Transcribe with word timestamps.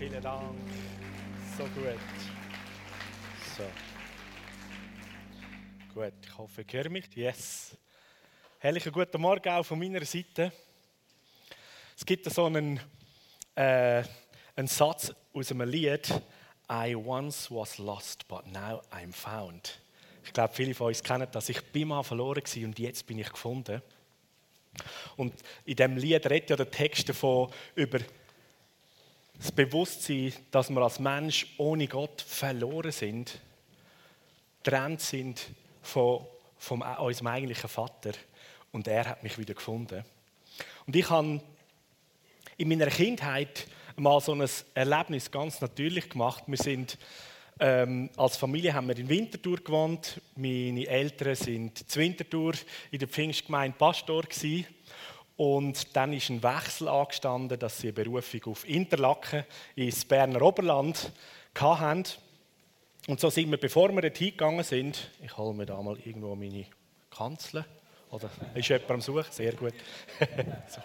Vielen 0.00 0.22
Dank. 0.22 0.56
So 1.58 1.64
gut. 1.64 1.98
So. 3.54 3.64
Gut, 5.92 6.14
ich 6.22 6.38
hoffe, 6.38 6.62
ihr 6.62 6.72
hört 6.72 6.90
mich. 6.90 7.04
Yes. 7.14 7.76
Herrlichen 8.60 8.92
guten 8.92 9.20
Morgen 9.20 9.46
auch 9.50 9.62
von 9.62 9.78
meiner 9.78 10.02
Seite. 10.06 10.52
Es 11.94 12.06
gibt 12.06 12.24
so 12.32 12.46
einen, 12.46 12.80
äh, 13.54 14.02
einen 14.56 14.68
Satz 14.68 15.12
aus 15.34 15.50
einem 15.50 15.68
Lied. 15.68 16.10
I 16.72 16.94
once 16.94 17.50
was 17.50 17.76
lost, 17.76 18.26
but 18.26 18.46
now 18.46 18.80
I'm 18.90 19.12
found. 19.12 19.82
Ich 20.24 20.32
glaube, 20.32 20.54
viele 20.54 20.72
von 20.72 20.86
uns 20.86 21.02
kennen 21.02 21.28
das. 21.30 21.50
Ich 21.50 21.60
bin 21.72 21.88
mal 21.88 22.02
verloren 22.02 22.42
und 22.64 22.78
jetzt 22.78 23.06
bin 23.06 23.18
ich 23.18 23.28
gefunden. 23.28 23.82
Und 25.18 25.34
in 25.66 25.76
dem 25.76 25.98
Lied 25.98 26.24
redet 26.24 26.48
ja 26.48 26.56
der 26.56 26.70
Text 26.70 27.06
davon 27.10 27.52
über 27.74 27.98
das 29.40 29.52
Bewusstsein, 29.52 30.34
dass 30.50 30.68
wir 30.68 30.82
als 30.82 30.98
Mensch 30.98 31.46
ohne 31.56 31.86
Gott 31.88 32.20
verloren 32.20 32.92
sind, 32.92 33.40
getrennt 34.62 35.00
sind 35.00 35.46
von, 35.80 36.26
von 36.58 36.82
unserem 36.82 37.28
eigentlichen 37.28 37.70
Vater. 37.70 38.12
Und 38.70 38.86
er 38.86 39.06
hat 39.06 39.22
mich 39.22 39.38
wieder 39.38 39.54
gefunden. 39.54 40.04
Und 40.86 40.94
ich 40.94 41.08
habe 41.08 41.40
in 42.58 42.68
meiner 42.68 42.88
Kindheit 42.88 43.66
mal 43.96 44.20
so 44.20 44.32
ein 44.32 44.46
Erlebnis 44.74 45.30
ganz 45.30 45.60
natürlich 45.62 46.10
gemacht. 46.10 46.44
Wir 46.46 46.58
sind 46.58 46.98
ähm, 47.58 48.08
als 48.16 48.36
Familie 48.38 48.72
haben 48.72 48.88
wir 48.88 48.98
in 48.98 49.08
Winterthur 49.08 49.58
gewohnt. 49.58 50.20
Meine 50.34 50.86
Eltern 50.86 51.34
sind 51.34 51.90
zu 51.90 51.98
Winterthur 51.98 52.54
in 52.90 52.98
der 52.98 53.08
Pfingstgemeinde 53.08 53.76
Pastor 53.76 54.22
gewesen. 54.22 54.66
Und 55.40 55.96
dann 55.96 56.12
ist 56.12 56.28
ein 56.28 56.42
Wechsel 56.42 56.86
angestanden, 56.86 57.58
dass 57.58 57.78
sie 57.78 57.86
eine 57.86 57.94
Berufung 57.94 58.42
auf 58.44 58.68
Interlaken 58.68 59.46
ins 59.74 60.04
Berner 60.04 60.42
Oberland 60.42 61.10
hatten. 61.58 62.04
Und 63.06 63.20
so 63.20 63.30
sind 63.30 63.50
wir, 63.50 63.56
bevor 63.56 63.90
wir 63.90 64.02
dort 64.02 64.18
hingegangen 64.18 64.62
sind, 64.64 65.10
ich 65.24 65.34
hole 65.38 65.54
mir 65.54 65.64
da 65.64 65.80
mal 65.80 65.96
irgendwo 66.04 66.34
meine 66.34 66.66
Kanzel. 67.08 67.64
Oder 68.10 68.28
ist 68.54 68.68
jemand 68.68 68.90
am 68.90 69.00
Suchen? 69.00 69.24
Sehr 69.30 69.54
gut. 69.54 69.72
so. 70.68 70.82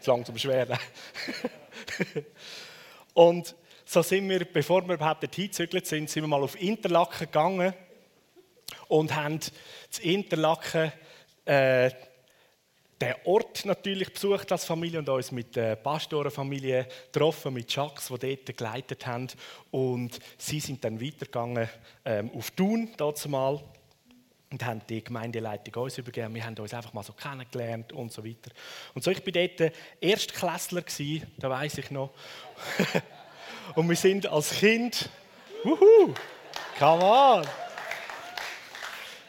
Zu 0.00 0.10
langsam 0.10 0.36
schwer. 0.36 0.66
Und 3.14 3.54
so 3.84 4.02
sind 4.02 4.28
wir, 4.28 4.44
bevor 4.46 4.84
wir 4.88 4.94
überhaupt 4.94 5.22
dort 5.22 5.36
hingezügelt 5.36 5.86
sind, 5.86 6.10
sind 6.10 6.24
wir 6.24 6.28
mal 6.28 6.42
auf 6.42 6.60
Interlaken 6.60 7.26
gegangen 7.26 7.72
und 8.92 9.14
haben 9.14 9.40
zu 9.40 10.02
Interlaken 10.02 10.92
äh, 11.46 11.90
den 13.00 13.14
Ort 13.24 13.64
natürlich 13.64 14.12
besucht 14.12 14.52
als 14.52 14.66
Familie 14.66 14.98
und 14.98 15.08
uns 15.08 15.32
mit 15.32 15.56
der 15.56 15.76
Pastorenfamilie 15.76 16.86
getroffen, 17.10 17.54
mit 17.54 17.74
Jacques, 17.74 18.08
die 18.08 18.36
dort 18.36 18.56
geleitet 18.56 19.06
haben. 19.06 19.28
Und 19.70 20.18
sie 20.36 20.60
sind 20.60 20.84
dann 20.84 21.00
weitergegangen 21.00 21.70
ähm, 22.04 22.30
auf 22.36 22.50
Thun, 22.50 22.90
dazu 22.98 23.30
mal 23.30 23.64
und 24.50 24.62
haben 24.62 24.82
die 24.86 25.02
Gemeindeleitung 25.02 25.82
uns 25.82 25.96
übergeben. 25.96 26.34
Wir 26.34 26.44
haben 26.44 26.54
uns 26.58 26.74
einfach 26.74 26.92
mal 26.92 27.02
so 27.02 27.14
kennengelernt 27.14 27.94
und 27.94 28.12
so 28.12 28.22
weiter. 28.22 28.50
Und 28.94 29.02
so, 29.02 29.10
ich 29.10 29.24
bin 29.24 29.32
dort 29.32 29.72
Erstklässler 30.02 30.82
gewesen, 30.82 31.26
da 31.38 31.48
weiß 31.48 31.78
ich 31.78 31.90
noch. 31.90 32.10
und 33.74 33.88
wir 33.88 33.96
sind 33.96 34.26
als 34.26 34.50
Kind, 34.50 35.08
wuhu, 35.64 36.12
come 36.78 37.02
on! 37.02 37.71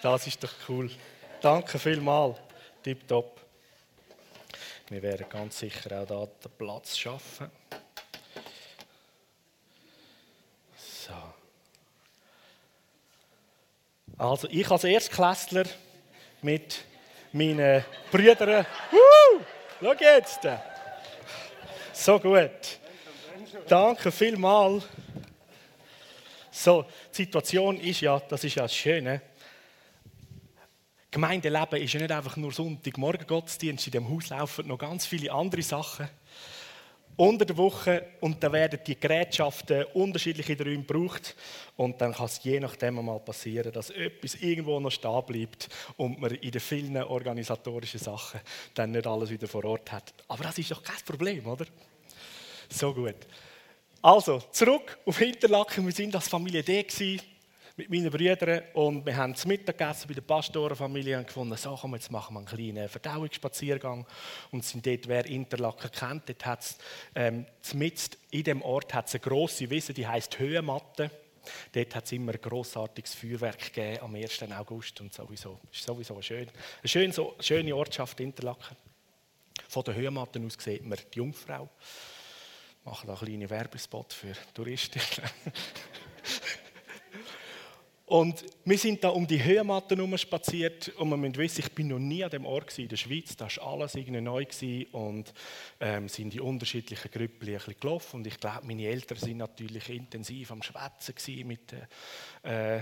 Das 0.04 0.28
ist 0.28 0.44
doch 0.44 0.52
cool. 0.68 0.92
Danke 1.40 1.80
vielmals. 1.80 2.38
Tipptopp. 2.84 3.40
Wir 4.90 5.02
werden 5.02 5.26
ganz 5.30 5.60
sicher 5.60 6.02
auch 6.02 6.06
da 6.06 6.28
den 6.44 6.52
Platz 6.58 6.98
schaffen. 6.98 7.50
So. 10.76 11.14
Also 14.18 14.50
ich 14.50 14.70
als 14.70 14.84
Erstklässler 14.84 15.64
mit 16.42 16.84
meinen 17.32 17.86
Brüdern. 18.12 18.66
Uh, 18.92 19.42
schau 19.80 19.94
jetzt! 19.94 20.42
So 21.94 22.20
gut. 22.20 22.78
Danke 23.70 24.12
vielmals. 24.12 24.84
So, 26.52 26.84
die 27.14 27.24
Situation 27.24 27.80
ist 27.80 28.02
ja, 28.02 28.20
das 28.20 28.44
ist 28.44 28.56
ja 28.56 28.64
das 28.64 28.76
Schöne. 28.76 29.22
Gemeindeleben 31.14 31.80
ist 31.80 31.94
ja 31.94 32.00
nicht 32.00 32.12
einfach 32.12 32.38
nur 32.38 32.52
Sonntagmorgen 32.52 33.28
Gottesdienst, 33.28 33.86
in 33.86 33.92
dem 33.92 34.10
Haus 34.10 34.30
laufen 34.30 34.68
noch 34.68 34.80
ganz 34.80 35.06
viele 35.06 35.32
andere 35.32 35.62
Sachen. 35.62 36.10
Unter 37.16 37.46
der 37.46 37.56
Woche 37.56 38.04
und 38.20 38.42
dann 38.42 38.52
werden 38.52 38.80
die 38.88 39.00
Gerätschaften 39.00 39.84
unterschiedlich 39.94 40.50
in 40.50 40.58
den 40.58 40.68
Räumen 40.68 40.88
gebraucht 40.88 41.36
und 41.76 42.02
dann 42.02 42.16
kann 42.16 42.26
es 42.26 42.44
je 42.44 42.60
nachdem 42.60 42.96
mal 42.96 43.20
passieren, 43.20 43.72
dass 43.72 43.92
etwas 43.92 44.34
irgendwo 44.34 44.80
noch 44.80 44.90
stehen 44.90 45.24
bleibt 45.28 45.70
und 45.98 46.20
man 46.20 46.32
in 46.32 46.50
den 46.50 46.60
vielen 46.60 46.98
organisatorischen 46.98 48.00
Sachen 48.00 48.42
dann 48.74 48.90
nicht 48.90 49.06
alles 49.06 49.30
wieder 49.30 49.48
vor 49.48 49.64
Ort 49.66 49.92
hat. 49.92 50.16
Aber 50.28 50.46
das 50.46 50.58
ist 50.58 50.72
doch 50.72 50.82
kein 50.82 51.06
Problem, 51.06 51.46
oder? 51.46 51.68
So 52.70 52.92
gut. 52.92 53.18
Also, 54.02 54.42
zurück 54.52 54.98
auf 55.06 55.20
Hinterlaken. 55.20 55.86
Wir 55.86 55.94
sind 55.94 56.16
als 56.16 56.28
Familie 56.28 56.64
D 56.64 56.82
gewesen 56.82 57.22
mit 57.76 57.90
meinen 57.90 58.12
Brüdern 58.12 58.62
und 58.74 59.06
wir 59.06 59.18
haben 59.18 59.36
zum 59.36 59.50
Mittag 59.50 59.80
gegessen 59.80 60.08
bei 60.08 60.14
der 60.14 60.22
Pastorenfamilie 60.22 61.18
und 61.18 61.26
gefunden, 61.26 61.58
so 61.58 61.76
komm, 61.80 61.96
jetzt 61.96 62.12
machen 62.12 62.36
wir 62.36 62.40
einen 62.40 62.48
kleinen 62.48 62.88
Verdauungsspaziergang 62.88 64.06
und 64.52 64.64
sind 64.64 64.86
dort, 64.86 65.08
wer 65.08 65.26
Interlaken 65.26 65.90
kennt, 65.92 66.30
dort 66.30 66.46
hat 66.46 66.62
es, 66.62 66.78
ähm, 67.16 67.46
in 68.30 68.44
dem 68.44 68.62
Ort 68.62 68.94
hat 68.94 69.08
es 69.08 69.16
eine 69.16 69.22
grosse 69.22 69.70
Wiese, 69.70 69.94
die 69.94 70.08
heißt 70.08 70.38
Höhenmatte. 70.38 71.10
Dort 71.74 71.96
hat 71.96 72.06
es 72.06 72.12
immer 72.14 72.32
ein 72.32 72.42
grossartiges 72.42 73.16
Feuerwerk 73.16 73.74
gegeben 73.74 74.02
am 74.02 74.16
1. 74.16 74.44
August 74.52 75.02
und 75.02 75.14
sowieso. 75.14 75.60
Ist 75.74 75.84
sowieso 75.84 76.22
schön. 76.22 76.48
Eine 76.48 76.88
schöne, 76.88 77.12
so, 77.12 77.36
schöne 77.40 77.76
Ortschaft 77.76 78.20
Interlaken. 78.22 78.78
Von 79.68 79.84
der 79.84 79.96
Höhenmatte 79.96 80.40
aus 80.40 80.56
sieht 80.58 80.86
man 80.86 80.98
die 81.14 81.18
Jungfrau. 81.18 81.70
Ich 82.80 82.86
mache 82.86 83.08
da 83.08 83.14
einen 83.14 83.26
kleinen 83.26 83.50
Werbespot 83.50 84.14
für 84.14 84.34
Touristen. 84.54 85.02
Und 88.14 88.46
wir 88.64 88.78
sind 88.78 89.04
da 89.04 89.10
um 89.10 89.26
die 89.26 89.44
Höhenmatte 89.44 89.96
herum 89.96 90.16
spaziert 90.20 90.90
und 91.00 91.10
man 91.10 91.20
muss 91.20 91.36
wissen, 91.36 91.62
ich 91.62 91.72
bin 91.72 91.88
noch 91.88 91.98
nie 91.98 92.24
an 92.24 92.30
dem 92.30 92.46
Ort 92.46 92.78
in 92.78 92.88
der 92.88 92.96
Schweiz, 92.96 93.36
da 93.36 93.48
war 93.48 93.74
alles 93.74 93.96
irgendwie 93.96 94.22
neu 94.22 94.46
gewesen 94.46 94.86
und 94.92 95.34
ähm, 95.80 96.08
sind 96.08 96.32
die 96.32 96.40
unterschiedlichen 96.40 97.10
Grüppel 97.10 97.50
ein 97.50 97.56
bisschen 97.56 97.80
gelaufen. 97.80 98.18
Und 98.18 98.28
ich 98.28 98.40
glaube, 98.40 98.68
meine 98.68 98.86
Eltern 98.86 99.18
sind 99.18 99.38
natürlich 99.38 99.90
intensiv 99.90 100.52
am 100.52 100.62
Schwätzen 100.62 101.48
mit, 101.48 101.74
äh, 102.44 102.82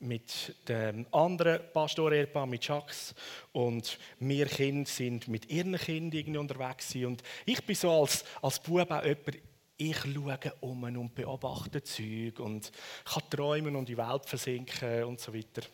mit 0.00 0.56
dem 0.66 1.06
anderen 1.12 1.60
pastor 1.72 2.10
mit 2.46 2.66
Jacques. 2.66 3.14
Und 3.52 4.00
wir 4.18 4.46
Kinder 4.46 4.90
sind 4.90 5.28
mit 5.28 5.48
ihren 5.48 5.76
Kindern 5.76 6.18
irgendwie 6.18 6.38
unterwegs 6.40 6.88
gewesen. 6.88 7.06
und 7.06 7.22
ich 7.44 7.64
bin 7.64 7.76
so 7.76 7.92
als, 7.92 8.24
als 8.42 8.58
Bub 8.58 8.90
auch 8.90 9.04
jemand, 9.04 9.38
ich 9.76 9.96
schaue 9.98 10.38
um 10.60 10.82
und 10.84 11.14
beobachte 11.14 11.82
Zeug 11.82 12.40
und 12.40 12.70
kann 13.04 13.30
träumen 13.30 13.76
und 13.76 13.88
die 13.88 13.96
Welt 13.96 14.24
versinken 14.26 15.04
und 15.04 15.20
so 15.20 15.34
weiter. 15.34 15.66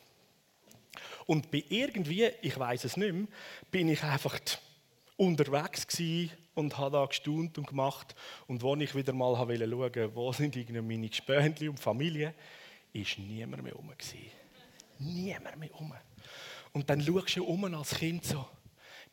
Und 1.26 1.50
bei 1.50 1.64
irgendwie, 1.68 2.24
ich 2.42 2.58
weiß 2.58 2.84
es 2.84 2.96
nicht 2.96 3.12
mehr, 3.12 3.26
bin 3.70 3.88
ich 3.88 4.02
einfach 4.02 4.38
unterwegs 5.16 5.86
und 6.54 6.76
habe 6.76 6.96
da 6.96 7.06
gestaunt 7.06 7.56
und 7.58 7.66
gemacht. 7.66 8.14
Und 8.46 8.64
als 8.64 8.80
ich 8.80 8.94
wieder 8.94 9.12
mal 9.12 9.34
schauen 9.34 9.72
wollte, 9.78 10.14
wo 10.14 10.32
sind 10.32 10.56
meine 10.82 11.08
Gespöntchen 11.08 11.70
und 11.70 11.80
Familie, 11.80 12.34
ist 12.92 13.18
niemand 13.18 13.62
mehr 13.62 13.72
rum. 13.72 13.90
Niemand 14.98 15.58
mehr 15.58 15.70
rum. 15.70 15.94
Und 16.72 16.88
dann 16.90 17.00
schaust 17.00 17.36
du 17.36 17.44
um 17.44 17.64
als 17.74 17.94
Kind 17.94 18.24
so, 18.24 18.46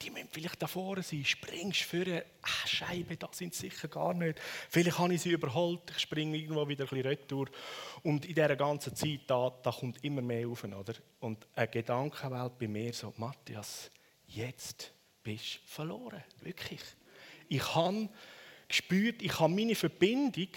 die 0.02 0.12
müssen 0.12 0.30
vielleicht 0.32 0.62
da 0.62 0.68
vorne 0.68 1.04
sein. 1.04 1.26
Springst 1.26 1.82
für 1.82 2.24
ah, 2.42 2.68
Scheibe, 2.68 3.18
da 3.18 3.30
sind 3.32 3.54
sie 3.54 3.70
sicher 3.70 3.88
gar 3.88 4.14
nicht. 4.14 4.40
Vielleicht 4.70 4.98
habe 4.98 5.14
ich 5.14 5.22
sie 5.22 5.32
überholt, 5.32 5.82
ich 5.92 6.00
springe 6.00 6.38
irgendwo 6.38 6.68
wieder 6.68 6.86
ein 6.86 6.90
bisschen 6.90 7.06
retour. 7.06 7.48
Und 8.04 8.26
in 8.26 8.36
dieser 8.36 8.56
ganzen 8.56 8.96
Zeit, 8.96 9.22
da, 9.28 9.52
da 9.62 9.72
kommt 9.72 10.04
immer 10.04 10.22
mehr 10.22 10.48
auf. 10.48 10.64
Oder? 10.64 10.94
Und 11.20 11.46
eine 11.56 11.68
Gedankenwelt 11.68 12.58
bei 12.58 12.68
mir 12.68 12.94
so, 12.94 13.14
Matthias, 13.18 13.92
jetzt 14.28 14.94
bist 15.22 15.56
du 15.56 15.60
verloren. 15.68 16.24
Wirklich. 16.42 16.82
Ich 17.50 17.76
habe 17.76 18.10
gespürt, 18.68 19.22
ich 19.22 19.38
habe 19.40 19.54
meine 19.54 19.76
Verbindung 19.76 20.50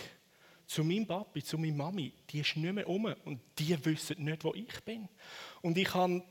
zu 0.67 0.85
meinem 0.85 1.07
Papi, 1.07 1.43
zu 1.43 1.59
meiner 1.59 1.75
Mami, 1.75 2.13
die 2.31 2.41
ist 2.41 2.57
nicht 2.57 2.73
mehr 2.73 2.89
um 2.89 3.05
und 3.25 3.41
die 3.59 3.85
wissen 3.85 4.25
nicht, 4.25 4.45
wo 4.45 4.55
ich 4.55 4.81
bin. 4.85 5.09
Und 5.61 5.77
ich 5.77 5.93
habe 5.93 6.23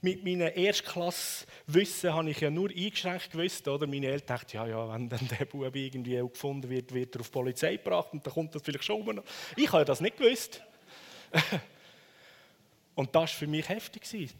mit 0.00 0.24
meinem 0.24 0.52
Erstklasswissen 0.54 2.12
habe 2.12 2.30
ich 2.30 2.40
ja 2.40 2.50
nur 2.50 2.70
eingeschränkt 2.70 3.30
gewusst. 3.30 3.66
Oder? 3.68 3.86
Meine 3.86 4.06
Eltern 4.06 4.38
dachten, 4.38 4.56
ja, 4.56 4.66
ja, 4.66 4.92
wenn 4.92 5.08
dann 5.08 5.28
der 5.28 5.44
Bub 5.44 5.74
irgendwie 5.74 6.16
gefunden 6.16 6.68
wird, 6.68 6.92
wird 6.92 7.14
er 7.14 7.20
auf 7.20 7.28
die 7.28 7.32
Polizei 7.32 7.76
gebracht 7.76 8.08
und 8.12 8.26
dann 8.26 8.32
kommt 8.32 8.54
das 8.54 8.62
vielleicht 8.62 8.84
schon 8.84 9.02
um. 9.02 9.22
Ich 9.56 9.72
habe 9.72 9.84
das 9.84 10.00
nicht 10.00 10.16
gewusst. 10.16 10.62
und 12.94 13.14
das 13.14 13.20
war 13.22 13.26
für 13.28 13.46
mich 13.46 13.68
heftig. 13.68 14.34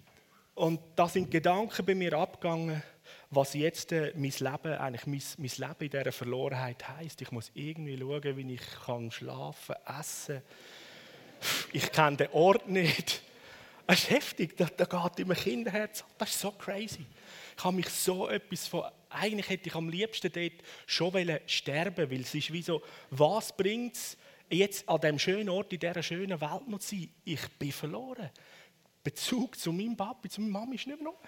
Und 0.55 0.81
da 0.95 1.09
sind 1.09 1.31
Gedanken 1.31 1.85
bei 1.85 1.95
mir 1.95 2.15
abgegangen. 2.15 2.83
was 3.31 3.55
jetzt 3.55 3.93
äh, 3.93 4.13
mein 4.15 4.33
Leben, 4.39 4.73
eigentlich 4.79 5.07
mein, 5.07 5.23
mein 5.39 5.69
Leben 5.69 5.85
in 5.85 5.91
dieser 5.91 6.13
Verlorenheit 6.13 6.89
heisst. 6.89 7.21
Ich 7.21 7.31
muss 7.33 7.51
irgendwie 7.55 7.99
schauen, 7.99 8.37
wie 8.37 8.55
ich 8.55 8.61
kann 8.85 9.11
schlafen, 9.11 9.75
essen. 9.99 10.43
Ich 11.73 11.91
kenne 11.93 12.17
den 12.17 12.29
Ort 12.33 12.69
nicht. 12.69 13.23
Es 13.89 14.01
ist 14.01 14.11
heftig, 14.11 14.57
da, 14.57 14.65
da 14.65 14.85
geht 14.85 15.21
in 15.21 15.29
mein 15.29 15.37
Kinderherz. 15.37 16.05
Das 16.19 16.31
ist 16.31 16.41
so 16.41 16.51
crazy. 16.51 17.07
Ich 17.57 17.65
habe 17.65 17.77
mich 17.77 17.89
so 17.89 18.29
etwas 18.29 18.67
von. 18.67 18.85
Eigentlich 19.09 19.49
hätte 19.49 19.69
ich 19.69 19.75
am 19.75 19.89
liebsten 19.89 20.31
dort 20.33 20.53
schon 20.87 21.41
sterben 21.47 22.11
weil 22.11 22.21
es 22.21 22.35
ist 22.35 22.53
wie 22.53 22.63
so, 22.63 22.83
was 23.11 23.57
bringt 23.57 23.95
es, 23.95 24.17
jetzt 24.51 24.89
an 24.89 25.01
diesem 25.01 25.19
schönen 25.19 25.49
Ort, 25.49 25.73
in 25.73 25.79
dieser 25.79 26.03
schönen 26.03 26.41
Welt 26.41 26.69
noch 26.69 26.81
zu 26.81 26.97
sein? 26.97 27.09
Ich 27.25 27.49
bin 27.59 27.73
verloren. 27.73 28.31
Bezug 29.05 29.57
zu 29.57 29.73
meinem 29.73 29.97
Papi, 29.97 30.29
zu 30.29 30.41
meiner 30.41 30.53
Mama 30.53 30.75
ist 30.75 30.87
nicht 30.87 31.01
mehr 31.01 31.13
noch. 31.13 31.21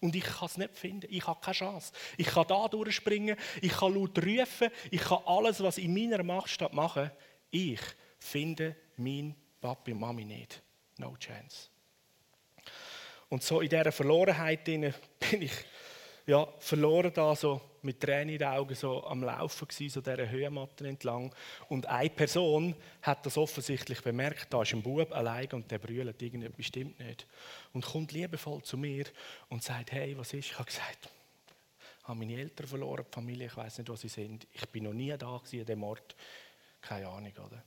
Und 0.00 0.16
ich 0.16 0.24
kann 0.24 0.46
es 0.46 0.56
nicht 0.56 0.76
finden. 0.76 1.06
Ich 1.08 1.26
habe 1.26 1.40
keine 1.40 1.54
Chance. 1.54 1.92
Ich 2.16 2.26
kann 2.26 2.46
da 2.48 2.66
durchspringen, 2.66 3.36
ich 3.60 3.72
kann 3.72 3.94
laut 3.94 4.18
rufen, 4.18 4.68
ich 4.90 5.00
kann 5.00 5.20
alles, 5.24 5.62
was 5.62 5.78
in 5.78 5.94
meiner 5.94 6.24
Macht 6.24 6.50
steht, 6.50 6.72
machen. 6.72 7.12
Ich 7.52 7.80
finde 8.18 8.76
meinen 8.96 9.36
Papi 9.60 9.92
und 9.92 10.00
Mami 10.00 10.24
nicht. 10.24 10.60
No 10.98 11.16
chance. 11.16 11.71
Und 13.32 13.42
so 13.42 13.62
in 13.62 13.70
dieser 13.70 13.92
Verlorenheit 13.92 14.62
bin 14.62 14.92
ich 15.40 15.52
ja, 16.26 16.46
verloren 16.58 17.10
da 17.14 17.34
so 17.34 17.62
mit 17.80 17.98
Tränen 17.98 18.28
in 18.28 18.38
den 18.38 18.48
Augen 18.48 18.74
so 18.74 19.06
am 19.06 19.24
Laufen 19.24 19.66
gewesen, 19.66 19.90
so 19.90 20.02
dieser 20.02 20.28
Höhenmatte 20.28 20.86
entlang. 20.86 21.34
Und 21.70 21.86
eine 21.86 22.10
Person 22.10 22.76
hat 23.00 23.24
das 23.24 23.38
offensichtlich 23.38 24.02
bemerkt, 24.02 24.52
da 24.52 24.60
ist 24.60 24.74
ein 24.74 24.82
Bub 24.82 25.10
allein 25.12 25.48
und 25.52 25.70
der 25.70 25.78
brüllt 25.78 26.20
irgendetwas 26.20 26.58
bestimmt 26.58 26.98
nicht. 27.00 27.26
Und 27.72 27.86
kommt 27.86 28.12
liebevoll 28.12 28.62
zu 28.64 28.76
mir 28.76 29.06
und 29.48 29.62
sagt, 29.62 29.92
hey, 29.92 30.14
was 30.18 30.34
ist? 30.34 30.50
Ich 30.50 30.58
habe 30.58 30.66
gesagt, 30.66 31.08
ich 32.02 32.08
habe 32.08 32.18
meine 32.18 32.38
Eltern 32.38 32.66
verloren, 32.66 33.06
die 33.08 33.14
Familie, 33.14 33.46
ich 33.46 33.56
weiß 33.56 33.78
nicht, 33.78 33.88
wo 33.88 33.96
sie 33.96 34.08
sind. 34.08 34.46
Ich 34.52 34.68
bin 34.68 34.84
noch 34.84 34.92
nie 34.92 35.16
da 35.16 35.38
gewesen 35.38 35.60
an 35.60 35.66
dem 35.66 35.82
Ort. 35.84 36.14
Keine 36.82 37.08
Ahnung, 37.08 37.32
oder? 37.46 37.64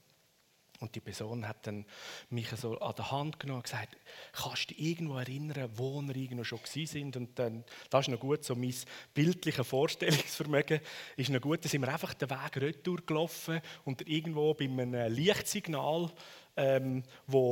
Und 0.79 0.93
die 0.95 0.99
Person 0.99 1.47
hat 1.47 1.67
dann 1.67 1.85
mich 2.29 2.49
so 2.49 2.77
an 2.79 2.95
der 2.95 3.11
Hand 3.11 3.39
genommen 3.39 3.59
und 3.59 3.63
gesagt, 3.63 3.97
kannst 4.33 4.69
du 4.69 4.73
dich 4.73 4.85
irgendwo 4.85 5.17
erinnern, 5.17 5.69
wo 5.75 6.01
wir 6.01 6.15
irgendwo 6.15 6.43
schon 6.43 6.59
sind? 6.63 7.15
Und 7.15 7.37
dann, 7.39 7.63
das 7.89 8.07
ist 8.07 8.11
noch 8.11 8.19
gut, 8.19 8.43
so 8.43 8.55
mein 8.55 8.73
bildliches 9.13 9.67
Vorstellungsvermögen 9.67 10.81
ist 11.15 11.29
noch 11.29 11.41
gut, 11.41 11.63
da 11.63 11.69
sind 11.69 11.81
wir 11.81 11.91
einfach 11.91 12.13
den 12.13 12.29
Weg 12.29 12.57
retour 12.57 12.97
gelaufen 13.05 13.61
und 13.85 14.07
irgendwo 14.07 14.53
bei 14.53 14.65
einem 14.65 15.13
Lichtsignal, 15.13 16.11
ähm, 16.57 17.03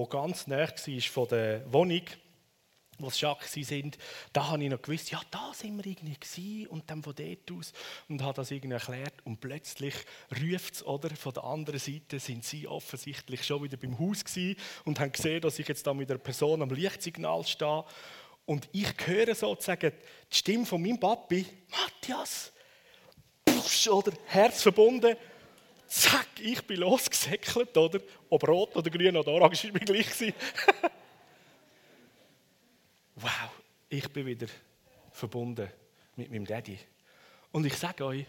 ganz 0.09 0.47
nah 0.47 0.59
war 0.67 1.01
von 1.01 1.27
der 1.27 1.73
Wohnung, 1.73 2.03
wo 3.03 3.09
sie 3.09 3.21
Jacques 3.21 3.51
sind, 3.51 3.97
da 4.31 4.47
habe 4.47 4.63
ich 4.63 4.69
noch 4.69 4.81
gewusst, 4.81 5.11
ja, 5.11 5.21
da 5.29 5.51
sind 5.53 5.77
wir 5.77 5.85
irgendwie 5.85 6.15
gewesen, 6.19 6.67
und 6.67 6.89
dann 6.89 7.03
von 7.03 7.13
dort 7.15 7.51
aus 7.51 7.73
und 8.09 8.21
habe 8.21 8.33
das 8.33 8.51
irgendwie 8.51 8.73
erklärt 8.73 9.13
und 9.23 9.39
plötzlich 9.39 9.93
ruft 10.31 10.75
es, 10.75 10.85
oder, 10.85 11.09
von 11.15 11.33
der 11.33 11.43
anderen 11.43 11.79
Seite 11.79 12.19
sind 12.19 12.43
sie 12.43 12.67
offensichtlich 12.67 13.45
schon 13.45 13.63
wieder 13.63 13.77
beim 13.77 13.99
Haus 13.99 14.23
gewesen 14.23 14.59
und 14.85 14.99
haben 14.99 15.11
gesehen, 15.11 15.41
dass 15.41 15.59
ich 15.59 15.67
jetzt 15.67 15.85
da 15.85 15.93
mit 15.93 16.09
einer 16.09 16.19
Person 16.19 16.61
am 16.61 16.69
Lichtsignal 16.69 17.45
stehe 17.45 17.85
und 18.45 18.67
ich 18.71 18.93
höre 19.05 19.35
sozusagen 19.35 19.91
die 20.31 20.35
Stimme 20.35 20.65
von 20.65 20.81
meinem 20.81 20.99
Papi, 20.99 21.45
Matthias, 21.69 22.51
Pusch, 23.45 23.87
oder, 23.87 24.11
Herz 24.25 24.61
verbunden, 24.61 25.15
zack, 25.87 26.27
ich 26.41 26.61
bin 26.63 26.77
losgesäckelt, 26.77 27.77
oder, 27.77 27.99
ob 28.29 28.47
rot 28.47 28.75
oder 28.75 28.89
grün 28.89 29.15
oder 29.15 29.31
orange, 29.31 29.65
ist 29.65 29.73
mir 29.73 29.79
gleich 29.79 30.07
wow, 33.15 33.49
ich 33.89 34.07
bin 34.09 34.25
wieder 34.25 34.47
verbunden 35.11 35.69
mit 36.15 36.31
meinem 36.31 36.45
Daddy. 36.45 36.79
Und 37.51 37.65
ich 37.65 37.75
sage 37.75 38.05
euch, 38.05 38.25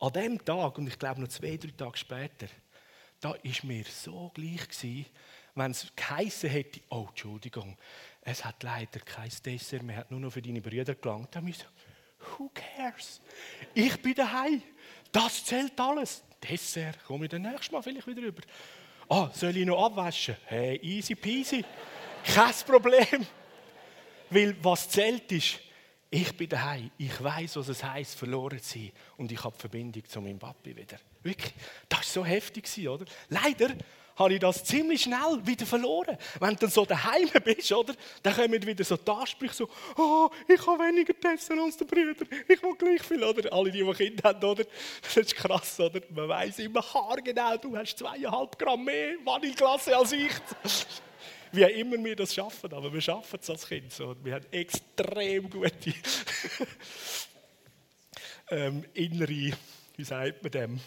an 0.00 0.12
dem 0.12 0.44
Tag, 0.44 0.78
und 0.78 0.86
ich 0.86 0.98
glaube 0.98 1.20
noch 1.20 1.28
zwei, 1.28 1.56
drei 1.56 1.72
Tage 1.76 1.96
später, 1.96 2.46
da 3.20 3.32
ist 3.42 3.64
mir 3.64 3.84
so 3.84 4.30
gleich 4.32 4.68
gewesen, 4.68 5.06
wenn 5.54 5.72
es 5.72 5.88
geheissen 5.96 6.50
hätte, 6.50 6.80
oh, 6.90 7.06
Entschuldigung, 7.08 7.76
es 8.22 8.44
hat 8.44 8.62
leider 8.62 9.00
kein 9.00 9.30
Dessert, 9.44 9.82
man 9.82 9.96
hat 9.96 10.10
nur 10.10 10.20
noch 10.20 10.30
für 10.30 10.42
deine 10.42 10.60
Brüder 10.60 10.94
gelangt. 10.94 11.34
Dann 11.34 11.44
müssen 11.44 11.64
who 12.18 12.50
cares? 12.54 13.20
Ich 13.74 14.00
bin 14.00 14.14
daheim. 14.14 14.62
Das 15.10 15.44
zählt 15.44 15.78
alles. 15.80 16.22
Dessert, 16.42 17.02
komme 17.04 17.24
ich 17.24 17.30
dann 17.30 17.42
nächstes 17.42 17.72
Mal 17.72 17.82
vielleicht 17.82 18.06
wieder 18.06 18.22
rüber. 18.22 18.42
Ah, 19.08 19.30
soll 19.32 19.56
ich 19.56 19.66
noch 19.66 19.84
abwaschen? 19.84 20.36
Hey, 20.46 20.78
easy 20.82 21.14
peasy. 21.14 21.64
Kein 22.24 22.52
Problem. 22.66 23.26
Weil 24.30 24.56
was 24.62 24.88
zählt 24.88 25.30
ist, 25.32 25.60
ich 26.10 26.36
bin 26.36 26.48
daheim, 26.48 26.90
ich 26.96 27.22
weiß, 27.22 27.56
was 27.56 27.68
es 27.68 27.84
heißt, 27.84 28.16
verloren 28.16 28.60
zu 28.62 28.78
sein 28.78 28.92
und 29.18 29.30
ich 29.30 29.42
habe 29.44 29.54
die 29.54 29.60
Verbindung 29.60 30.04
zu 30.08 30.20
meinem 30.20 30.38
Papi 30.38 30.74
wieder. 30.74 30.98
Wirklich, 31.22 31.52
das 31.88 31.98
war 31.98 32.04
so 32.04 32.24
heftig, 32.24 32.88
oder? 32.88 33.04
Leider 33.28 33.74
habe 34.16 34.34
ich 34.34 34.40
das 34.40 34.64
ziemlich 34.64 35.02
schnell 35.02 35.38
wieder 35.44 35.66
verloren. 35.66 36.16
Wenn 36.40 36.50
du 36.50 36.56
dann 36.56 36.70
so 36.70 36.84
daheim 36.84 37.28
bist, 37.44 37.70
oder? 37.72 37.94
Dann 38.22 38.34
kommen 38.34 38.66
wieder 38.66 38.84
so 38.84 38.96
die 38.96 39.10
Ansprüche, 39.10 39.54
so, 39.54 39.68
oh, 39.96 40.30
ich 40.48 40.66
habe 40.66 40.84
weniger 40.84 41.12
Testen 41.18 41.58
als 41.60 41.76
die 41.76 41.84
Brüder, 41.84 42.24
ich 42.48 42.62
will 42.62 42.74
gleich 42.76 43.02
viel, 43.02 43.22
oder? 43.22 43.52
Alle, 43.52 43.70
die, 43.70 43.84
die 43.84 43.92
Kinder 43.92 44.30
haben, 44.30 44.44
oder? 44.44 44.64
Das 45.02 45.16
ist 45.16 45.36
krass, 45.36 45.78
oder? 45.78 46.00
Man 46.10 46.28
weiß 46.28 46.58
immer 46.60 46.82
haargenau, 46.82 47.56
du 47.58 47.76
hast 47.76 47.98
zweieinhalb 47.98 48.58
Gramm 48.58 48.84
mehr 48.84 49.14
Vanilleklasse 49.24 49.96
als 49.96 50.12
ich 50.12 50.32
wie 51.52 51.62
immer 51.62 52.02
wir 52.02 52.16
das 52.16 52.34
schaffen, 52.34 52.72
aber 52.72 52.92
wir 52.92 53.00
schaffen 53.00 53.38
es 53.40 53.50
als 53.50 53.66
Kind 53.66 53.92
so. 53.92 54.16
Wir 54.22 54.34
haben 54.34 54.46
extrem 54.50 55.48
gute 55.50 55.94
ähm, 58.50 58.84
innere, 58.94 59.52
wie 59.96 60.04
sagt 60.04 60.42
man 60.42 60.52
dem, 60.52 60.80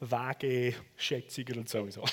Wegeschätzungen 0.00 1.58
und 1.58 1.68
sowieso. 1.68 2.04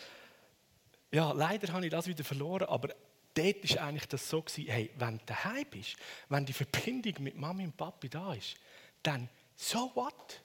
ja, 1.12 1.32
leider 1.32 1.72
habe 1.72 1.86
ich 1.86 1.92
das 1.92 2.06
wieder 2.06 2.24
verloren, 2.24 2.68
aber 2.68 2.94
dort 3.34 3.76
war 3.76 3.86
eigentlich 3.86 4.08
das 4.08 4.28
so, 4.28 4.42
gewesen, 4.42 4.70
hey, 4.70 4.90
wenn 4.96 5.18
du 5.18 5.24
daheim 5.26 5.66
bist, 5.70 5.96
wenn 6.28 6.46
die 6.46 6.52
Verbindung 6.52 7.22
mit 7.22 7.36
Mami 7.36 7.64
und 7.64 7.76
Papi 7.76 8.08
da 8.08 8.34
ist, 8.34 8.56
dann 9.02 9.28
so 9.56 9.92
what? 9.94 10.42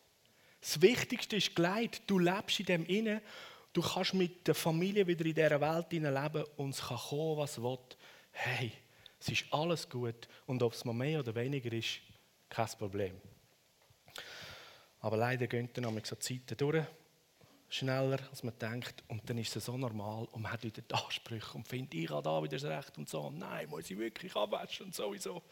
Das 0.62 0.82
Wichtigste 0.82 1.38
ist 1.38 1.56
gleich, 1.56 1.90
du 2.06 2.20
lebst 2.20 2.60
in 2.60 2.66
dem 2.66 2.86
inne 2.86 3.22
Du 3.72 3.82
kannst 3.82 4.14
mit 4.14 4.48
der 4.48 4.56
Familie 4.56 5.06
wieder 5.06 5.26
in 5.26 5.36
dieser 5.36 5.62
Welt 5.62 5.92
leben 5.92 6.44
und 6.58 6.72
es 6.72 6.82
kann 6.82 6.98
kommen, 6.98 7.38
was 7.38 7.62
will. 7.62 7.78
Hey, 8.32 8.72
es 9.20 9.30
ist 9.30 9.46
alles 9.52 9.88
gut 9.88 10.28
und 10.48 10.64
ob 10.64 10.74
es 10.74 10.86
mal 10.86 10.94
mehr 10.94 11.20
oder 11.20 11.36
weniger 11.36 11.72
ist, 11.74 12.00
kein 12.50 12.68
Problem. 12.78 13.22
Aber 15.02 15.18
leider 15.18 15.48
gehen 15.48 15.70
dann 15.74 16.02
so 16.04 16.16
Zeiten 16.16 16.58
durch, 16.58 16.84
schneller 17.70 18.20
als 18.32 18.44
man 18.44 18.58
denkt 18.58 19.04
und 19.08 19.30
dann 19.30 19.38
ist 19.38 19.56
es 19.56 19.66
so 19.66 19.78
normal 19.78 20.26
und 20.32 20.42
man 20.42 20.52
hat 20.52 20.64
wieder 20.64 20.82
die 20.82 20.94
Ansprüche 20.94 21.54
und 21.54 21.68
findet, 21.68 21.94
ich 21.94 22.10
habe 22.10 22.24
da 22.24 22.42
wieder 22.42 22.58
das 22.58 22.64
Recht 22.64 22.98
und 22.98 23.08
so. 23.08 23.30
Nein, 23.30 23.70
muss 23.70 23.90
ich 23.90 23.98
wirklich 23.98 24.36
abwaschen 24.36 24.88
und 24.88 24.96
sowieso. 24.96 25.44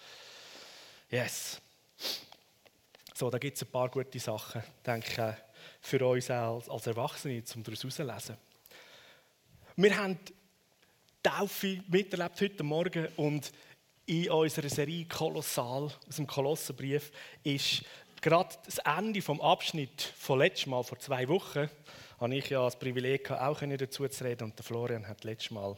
Yes. 1.10 1.62
So, 3.13 3.30
da 3.30 3.38
gibt 3.38 3.58
es 3.58 3.63
ein 3.63 3.72
paar 3.72 3.89
gute 3.89 4.20
Sachen, 4.20 4.63
denke 4.86 5.08
ich 5.12 5.47
für 5.88 6.06
uns 6.06 6.29
als, 6.29 6.67
als 6.67 6.86
Erwachsene, 6.86 7.41
um 7.56 7.63
daraus 7.63 7.82
herauszulesen. 7.82 8.38
Wir 9.77 9.98
haben 9.98 10.20
Taufe 11.24 11.82
miterlebt 11.88 12.41
heute 12.41 12.63
Morgen 12.63 13.08
und 13.15 13.53
in 14.06 14.29
unserer 14.29 14.67
Serie 14.67 15.06
Kolossal 15.06 15.89
aus 16.08 16.15
dem 16.17 16.27
Kolossenbrief 16.27 17.12
ist 17.44 17.86
gerade 18.22 18.53
das 18.65 18.79
Ende 18.79 19.22
vom 19.22 19.39
Abschnitt 19.39 20.01
von 20.17 20.39
letztes 20.39 20.65
Mal 20.65 20.84
vor 20.84 21.00
zwei 21.00 21.25
Wochen 21.29 21.70
habe 22.20 22.36
ich 22.36 22.50
ja 22.50 22.65
das 22.65 22.77
Privileg 22.77 23.32
auch 23.32 23.62
dazu 23.62 24.08
zu 24.10 24.24
reden 24.25 24.46
und 24.46 24.58
der 24.58 24.65
Florian 24.65 25.08
hat 25.08 25.24
letztes 25.24 25.51
Mal 25.51 25.77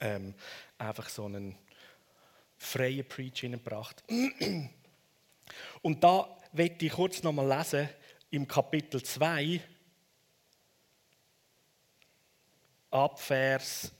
ähm, 0.00 0.34
einfach 0.76 1.08
so 1.08 1.26
einen 1.26 1.56
freien 2.58 3.06
Preach 3.06 3.42
gebracht. 3.42 4.02
Und 5.82 6.02
da 6.02 6.36
werde 6.52 6.86
ich 6.86 6.92
kurz 6.92 7.22
nochmal 7.22 7.46
lesen 7.46 7.88
im 8.30 8.46
Kapitel 8.48 9.02
2 9.02 9.60
ab 12.90 13.20
Vers 13.20 13.92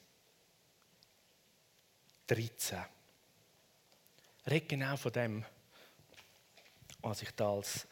13. 2.27 2.85
Red 4.47 4.69
genau 4.69 4.97
von 4.97 5.13
dem, 5.13 5.45
was 7.01 7.23
ich 7.23 7.31
da 7.33 7.53
als 7.53 7.87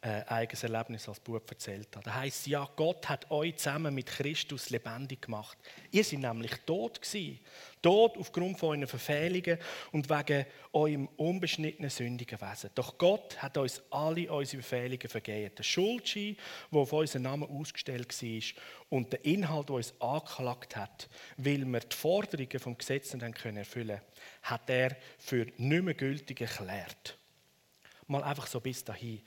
äh, 0.00 0.22
eigenes 0.26 0.62
Erlebnis 0.62 1.08
als 1.08 1.18
Bub 1.18 1.50
erzählt 1.50 1.88
habe. 1.96 2.04
Da 2.04 2.14
heißt 2.14 2.46
ja, 2.46 2.68
Gott 2.76 3.08
hat 3.08 3.30
euch 3.32 3.56
zusammen 3.56 3.92
mit 3.92 4.06
Christus 4.06 4.70
lebendig 4.70 5.22
gemacht. 5.22 5.58
Ihr 5.90 6.04
seid 6.04 6.20
nämlich 6.20 6.52
tot 6.64 7.02
gewesen. 7.02 7.40
Tot 7.82 8.16
aufgrund 8.16 8.58
von 8.58 8.70
euren 8.70 8.86
Verfehlungen 8.86 9.58
und 9.90 10.08
wegen 10.08 10.46
eurem 10.72 11.08
unbeschnittenen 11.16 11.90
sündigen 11.90 12.40
Wesen. 12.40 12.70
Doch 12.76 12.96
Gott 12.96 13.42
hat 13.42 13.56
uns 13.56 13.82
alle 13.90 14.30
unsere 14.32 14.62
Verfehlungen 14.62 15.08
vergeben. 15.08 15.54
Der 15.56 15.62
Schuldschein, 15.64 16.36
der 16.70 16.80
auf 16.80 16.92
unseren 16.92 17.22
Namen 17.22 17.48
ausgestellt 17.48 18.22
war 18.22 18.62
und 18.90 19.12
der 19.12 19.24
Inhalt, 19.24 19.68
der 19.68 19.76
uns 19.76 19.94
angeklagt 20.00 20.76
hat, 20.76 21.08
weil 21.36 21.64
wir 21.64 21.80
die 21.80 21.96
Forderungen 21.96 22.60
vom 22.60 22.78
Gesetz 22.78 23.14
nicht 23.14 23.22
erfüllen 23.22 23.64
können, 23.64 24.00
hat 24.42 24.70
er 24.70 24.96
für 25.18 25.46
nicht 25.56 25.84
mehr 25.84 25.94
gültig 25.94 26.40
erklärt. 26.40 27.18
mal 28.06 28.22
einfach 28.22 28.46
so 28.46 28.60
bis 28.60 28.84
dahin. 28.84 29.22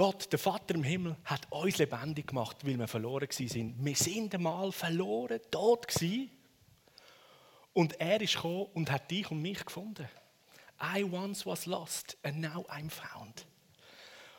Gott, 0.00 0.32
der 0.32 0.38
Vater 0.38 0.76
im 0.76 0.82
Himmel, 0.82 1.14
hat 1.26 1.46
uns 1.52 1.76
lebendig 1.76 2.28
gemacht, 2.28 2.56
weil 2.64 2.78
wir 2.78 2.88
verloren 2.88 3.28
sind. 3.30 3.74
Wir 3.84 3.94
sind 3.94 4.34
einmal 4.34 4.72
verloren, 4.72 5.40
tot 5.50 5.88
gewesen. 5.88 6.30
Und 7.74 8.00
er 8.00 8.18
ist 8.22 8.36
gekommen 8.36 8.68
und 8.72 8.90
hat 8.90 9.10
dich 9.10 9.30
und 9.30 9.42
mich 9.42 9.62
gefunden. 9.62 10.08
I 10.82 11.04
once 11.04 11.44
was 11.44 11.66
lost 11.66 12.16
and 12.22 12.40
now 12.40 12.64
I'm 12.70 12.88
found. 12.88 13.44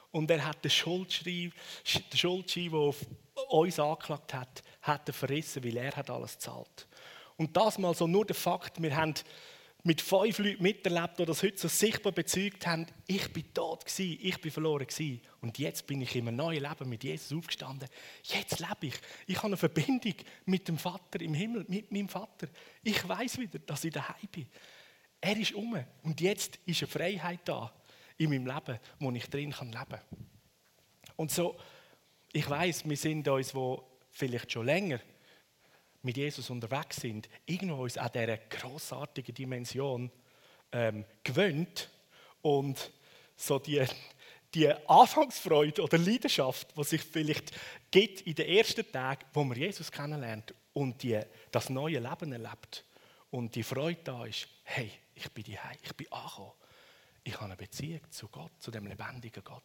Und 0.09 0.31
er 0.31 0.43
hat 0.43 0.63
den 0.63 0.71
Schuldschein, 0.71 1.53
den 2.03 2.71
der 2.71 2.79
auf 2.79 3.05
uns 3.49 3.79
angeklagt 3.79 4.33
hat, 4.33 4.63
hat 4.81 5.07
er 5.09 5.13
verrissen, 5.13 5.63
weil 5.63 5.77
er 5.77 5.95
hat 5.95 6.09
alles 6.09 6.39
zahlt. 6.39 6.87
Und 7.37 7.55
das 7.55 7.77
mal 7.77 7.93
so 7.93 8.07
nur 8.07 8.25
der 8.25 8.35
Fakt, 8.35 8.81
wir 8.81 8.95
haben 8.95 9.13
mit 9.83 10.01
fünf 10.01 10.37
Leuten 10.37 10.61
miterlebt, 10.61 11.17
die 11.17 11.25
das 11.25 11.41
heute 11.41 11.57
so 11.57 11.67
sichtbar 11.67 12.11
bezeugt 12.11 12.67
haben, 12.67 12.85
ich 13.07 13.31
bin 13.33 13.51
tot 13.53 13.85
gewesen, 13.85 14.19
ich 14.21 14.39
bin 14.39 14.51
verloren 14.51 14.85
gewesen. 14.85 15.21
Und 15.41 15.57
jetzt 15.57 15.87
bin 15.87 16.01
ich 16.01 16.15
in 16.15 16.27
einem 16.27 16.37
neuen 16.37 16.61
Leben 16.61 16.89
mit 16.89 17.03
Jesus 17.03 17.35
aufgestanden. 17.35 17.89
Jetzt 18.23 18.59
lebe 18.59 18.87
ich. 18.87 18.93
Ich 19.25 19.37
habe 19.37 19.47
eine 19.47 19.57
Verbindung 19.57 20.13
mit 20.45 20.67
dem 20.67 20.77
Vater 20.77 21.21
im 21.21 21.33
Himmel, 21.33 21.65
mit 21.67 21.91
meinem 21.91 22.09
Vater. 22.09 22.47
Ich 22.83 23.07
weiß 23.07 23.39
wieder, 23.39 23.59
dass 23.59 23.83
ich 23.83 23.93
daheim 23.93 24.27
bin. 24.31 24.47
Er 25.19 25.37
ist 25.37 25.53
um 25.53 25.77
und 26.03 26.21
jetzt 26.21 26.59
ist 26.65 26.81
eine 26.81 26.87
Freiheit 26.87 27.41
da 27.45 27.73
in 28.17 28.29
meinem 28.29 28.45
Leben, 28.45 28.79
wo 28.99 29.11
ich 29.11 29.29
drin 29.29 29.51
kann 29.51 29.71
leben. 29.71 29.99
Und 31.15 31.31
so, 31.31 31.57
ich 32.31 32.47
weiß, 32.49 32.87
wir 32.87 32.97
sind 32.97 33.27
uns, 33.27 33.53
wo 33.53 33.99
vielleicht 34.11 34.51
schon 34.51 34.65
länger 34.65 34.99
mit 36.03 36.17
Jesus 36.17 36.49
unterwegs 36.49 36.97
sind, 36.97 37.29
irgendwo 37.45 37.83
uns 37.83 37.97
an 37.97 38.11
dieser 38.13 38.37
großartigen 38.37 39.35
Dimension 39.35 40.11
ähm, 40.71 41.05
gewöhnt 41.23 41.89
und 42.41 42.91
so 43.35 43.59
die, 43.59 43.85
die 44.53 44.69
Anfangsfreude 44.87 45.81
oder 45.81 45.97
Leidenschaft, 45.97 46.75
die 46.77 46.83
sich 46.83 47.01
vielleicht 47.03 47.51
gibt 47.91 48.21
in 48.21 48.35
den 48.35 48.47
ersten 48.47 48.89
Tagen, 48.91 49.25
wo 49.33 49.43
man 49.43 49.57
Jesus 49.57 49.91
kennenlernt 49.91 50.53
und 50.73 51.03
die, 51.03 51.19
das 51.51 51.69
neue 51.69 51.99
Leben 51.99 52.31
erlebt 52.31 52.85
und 53.29 53.55
die 53.55 53.63
Freude 53.63 54.01
da 54.03 54.25
ist, 54.25 54.47
hey, 54.63 54.91
ich 55.15 55.29
bin 55.31 55.43
die 55.43 55.57
ich 55.81 55.93
bin 55.95 56.11
angekommen. 56.11 56.51
Ich 57.23 57.35
habe 57.35 57.45
eine 57.45 57.55
Beziehung 57.55 58.01
zu 58.09 58.27
Gott, 58.29 58.51
zu 58.59 58.71
dem 58.71 58.87
lebendigen 58.87 59.43
Gott. 59.43 59.63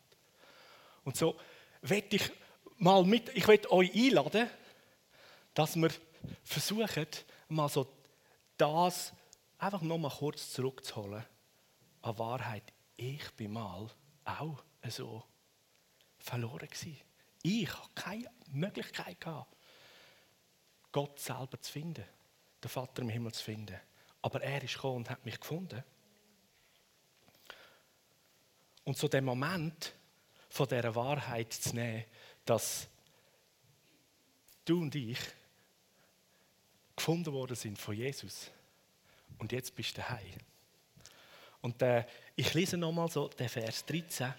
Und 1.04 1.16
so 1.16 1.38
werde 1.80 2.16
ich 2.16 2.30
mal 2.76 3.02
mit, 3.04 3.30
ich 3.34 3.48
werde 3.48 3.70
euch 3.72 3.94
einladen, 3.94 4.50
dass 5.54 5.76
wir 5.76 5.90
versuchen, 6.42 7.06
mal 7.48 7.68
so 7.68 7.86
das 8.56 9.12
einfach 9.58 9.82
noch 9.82 9.98
mal 9.98 10.10
kurz 10.10 10.52
zurückzuholen 10.52 11.24
an 12.02 12.18
Wahrheit. 12.18 12.72
Ich 12.96 13.30
bin 13.32 13.52
mal 13.52 13.90
auch 14.24 14.64
so 14.88 15.24
verloren 16.18 16.68
gewesen. 16.68 16.98
Ich 17.42 17.72
habe 17.72 17.88
keine 17.94 18.30
Möglichkeit 18.48 19.20
gehabt, 19.20 19.54
Gott 20.92 21.20
selber 21.20 21.60
zu 21.60 21.72
finden, 21.72 22.04
den 22.62 22.68
Vater 22.68 23.02
im 23.02 23.08
Himmel 23.08 23.32
zu 23.32 23.44
finden. 23.44 23.78
Aber 24.22 24.42
er 24.42 24.62
ist 24.62 24.74
gekommen 24.74 24.96
und 24.96 25.10
hat 25.10 25.24
mich 25.24 25.38
gefunden. 25.38 25.84
Und 28.84 28.96
so 28.96 29.08
den 29.08 29.24
Moment 29.24 29.94
von 30.48 30.66
dieser 30.66 30.94
Wahrheit 30.94 31.52
zu 31.52 31.74
nehmen, 31.74 32.04
dass 32.44 32.88
du 34.64 34.80
und 34.80 34.94
ich 34.94 35.18
gefunden 36.96 37.32
worden 37.32 37.56
sind 37.56 37.78
von 37.78 37.94
Jesus. 37.94 38.50
Und 39.38 39.52
jetzt 39.52 39.74
bist 39.74 39.96
du 39.96 40.00
daheim. 40.00 40.40
Und 41.60 41.82
äh, 41.82 42.04
ich 42.34 42.54
lese 42.54 42.76
nochmal 42.76 43.10
so 43.10 43.28
den 43.28 43.48
Vers 43.48 43.84
13. 43.86 44.32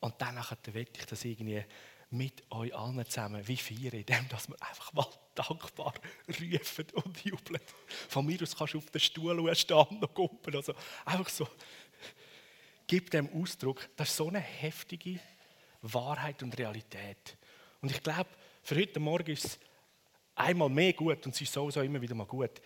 Und 0.00 0.14
dann 0.20 0.36
will 0.72 0.86
ich 0.96 1.06
das 1.06 1.24
irgendwie 1.24 1.64
mit 2.10 2.42
euch 2.50 2.74
allen 2.74 3.04
zusammen 3.06 3.46
wie 3.46 3.56
feiern, 3.56 3.92
indem 3.92 4.28
dass 4.28 4.48
wir 4.48 4.56
einfach 4.62 4.92
mal 4.92 5.06
dankbar 5.34 5.94
rufen 6.28 6.86
und 6.94 7.24
jubeln. 7.24 7.60
Von 8.08 8.26
mir 8.26 8.42
aus 8.42 8.56
kannst 8.56 8.74
du 8.74 8.78
auf 8.78 8.90
den 8.90 9.00
Stuhl 9.00 9.54
stehen 9.54 9.86
und 9.88 10.14
kumpeln. 10.14 10.56
Also 10.56 10.74
einfach 11.04 11.28
so. 11.28 11.48
Gib 12.86 13.10
dem 13.10 13.28
Ausdruck. 13.32 13.88
Das 13.96 14.08
ist 14.08 14.16
so 14.16 14.28
eine 14.28 14.40
heftige 14.40 15.20
Wahrheit 15.82 16.42
und 16.42 16.58
Realität. 16.58 17.36
Und 17.80 17.90
ich 17.92 18.02
glaube, 18.02 18.30
für 18.62 18.76
heute 18.76 18.98
Morgen 18.98 19.30
ist 19.30 19.44
es 19.44 19.58
einmal 20.40 20.68
mehr 20.68 20.92
gut 20.92 21.24
und 21.26 21.34
es 21.34 21.40
ist 21.40 21.52
sowieso 21.52 21.82
immer 21.82 22.00
wieder 22.00 22.14
mal 22.14 22.26
gut. 22.26 22.60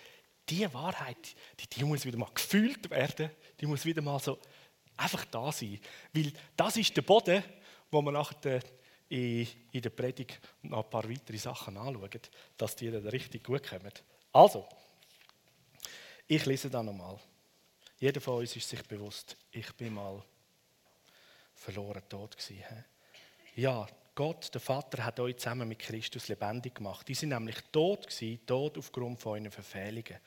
Die 0.48 0.72
Wahrheit, 0.72 1.34
die, 1.58 1.66
die 1.66 1.84
muss 1.84 2.04
wieder 2.04 2.18
mal 2.18 2.30
gefühlt 2.32 2.90
werden, 2.90 3.30
die 3.60 3.66
muss 3.66 3.84
wieder 3.84 4.02
mal 4.02 4.18
so 4.18 4.38
einfach 4.96 5.24
da 5.26 5.50
sein. 5.50 5.80
Weil 6.12 6.32
das 6.56 6.76
ist 6.76 6.96
der 6.96 7.02
Boden, 7.02 7.42
wo 7.90 8.02
man 8.02 8.14
nachher 8.14 8.62
in, 9.08 9.46
in 9.72 9.82
der 9.82 9.90
Predigt 9.90 10.40
noch 10.62 10.84
ein 10.84 10.90
paar 10.90 11.08
weitere 11.08 11.38
Sachen 11.38 11.76
anschauen, 11.76 12.10
dass 12.56 12.76
die 12.76 12.90
dann 12.90 13.06
richtig 13.08 13.44
gut 13.44 13.68
kommen. 13.68 13.92
Also, 14.32 14.66
ich 16.26 16.44
lese 16.46 16.70
da 16.70 16.82
nochmal. 16.82 17.18
Jeder 17.98 18.20
von 18.20 18.38
uns 18.38 18.56
ist 18.56 18.68
sich 18.68 18.82
bewusst, 18.82 19.36
ich 19.50 19.72
bin 19.74 19.94
mal 19.94 20.22
verloren 21.54 22.02
tot 22.08 22.36
gewesen. 22.36 22.84
Ja, 23.56 23.86
Gott, 24.16 24.54
der 24.54 24.60
Vater, 24.60 25.04
hat 25.04 25.18
euch 25.18 25.38
zusammen 25.38 25.66
mit 25.66 25.80
Christus 25.80 26.28
lebendig 26.28 26.76
gemacht. 26.76 27.08
Die 27.08 27.14
sind 27.14 27.30
nämlich 27.30 27.56
tot 27.72 28.06
gewesen, 28.06 28.38
tot 28.46 28.78
aufgrund 28.78 29.18
von 29.18 29.32
euren 29.32 29.50
Verfehlungen 29.50 30.18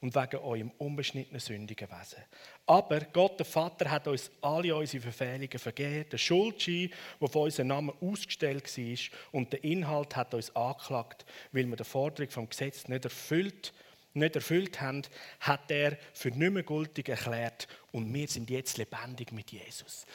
und 0.00 0.14
wegen 0.14 0.38
eurem 0.38 0.72
unbeschnittenen 0.78 1.38
sündigen 1.38 1.88
Wesen. 1.88 2.24
Aber 2.66 3.00
Gott, 3.12 3.38
der 3.38 3.46
Vater, 3.46 3.90
hat 3.90 4.08
uns 4.08 4.32
alle 4.40 4.74
unsere 4.74 5.02
Verfehlungen 5.02 5.58
vergeben. 5.58 6.08
Der 6.10 6.18
Schuldschein, 6.18 6.90
der 7.20 7.28
von 7.28 7.42
unserem 7.42 7.68
Namen 7.68 7.94
ausgestellt 8.00 8.76
war, 8.76 8.98
und 9.30 9.52
der 9.52 9.62
Inhalt 9.62 10.16
hat 10.16 10.34
uns 10.34 10.54
angeklagt, 10.56 11.24
weil 11.52 11.66
wir 11.66 11.76
die 11.76 11.84
Forderung 11.84 12.30
vom 12.30 12.48
Gesetz 12.48 12.88
nicht 12.88 13.04
erfüllt 13.04 13.72
nicht 14.14 14.34
erfüllt 14.34 14.80
haben, 14.80 15.02
hat 15.40 15.70
er 15.70 15.96
für 16.12 16.30
nicht 16.30 16.52
mehr 16.52 16.62
gültig 16.64 17.08
erklärt 17.08 17.68
und 17.92 18.12
wir 18.12 18.26
sind 18.26 18.50
jetzt 18.50 18.76
lebendig 18.76 19.30
mit 19.32 19.52
Jesus. 19.52 20.06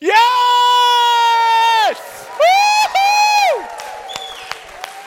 Yes! 0.00 0.14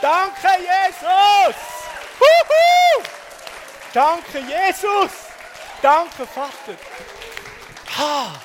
Danke, 0.01 0.47
Jesus! 0.61 1.55
Huhu! 2.19 3.03
Danke, 3.93 4.39
Jesus! 4.39 5.11
Danke, 5.81 6.27
Vater! 6.27 6.77
Ha! 7.97 8.41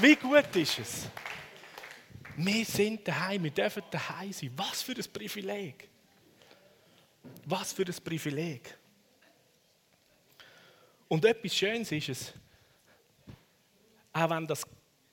Wie 0.00 0.16
gut 0.16 0.56
ist 0.56 0.78
es? 0.78 1.06
Wir 2.36 2.64
sind 2.64 3.06
daheim, 3.06 3.44
wir 3.44 3.50
dürfen 3.50 3.82
daheim 3.90 4.32
sein. 4.32 4.52
Was 4.56 4.82
für 4.82 4.92
ein 4.92 5.12
Privileg! 5.12 5.88
Was 7.44 7.72
für 7.72 7.84
ein 7.84 7.94
Privileg! 8.04 8.76
Und 11.08 11.24
etwas 11.24 11.54
Schönes 11.54 11.90
ist 11.90 12.08
es, 12.08 12.32
auch 14.12 14.30
wenn 14.30 14.46
das 14.46 14.62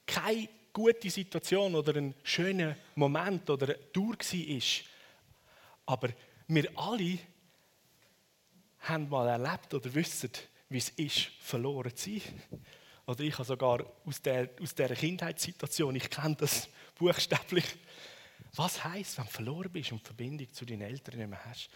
keine 0.05 0.49
gute 0.73 1.09
Situation 1.09 1.73
oder 1.75 1.95
ein 1.95 2.13
schöner 2.23 2.75
Moment 2.95 3.49
oder 3.49 3.67
eine 3.67 3.91
Tour 3.91 4.15
war, 4.15 4.94
aber 5.85 6.09
wir 6.47 6.69
alle 6.75 7.19
haben 8.79 9.09
mal 9.09 9.27
erlebt 9.27 9.73
oder 9.73 9.93
wissen, 9.93 10.31
wie 10.69 10.77
es 10.77 10.89
ist, 10.89 11.31
verloren 11.39 11.95
zu 11.95 12.19
sein. 12.19 12.41
Oder 13.07 13.21
ich 13.21 13.33
habe 13.33 13.45
sogar 13.45 13.85
aus 14.05 14.21
der, 14.21 14.49
aus 14.61 14.73
der 14.73 14.95
Kindheitssituation, 14.95 15.95
ich 15.95 16.09
kenne 16.09 16.35
das 16.35 16.67
buchstäblich. 16.95 17.65
Was 18.55 18.83
heißt, 18.83 19.17
wenn 19.17 19.25
du 19.25 19.31
verloren 19.31 19.71
bist 19.71 19.91
und 19.91 20.03
Verbindung 20.03 20.51
zu 20.51 20.65
deinen 20.65 20.81
Eltern 20.81 21.19
nicht 21.19 21.29
mehr 21.29 21.45
hast? 21.45 21.69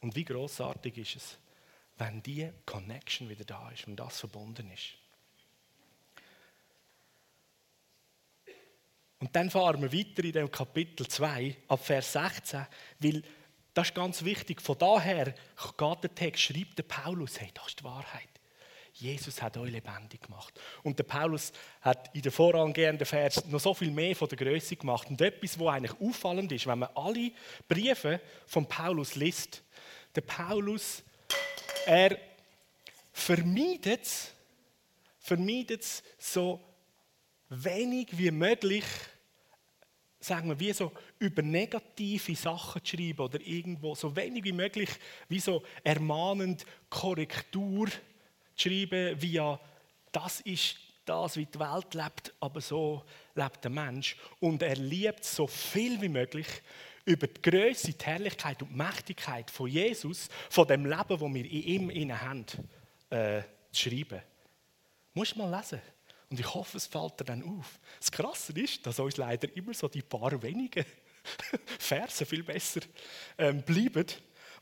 Und 0.00 0.14
wie 0.16 0.24
großartig 0.24 0.98
ist 0.98 1.16
es, 1.16 1.38
wenn 1.98 2.22
die 2.22 2.50
Connection 2.64 3.28
wieder 3.28 3.44
da 3.44 3.70
ist 3.70 3.86
und 3.86 3.96
das 3.96 4.20
verbunden 4.20 4.70
ist. 4.70 4.94
Und 9.18 9.36
dann 9.36 9.50
fahren 9.50 9.80
wir 9.80 9.92
weiter 9.92 10.24
in 10.24 10.32
dem 10.32 10.50
Kapitel 10.50 11.06
2 11.06 11.56
ab 11.68 11.84
Vers 11.84 12.12
16, 12.12 12.66
weil 12.98 13.22
das 13.74 13.88
ist 13.88 13.94
ganz 13.94 14.24
wichtig. 14.24 14.60
Von 14.60 14.78
daher 14.78 15.26
geht 15.26 16.02
der 16.02 16.14
Text, 16.14 16.42
schreibt 16.42 16.78
der 16.78 16.84
Paulus, 16.84 17.40
hey, 17.40 17.50
das 17.54 17.68
ist 17.68 17.80
die 17.80 17.84
Wahrheit. 17.84 18.28
Jesus 18.94 19.40
hat 19.40 19.56
euch 19.56 19.70
lebendig 19.70 20.22
gemacht. 20.22 20.52
Und 20.82 20.98
der 20.98 21.04
Paulus 21.04 21.52
hat 21.80 22.14
in 22.14 22.20
den 22.20 22.30
vorangehenden 22.30 23.06
Vers 23.06 23.44
noch 23.46 23.60
so 23.60 23.72
viel 23.72 23.90
mehr 23.90 24.14
von 24.14 24.28
der 24.28 24.36
Größe 24.36 24.76
gemacht. 24.76 25.08
Und 25.08 25.20
etwas, 25.20 25.58
was 25.58 25.68
eigentlich 25.68 25.98
auffallend 25.98 26.52
ist, 26.52 26.66
wenn 26.66 26.80
man 26.80 26.90
alle 26.94 27.32
Briefe 27.66 28.20
von 28.46 28.66
Paulus 28.66 29.14
liest, 29.14 29.62
der 30.14 30.20
Paulus, 30.20 31.02
er 31.86 32.18
vermeidet 33.12 34.06
vermeidet 35.22 35.84
so 36.18 36.60
wenig 37.48 38.08
wie 38.18 38.30
möglich 38.30 38.84
sagen 40.24 40.48
wir, 40.48 40.60
wie 40.60 40.72
so 40.72 40.92
über 41.18 41.42
negative 41.42 42.34
Sachen 42.34 42.84
zu 42.84 42.96
schreiben 42.96 43.20
oder 43.20 43.40
irgendwo 43.40 43.94
so 43.94 44.14
wenig 44.14 44.44
wie 44.44 44.52
möglich 44.52 44.88
wie 45.28 45.40
so 45.40 45.62
ermahnend 45.82 46.64
Korrektur 46.88 47.88
zu 47.88 48.68
schreiben, 48.68 49.20
wie 49.20 49.32
ja, 49.32 49.58
das 50.12 50.40
ist 50.40 50.76
das, 51.04 51.36
wie 51.36 51.46
die 51.46 51.58
Welt 51.58 51.94
lebt, 51.94 52.32
aber 52.40 52.60
so 52.60 53.02
lebt 53.34 53.64
der 53.64 53.70
Mensch. 53.70 54.16
Und 54.38 54.62
er 54.62 54.76
liebt 54.76 55.24
so 55.24 55.46
viel 55.46 56.00
wie 56.00 56.08
möglich 56.08 56.46
über 57.04 57.26
die 57.26 57.42
Größe, 57.42 57.92
die 57.92 58.04
Herrlichkeit 58.04 58.62
und 58.62 58.70
die 58.70 58.76
Mächtigkeit 58.76 59.50
von 59.50 59.68
Jesus, 59.68 60.28
von 60.48 60.68
dem 60.68 60.86
Leben, 60.86 61.08
das 61.08 61.20
wir 61.20 61.44
in 61.50 61.90
ihm 61.90 62.20
haben, 62.20 62.46
äh, 63.10 63.42
zu 63.72 63.90
schreiben. 63.90 64.22
Muss 65.14 65.34
mal 65.34 65.50
lesen. 65.50 65.80
Und 66.32 66.40
ich 66.40 66.54
hoffe, 66.54 66.78
es 66.78 66.86
fällt 66.86 67.20
dir 67.20 67.24
dann 67.24 67.42
auf. 67.42 67.78
Das 68.00 68.10
Krasse 68.10 68.54
ist, 68.54 68.86
dass 68.86 68.98
uns 68.98 69.18
leider 69.18 69.54
immer 69.54 69.74
so 69.74 69.86
die 69.86 70.00
paar 70.00 70.42
wenigen 70.42 70.86
Verse 71.78 72.24
viel 72.24 72.42
besser 72.42 72.80
ähm, 73.36 73.60
bleiben, 73.60 74.06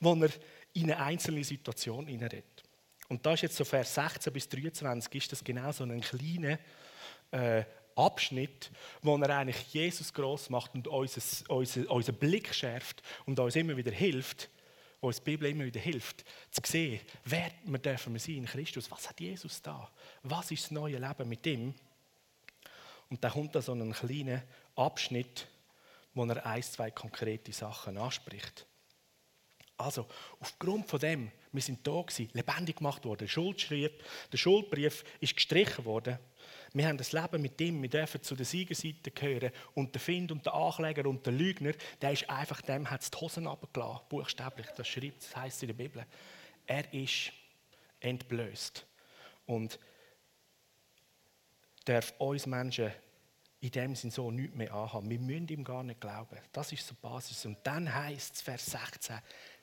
wo 0.01 0.15
er 0.15 0.31
in 0.73 0.91
eine 0.91 0.99
einzelne 0.99 1.45
Situation 1.45 2.09
hineinredet. 2.09 2.65
Und 3.09 3.25
da 3.25 3.35
ist 3.35 3.43
jetzt 3.43 3.55
so 3.55 3.65
Vers 3.65 3.95
16 3.95 4.33
bis 4.33 4.49
23, 4.49 5.15
ist 5.15 5.31
das 5.31 5.45
genau 5.45 5.71
so 5.71 5.85
ein 5.85 6.01
kleiner 6.01 6.59
äh, 7.31 7.63
Abschnitt, 7.95 8.73
wo 9.01 9.17
er 9.19 9.39
eigentlich 9.39 9.73
Jesus 9.73 10.13
groß 10.13 10.51
macht 10.51 10.75
und 10.75 10.89
unseren 10.89 11.23
unser, 11.57 11.89
unser 11.89 12.13
Blick 12.13 12.53
schärft 12.53 13.01
und 13.27 13.39
uns 13.39 13.55
immer 13.55 13.77
wieder 13.77 13.93
hilft, 13.93 14.51
wo 15.01 15.07
uns 15.07 15.17
die 15.17 15.31
Bibel 15.31 15.49
immer 15.49 15.65
wieder 15.65 15.81
hilft, 15.81 16.25
zu 16.51 16.61
sehen, 16.65 17.01
wer 17.25 17.51
wir 17.65 17.79
dürfen 17.79 18.19
sein 18.19 18.37
in 18.37 18.47
Christus. 18.47 18.91
Was 18.91 19.09
hat 19.09 19.21
Jesus 19.21 19.63
da? 19.63 19.91
Was 20.23 20.51
ist 20.51 20.65
das 20.65 20.71
neue 20.71 20.99
Leben 20.99 21.29
mit 21.29 21.47
ihm? 21.47 21.75
Und 23.09 23.25
da 23.25 23.31
kommt 23.31 23.55
da 23.55 23.63
so 23.63 23.73
ein 23.73 23.93
kleiner 23.93 24.43
Abschnitt, 24.77 25.49
wo 26.15 26.25
er 26.25 26.45
ein, 26.45 26.63
zwei 26.63 26.91
konkrete 26.91 27.53
Sachen 27.53 27.97
anspricht. 27.97 28.67
Also, 29.77 30.07
aufgrund 30.39 30.89
von 30.89 31.01
dem, 31.01 31.33
wir 31.53 31.63
sind 31.63 31.87
da 31.87 32.03
gewesen, 32.03 32.29
lebendig 32.35 32.77
gemacht 32.77 33.05
worden, 33.07 33.21
der 33.21 33.29
Schuldschrieb, 33.29 34.05
der 34.31 34.37
Schuldbrief 34.37 35.05
ist 35.21 35.35
gestrichen 35.35 35.85
worden 35.87 36.19
wir 36.73 36.87
haben 36.87 36.99
das 36.99 37.13
Leben 37.13 37.43
mit 37.43 37.61
ihm, 37.61 37.83
wir 37.83 37.89
dürfen 37.89 38.23
zu 38.23 38.37
der 38.37 38.47
Siegerseite 38.47 39.11
gehören. 39.11 39.51
Und 39.75 39.95
der 39.95 40.01
Find 40.01 40.31
und 40.31 40.47
der 40.47 40.55
Ankläger 40.55 41.09
und 41.09 41.27
der 41.27 41.33
Lügner, 41.33 41.73
der 42.01 42.13
ist 42.13 42.29
einfach 42.31 42.61
dem, 42.63 42.89
hat 42.89 43.13
die 43.13 43.19
Hosen 43.19 43.47
runtergelassen, 43.47 44.05
buchstäblich. 44.09 44.67
Das 44.77 44.87
schreibt, 44.87 45.23
das 45.23 45.37
heißt 45.37 45.63
in 45.63 45.67
der 45.69 45.75
Bibel. 45.75 46.07
Er 46.67 46.95
ist 46.95 47.33
entblößt. 48.01 48.87
Und 49.47 49.79
darf 51.85 52.15
uns 52.19 52.47
Menschen 52.47 52.93
in 53.61 53.71
dem 53.71 53.95
Sinn 53.95 54.11
so 54.11 54.31
nichts 54.31 54.57
mehr 54.57 54.73
anhaben. 54.73 55.11
Wir 55.11 55.19
müssen 55.19 55.49
ihm 55.49 55.65
gar 55.65 55.83
nicht 55.83 56.01
glauben. 56.01 56.39
Das 56.53 56.73
ist 56.73 56.87
so 56.87 56.95
die 56.95 57.01
Basis. 57.01 57.45
Und 57.45 57.59
dann 57.65 57.93
heißt 57.93 58.37
es, 58.37 58.43
Vers 58.43 58.67
16, 58.67 59.17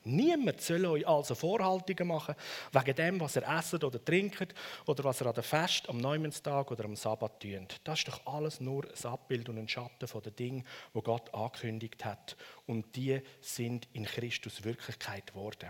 Niemand 0.07 0.61
soll 0.61 0.85
euch 0.85 1.07
also 1.07 1.35
Vorhaltungen 1.35 2.07
machen 2.07 2.35
wegen 2.71 2.95
dem, 2.95 3.19
was 3.19 3.35
er 3.35 3.57
esset 3.57 3.83
oder 3.83 4.03
trinkt 4.03 4.55
oder 4.85 5.03
was 5.03 5.21
er 5.21 5.27
an 5.27 5.33
der 5.33 5.43
Fest, 5.43 5.89
am 5.89 5.97
Neumondstag 5.97 6.71
oder 6.71 6.85
am 6.85 6.95
Sabbat 6.95 7.41
tut. 7.41 7.81
Das 7.83 7.99
ist 7.99 8.07
doch 8.07 8.25
alles 8.25 8.59
nur 8.59 8.85
ein 8.85 9.05
Abbild 9.05 9.49
und 9.49 9.57
ein 9.57 9.67
Schatten 9.67 10.07
von 10.07 10.21
den 10.21 10.35
Dingen, 10.35 10.65
wo 10.93 11.01
Gott 11.01 11.33
angekündigt 11.33 12.05
hat. 12.05 12.37
Und 12.65 12.95
die 12.95 13.21
sind 13.41 13.87
in 13.93 14.05
Christus 14.05 14.63
Wirklichkeit 14.63 15.27
geworden. 15.27 15.69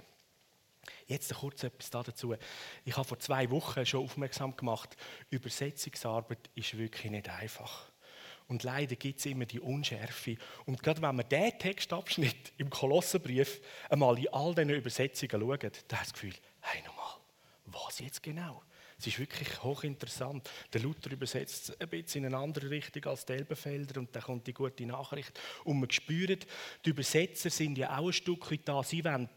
Jetzt 1.07 1.33
kurz 1.33 1.63
etwas 1.63 1.89
dazu. 1.89 2.35
Ich 2.85 2.95
habe 2.95 3.07
vor 3.07 3.19
zwei 3.19 3.49
Wochen 3.49 3.85
schon 3.85 4.03
aufmerksam 4.03 4.55
gemacht, 4.55 4.95
Übersetzungsarbeit 5.29 6.49
ist 6.55 6.77
wirklich 6.77 7.11
nicht 7.11 7.29
einfach. 7.29 7.89
Und 8.47 8.63
leider 8.63 8.95
gibt 8.95 9.19
es 9.19 9.25
immer 9.25 9.45
die 9.45 9.59
Unschärfe. 9.59 10.37
Und 10.65 10.81
gerade 10.81 11.01
wenn 11.01 11.15
man 11.15 11.27
diesen 11.27 11.59
Textabschnitt 11.59 12.53
im 12.57 12.69
Kolossenbrief 12.69 13.61
einmal 13.89 14.17
in 14.17 14.29
all 14.29 14.55
diesen 14.55 14.69
Übersetzungen 14.69 15.41
schaut, 15.41 15.63
dann 15.63 15.71
hat 15.71 15.91
das 15.91 16.13
Gefühl, 16.13 16.33
hey, 16.61 16.81
nochmal, 16.83 17.15
was 17.65 17.99
jetzt 17.99 18.23
genau? 18.23 18.63
Es 18.99 19.05
ist 19.05 19.19
wirklich 19.19 19.63
hochinteressant. 19.63 20.49
Der 20.73 20.81
Luther 20.81 21.11
übersetzt 21.11 21.69
es 21.69 21.81
ein 21.81 21.87
bisschen 21.87 22.23
in 22.23 22.33
eine 22.33 22.43
andere 22.43 22.69
Richtung 22.69 23.05
als 23.05 23.25
der 23.25 23.37
Elbenfelder 23.37 23.99
und 23.99 24.15
dann 24.15 24.23
kommt 24.23 24.47
die 24.47 24.53
gute 24.53 24.85
Nachricht. 24.87 25.39
Und 25.65 25.79
man 25.79 25.91
spürt, 25.91 26.47
die 26.83 26.89
Übersetzer 26.89 27.51
sind 27.51 27.77
ja 27.77 27.95
auch 27.97 28.07
ein 28.07 28.13
Stück 28.13 28.49
weit 28.49 28.61
da. 28.67 28.81
Sie 28.81 29.05
wollen 29.05 29.29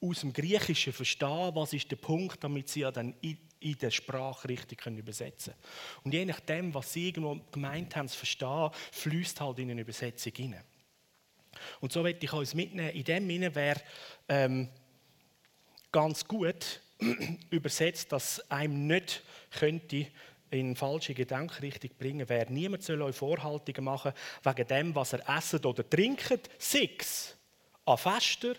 aus 0.00 0.20
dem 0.20 0.32
Griechischen 0.32 0.92
verstehen, 0.92 1.54
was 1.54 1.72
ist 1.72 1.90
der 1.90 1.96
Punkt, 1.96 2.42
damit 2.42 2.68
sie 2.68 2.80
ja 2.80 2.90
dann 2.90 3.14
in 3.20 3.38
der 3.60 3.90
Sprache 3.90 4.48
richtig 4.48 4.84
übersetzen 4.86 5.52
können. 5.54 6.02
Und 6.04 6.14
je 6.14 6.24
nachdem, 6.24 6.74
was 6.74 6.92
sie 6.92 7.08
irgendwo 7.08 7.38
gemeint 7.50 7.96
haben 7.96 8.08
zu 8.08 8.18
verstehen, 8.18 8.70
fließt 8.92 9.40
halt 9.40 9.58
in 9.58 9.70
eine 9.70 9.80
Übersetzung 9.80 10.32
hinein. 10.34 10.64
Und 11.80 11.92
so 11.92 12.02
möchte 12.02 12.26
ich 12.26 12.32
uns 12.32 12.54
mitnehmen. 12.54 12.90
In 12.90 13.04
dem 13.04 13.28
Sinne 13.28 13.54
wäre 13.54 13.80
ähm, 14.28 14.68
ganz 15.90 16.26
gut 16.26 16.80
übersetzt, 17.50 18.12
dass 18.12 18.50
einem 18.50 18.86
nicht 18.86 19.22
könnte 19.50 20.06
in 20.50 20.76
falsche 20.76 21.14
Gedankrichtung 21.14 21.90
bringen 21.98 22.28
wäre. 22.28 22.52
Niemand 22.52 22.82
soll 22.82 23.02
euch 23.02 23.16
Vorhaltungen 23.16 23.84
machen 23.84 24.12
wegen 24.42 24.68
dem, 24.68 24.94
was 24.94 25.12
er 25.12 25.28
esset 25.36 25.66
oder 25.66 25.88
trinkt, 25.88 26.50
sechs 26.58 27.36
an 27.84 27.98
Fester 27.98 28.54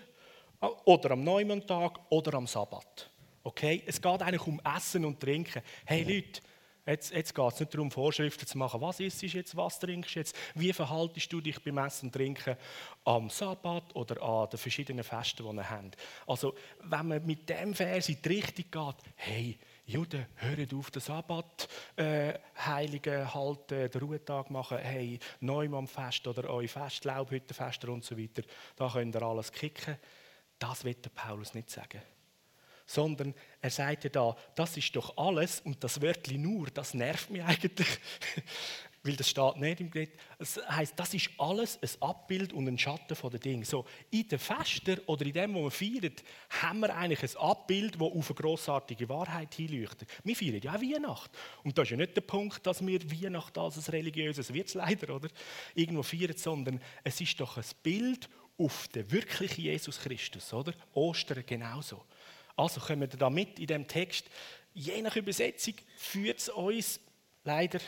oder 0.86 1.12
am 1.12 1.24
Neumontag 1.24 2.00
oder 2.10 2.34
am 2.36 2.48
Sabbat. 2.48 3.10
Okay? 3.48 3.82
Es 3.86 4.02
geht 4.02 4.22
eigentlich 4.22 4.46
um 4.46 4.60
Essen 4.76 5.06
und 5.06 5.22
Trinken. 5.22 5.62
Hey 5.86 6.04
Leute, 6.04 6.42
jetzt, 6.86 7.14
jetzt 7.14 7.34
geht 7.34 7.54
es 7.54 7.60
nicht 7.62 7.74
darum, 7.74 7.90
Vorschriften 7.90 8.46
zu 8.46 8.58
machen. 8.58 8.82
Was 8.82 9.00
isst 9.00 9.22
jetzt, 9.22 9.56
was 9.56 9.80
trinkst 9.80 10.16
du 10.16 10.20
jetzt? 10.20 10.36
Wie 10.54 10.74
verhaltest 10.74 11.32
du 11.32 11.40
dich 11.40 11.64
beim 11.64 11.78
Essen 11.78 12.08
und 12.08 12.12
Trinken 12.12 12.58
am 13.06 13.30
Sabbat 13.30 13.96
oder 13.96 14.22
an 14.22 14.50
den 14.50 14.58
verschiedenen 14.58 15.06
Festen, 15.06 15.48
die 15.50 15.54
wir 15.54 15.70
haben? 15.70 15.92
Also, 16.28 16.56
wenn 16.84 17.08
man 17.08 17.26
mit 17.26 17.48
dem 17.48 17.74
Vers 17.74 18.10
in 18.10 18.22
die 18.22 18.28
Richtung 18.28 18.66
geht, 18.70 19.14
hey, 19.16 19.58
Juden, 19.86 20.26
hört 20.36 20.74
auf 20.74 20.92
den 20.92 21.02
Sabbat, 21.02 21.70
äh, 21.96 22.34
Heiligen 22.66 23.34
halten, 23.34 23.90
den 23.90 24.02
Ruhetag 24.02 24.50
machen, 24.50 24.80
hey, 24.80 25.20
Neumannfest 25.40 26.28
oder 26.28 26.50
eure 26.50 26.68
Fest, 26.68 27.06
Laubhüttenfeste 27.06 27.90
und 27.90 28.04
so 28.04 28.18
weiter, 28.18 28.42
da 28.76 28.90
könnt 28.90 29.16
ihr 29.16 29.22
alles 29.22 29.54
kicken. 29.54 29.96
Das 30.60 30.84
wird 30.84 31.16
Paulus 31.16 31.54
nicht 31.54 31.70
sagen 31.70 32.02
sondern 32.88 33.36
er 33.62 33.70
sagt 33.70 34.06
ja 34.06 34.10
da, 34.10 34.36
das 34.56 34.78
ist 34.78 34.96
doch 34.96 35.16
alles 35.18 35.60
und 35.60 35.84
das 35.84 36.02
Wörtli 36.02 36.38
nur, 36.38 36.68
das 36.68 36.94
nervt 36.94 37.30
mich 37.30 37.44
eigentlich, 37.44 37.88
weil 39.04 39.16
das 39.16 39.30
steht 39.30 39.58
nicht 39.58 39.82
im 39.82 39.92
Gerät. 39.92 40.12
Es 40.40 40.60
heißt, 40.70 40.94
das 40.98 41.14
ist 41.14 41.30
alles 41.38 41.78
ein 41.82 41.90
Abbild 42.02 42.54
und 42.54 42.68
ein 42.68 42.78
Schatten 42.78 43.16
von 43.16 43.30
den 43.30 43.40
Dingen. 43.40 43.64
So, 43.64 43.86
in 44.10 44.28
den 44.28 44.40
Festen 44.40 45.00
oder 45.06 45.26
in 45.26 45.34
dem, 45.34 45.54
wo 45.54 45.64
wir 45.64 45.72
feiern, 45.72 46.14
haben 46.62 46.80
wir 46.80 46.96
eigentlich 46.96 47.24
ein 47.24 47.42
Abbild, 47.42 47.96
das 47.96 48.02
auf 48.02 48.30
eine 48.30 48.36
grossartige 48.36 49.08
Wahrheit 49.10 49.54
hinleuchtet. 49.54 50.10
Wir 50.24 50.36
feiern 50.36 50.62
ja 50.62 50.76
auch 50.76 50.82
Weihnacht. 50.82 51.32
Und 51.64 51.78
das 51.78 51.84
ist 51.84 51.92
ja 51.92 51.98
nicht 51.98 52.16
der 52.16 52.22
Punkt, 52.22 52.66
dass 52.66 52.86
wir 52.86 53.00
Weihnacht 53.12 53.58
als 53.58 53.78
ein 53.78 53.92
religiöses 53.92 54.50
leider, 54.74 55.16
oder? 55.16 55.30
Irgendwo 55.76 56.04
feiern, 56.04 56.36
sondern 56.36 56.82
es 57.04 57.20
ist 57.20 57.40
doch 57.40 57.58
ein 57.58 57.66
Bild 57.84 58.30
auf 58.58 58.88
den 58.88 59.10
wirklichen 59.12 59.62
Jesus 59.62 60.00
Christus, 60.00 60.52
oder? 60.54 60.74
Ostern 60.94 61.44
genauso. 61.46 62.04
Also 62.58 62.82
kommen 62.82 63.02
wir 63.02 63.08
da 63.08 63.30
mit 63.30 63.60
in 63.60 63.68
dem 63.68 63.88
Text. 63.88 64.26
Je 64.74 65.02
nach 65.02 65.16
Übersetzung 65.16 65.76
führt 65.96 66.40
es 66.40 66.50
uns 66.50 67.00
leider 67.44 67.80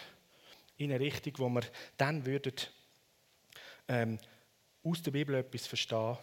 in 0.78 0.92
eine 0.92 1.00
Richtung, 1.00 1.34
wo 1.38 1.50
wir 1.50 1.64
dann 1.98 2.26
würden, 2.26 2.54
ähm, 3.88 4.20
aus 4.84 5.02
der 5.02 5.12
Bibel 5.12 5.36
etwas 5.36 5.68
verstehen, 5.68 6.18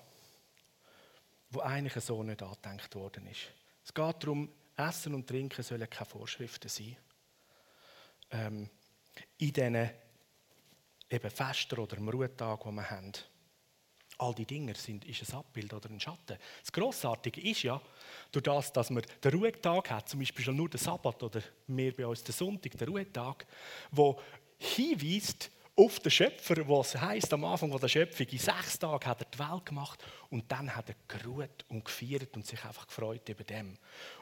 wo 1.51 1.61
eigentlich 1.61 2.03
so 2.03 2.23
nicht 2.23 2.43
angedenkt 2.43 2.95
worden 2.95 3.27
ist. 3.27 3.53
Es 3.85 3.93
geht 3.93 4.23
darum, 4.23 4.51
Essen 4.77 5.15
und 5.15 5.27
Trinken 5.27 5.63
sollen 5.63 5.89
keine 5.91 6.07
Vorschriften 6.07 6.69
sein. 6.69 6.97
Ähm, 8.31 8.71
in 9.39 9.53
diesen 9.53 9.91
eben 11.09 11.31
Festen 11.31 11.79
oder 11.79 11.97
am 11.99 12.09
Ruhetag, 12.09 12.63
die 12.65 12.71
wir 12.71 12.91
haben. 12.91 13.13
All 14.19 14.35
die 14.35 14.47
Dinge 14.47 14.75
sind 14.75 15.05
ist 15.05 15.29
ein 15.29 15.39
Abbild 15.39 15.73
oder 15.75 15.91
ein 15.91 16.01
Schatten. 16.01 16.39
Das 16.61 16.73
Grossartige 16.73 17.41
ist 17.41 17.63
ja, 17.63 17.81
durch 18.33 18.43
das, 18.45 18.73
dass 18.73 18.91
man 18.91 19.03
den 19.23 19.33
Ruhetag 19.33 19.91
hat, 19.91 20.09
zum 20.09 20.21
Beispiel 20.21 20.53
nur 20.53 20.71
den 20.71 20.79
Sabbat 20.79 21.23
oder 21.23 21.43
mehr 21.67 21.93
bei 21.93 22.07
uns 22.07 22.25
den 22.25 22.33
Sonntag, 22.33 22.79
der 22.79 22.89
Ruhetag, 22.89 23.47
wo 23.91 24.19
hinweist 24.59 25.51
auf 25.79 26.01
den 26.01 26.11
Schöpfer, 26.11 26.67
was 26.67 26.97
heißt 26.97 27.35
am 27.35 27.45
Anfang 27.45 27.71
der 27.79 27.89
Schöpfung, 27.89 28.27
in 28.27 28.39
sechs 28.39 28.79
Tagen 28.79 29.05
hat 29.05 29.21
er 29.21 29.27
die 29.27 29.39
Welt 29.39 29.67
gemacht 29.67 30.03
und 30.31 30.51
dann 30.51 30.75
hat 30.75 30.89
er 30.89 30.97
geruht 31.07 31.67
und 31.69 31.85
gefeiert 31.85 32.35
und 32.35 32.47
sich 32.47 32.65
einfach 32.65 32.87
gefreut 32.87 33.29
über 33.29 33.45
dem. 33.45 33.77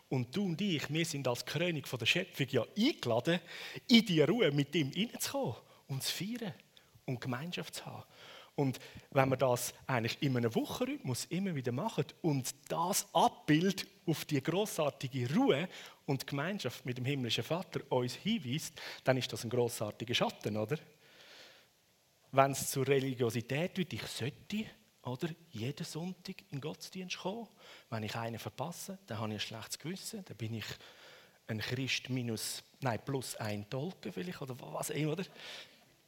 Und 0.09 0.35
du 0.35 0.47
und 0.47 0.61
ich, 0.61 0.93
wir 0.93 1.05
sind 1.05 1.29
als 1.29 1.47
König 1.47 1.87
von 1.87 2.01
der 2.01 2.07
Schöpfung 2.07 2.49
ja 2.51 2.65
eingeladen, 2.77 3.39
in 3.87 4.05
die 4.05 4.21
Ruhe 4.23 4.51
mit 4.51 4.75
ihm 4.75 4.91
hineinzukommen 4.91 5.55
und 5.87 6.03
zu 6.03 6.13
feiern 6.13 6.55
und 7.07 7.21
Gemeinschaft 7.21 7.77
zu 7.77 7.87
haben. 7.87 8.03
Und 8.57 8.79
wenn 9.11 9.29
wir 9.31 9.37
das 9.37 9.75
eigentlich 9.87 10.23
in 10.23 10.37
einem 10.37 10.55
Wochenrhythmus 10.55 11.25
immer 11.27 11.55
wieder 11.55 11.73
machen 11.73 12.05
und 12.23 12.55
das 12.69 13.07
Abbild 13.13 13.87
auf 14.07 14.25
die 14.25 14.41
großartige 14.41 15.35
Ruhe 15.35 15.69
und 16.07 16.27
Gemeinschaft 16.27 16.87
mit 16.87 16.99
dem 16.99 17.05
himmlischen 17.05 17.43
Vater 17.43 17.81
uns 17.91 18.15
hinweist, 18.15 18.81
dann 19.03 19.17
ist 19.17 19.33
das 19.33 19.45
ein 19.45 19.51
großartiger 19.51 20.15
Schatten, 20.15 20.57
oder? 20.57 20.79
Wenn 22.31 22.53
es 22.53 22.71
zur 22.71 22.87
Religiosität 22.87 23.77
wird, 23.77 23.93
ich 23.93 24.07
sollte 24.07 24.67
oder 25.05 25.29
jeden 25.51 25.85
Sonntag 25.85 26.41
in 26.51 26.59
den 26.59 26.61
Gottesdienst 26.61 27.19
kommen. 27.19 27.49
Wenn 27.91 28.03
ich 28.03 28.15
einen 28.17 28.39
verpasse, 28.39 28.99
dann 29.07 29.19
habe 29.19 29.29
ich 29.29 29.35
ein 29.35 29.41
schlechtes 29.41 29.79
Gewissen, 29.79 30.25
dann 30.25 30.37
bin 30.37 30.55
ich 30.55 30.65
ein 31.47 31.59
Christ 31.59 32.09
minus, 32.09 32.63
nein, 32.81 33.01
plus 33.05 33.37
ein 33.37 33.69
Tolken 33.69 34.13
vielleicht 34.13 34.41
oder 34.41 34.57
was 34.59 34.91
immer, 34.91 35.13
oder? 35.13 35.25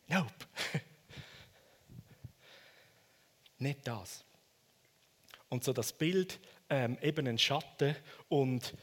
Nope. 0.09 0.33
Nicht 3.59 3.87
das. 3.87 4.25
Und 5.49 5.65
so 5.65 5.73
das 5.73 5.93
Bild, 5.93 6.39
ähm, 6.69 6.99
eben 7.01 7.27
ein 7.27 7.39
Schatten 7.39 7.97
und 8.29 8.75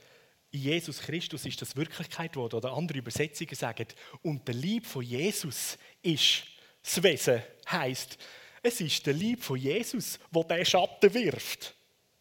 Jesus 0.52 1.00
Christus 1.00 1.46
ist 1.46 1.62
das 1.62 1.76
Wirklichkeit 1.76 2.34
geworden. 2.34 2.56
Oder 2.56 2.74
andere 2.74 3.00
Übersetzungen 3.00 3.56
sagen, 3.56 3.88
und 4.22 4.48
der 4.48 4.56
Lieb 4.56 4.86
von 4.86 5.02
Jesus 5.02 5.78
ist 6.02 6.44
das 6.82 7.02
Wesen. 7.02 7.42
Heißt, 7.70 8.18
es 8.62 8.80
ist 8.80 9.06
der 9.06 9.14
Lieb 9.14 9.44
von 9.44 9.58
Jesus, 9.58 10.20
wo 10.32 10.44
der 10.44 10.64
Schatten 10.64 11.14
wirft. 11.14 11.76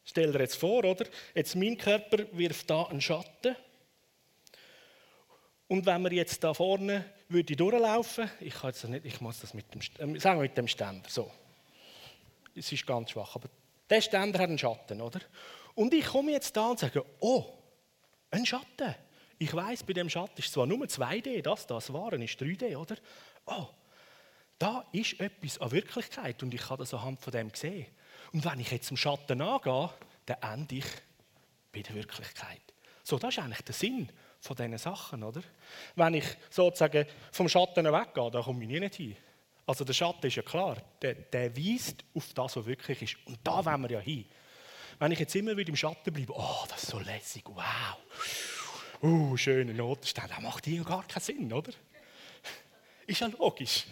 Stell 0.04 0.32
dir 0.32 0.40
jetzt 0.40 0.56
vor, 0.56 0.84
oder? 0.84 1.06
Jetzt 1.34 1.54
mein 1.54 1.76
Körper 1.76 2.24
wirft 2.32 2.68
da 2.68 2.84
einen 2.84 3.00
Schatten. 3.00 3.54
Und 5.68 5.86
wenn 5.86 6.02
wir 6.02 6.12
jetzt 6.12 6.42
da 6.42 6.52
vorne 6.52 7.04
würde 7.28 7.54
durchlaufen, 7.54 8.30
ich 8.40 8.54
kann 8.54 8.70
jetzt 8.70 8.84
nicht, 8.84 9.06
ich 9.06 9.20
muss 9.20 9.40
das 9.40 9.54
mit 9.54 9.66
dem, 9.72 9.80
äh, 9.80 10.18
sagen 10.18 10.38
wir 10.38 10.42
mit 10.42 10.56
dem 10.56 10.68
Ständer, 10.68 11.08
so. 11.08 11.30
Es 12.54 12.70
ist 12.70 12.86
ganz 12.86 13.10
schwach, 13.10 13.34
aber 13.36 13.48
der 13.88 14.00
Ständer 14.00 14.38
hat 14.38 14.48
einen 14.48 14.58
Schatten, 14.58 15.00
oder? 15.00 15.20
Und 15.74 15.94
ich 15.94 16.04
komme 16.04 16.32
jetzt 16.32 16.56
da 16.56 16.68
und 16.68 16.78
sage, 16.78 17.04
oh, 17.20 17.44
ein 18.30 18.46
Schatten. 18.46 18.94
Ich 19.38 19.52
weiß, 19.52 19.82
bei 19.84 19.92
dem 19.92 20.08
Schatten 20.08 20.38
ist 20.38 20.52
zwar 20.52 20.66
nur 20.66 20.86
2D, 20.86 21.42
das, 21.42 21.66
das 21.66 21.92
Waren 21.92 22.22
ist 22.22 22.40
3D, 22.40 22.76
oder? 22.76 22.96
Oh, 23.46 23.66
da 24.58 24.84
ist 24.92 25.18
etwas 25.18 25.58
an 25.58 25.72
Wirklichkeit 25.72 26.42
und 26.42 26.54
ich 26.54 26.60
kann 26.60 26.78
das 26.78 26.94
anhand 26.94 27.20
von 27.20 27.32
dem 27.32 27.50
sehen. 27.52 27.86
Und 28.32 28.44
wenn 28.44 28.60
ich 28.60 28.70
jetzt 28.70 28.86
zum 28.86 28.96
Schatten 28.96 29.40
angehe, 29.40 29.90
dann 30.26 30.36
ende 30.40 30.76
ich 30.76 30.86
bei 31.72 31.82
der 31.82 31.94
Wirklichkeit. 31.94 32.60
So, 33.02 33.18
das 33.18 33.36
ist 33.36 33.42
eigentlich 33.42 33.62
der 33.62 33.74
Sinn 33.74 34.08
von 34.38 34.56
diesen 34.56 34.78
Sachen, 34.78 35.24
oder? 35.24 35.42
Wenn 35.96 36.14
ich 36.14 36.26
sozusagen 36.50 37.06
vom 37.32 37.48
Schatten 37.48 37.84
weggehe, 37.84 38.30
dann 38.30 38.42
komme 38.42 38.62
ich 38.64 38.80
nicht 38.80 38.94
hin. 38.94 39.16
Also 39.66 39.84
der 39.84 39.92
Schatten 39.92 40.26
ist 40.26 40.36
ja 40.36 40.42
klar, 40.42 40.76
der, 41.00 41.14
der 41.14 41.56
weist 41.56 42.04
auf 42.14 42.32
das, 42.34 42.56
was 42.56 42.66
wirklich 42.66 43.02
ist. 43.02 43.16
Und 43.26 43.38
da 43.44 43.64
wollen 43.64 43.82
wir 43.82 43.90
ja 43.90 44.00
hin. 44.00 44.24
Wenn 44.98 45.12
ich 45.12 45.18
jetzt 45.18 45.34
immer 45.34 45.56
wieder 45.56 45.70
im 45.70 45.76
Schatten 45.76 46.12
bleibe, 46.12 46.32
oh, 46.34 46.64
das 46.68 46.82
ist 46.82 46.90
so 46.90 46.98
lässig, 46.98 47.44
wow, 47.46 47.96
uh, 49.02 49.36
schöne 49.36 49.74
Notenstände, 49.74 50.30
das 50.30 50.42
macht 50.42 50.64
hier 50.66 50.84
gar 50.84 51.06
keinen 51.06 51.22
Sinn, 51.22 51.52
oder? 51.52 51.72
Ist 53.06 53.20
ja 53.20 53.28
logisch. 53.28 53.84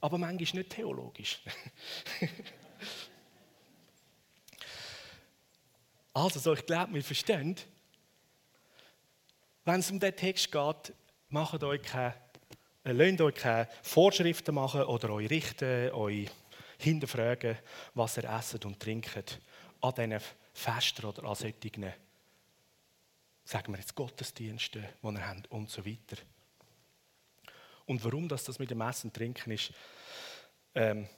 Aber 0.00 0.18
manchmal 0.18 0.62
nicht 0.62 0.70
theologisch. 0.70 1.40
Also, 6.12 6.40
so, 6.40 6.52
ich 6.54 6.66
glaube, 6.66 6.92
wir 6.94 7.04
verstehen, 7.04 7.56
wenn 9.64 9.80
es 9.80 9.90
um 9.90 10.00
den 10.00 10.14
Text 10.14 10.50
geht, 10.50 10.92
macht 11.28 11.62
euch 11.62 11.82
keine, 11.82 12.14
lasst 12.84 13.20
euch 13.20 13.34
keine 13.34 13.68
Vorschriften 13.82 14.54
machen 14.54 14.82
oder 14.82 15.10
euch 15.10 15.30
richten, 15.30 15.90
euch 15.92 16.28
hinterfragen, 16.78 17.58
was 17.94 18.16
ihr 18.16 18.24
esset 18.24 18.64
und 18.64 18.80
trinkt 18.80 19.40
an 19.80 19.94
diesen 19.94 20.20
Festen 20.52 21.06
oder 21.06 21.24
an 21.24 21.34
solchen, 21.34 21.92
sagen 23.44 23.72
wir 23.72 23.78
jetzt, 23.78 23.94
Gottesdiensten, 23.94 24.84
die 25.02 25.08
ihr 25.08 25.26
habt 25.26 25.50
und 25.50 25.70
so 25.70 25.84
weiter. 25.84 26.16
Und 27.86 28.04
warum 28.04 28.28
das, 28.28 28.44
das 28.44 28.58
mit 28.58 28.70
dem 28.70 28.80
Essen 28.80 29.08
und 29.08 29.14
Trinken 29.14 29.50
ist, 29.50 29.72
ähm, 30.74 31.08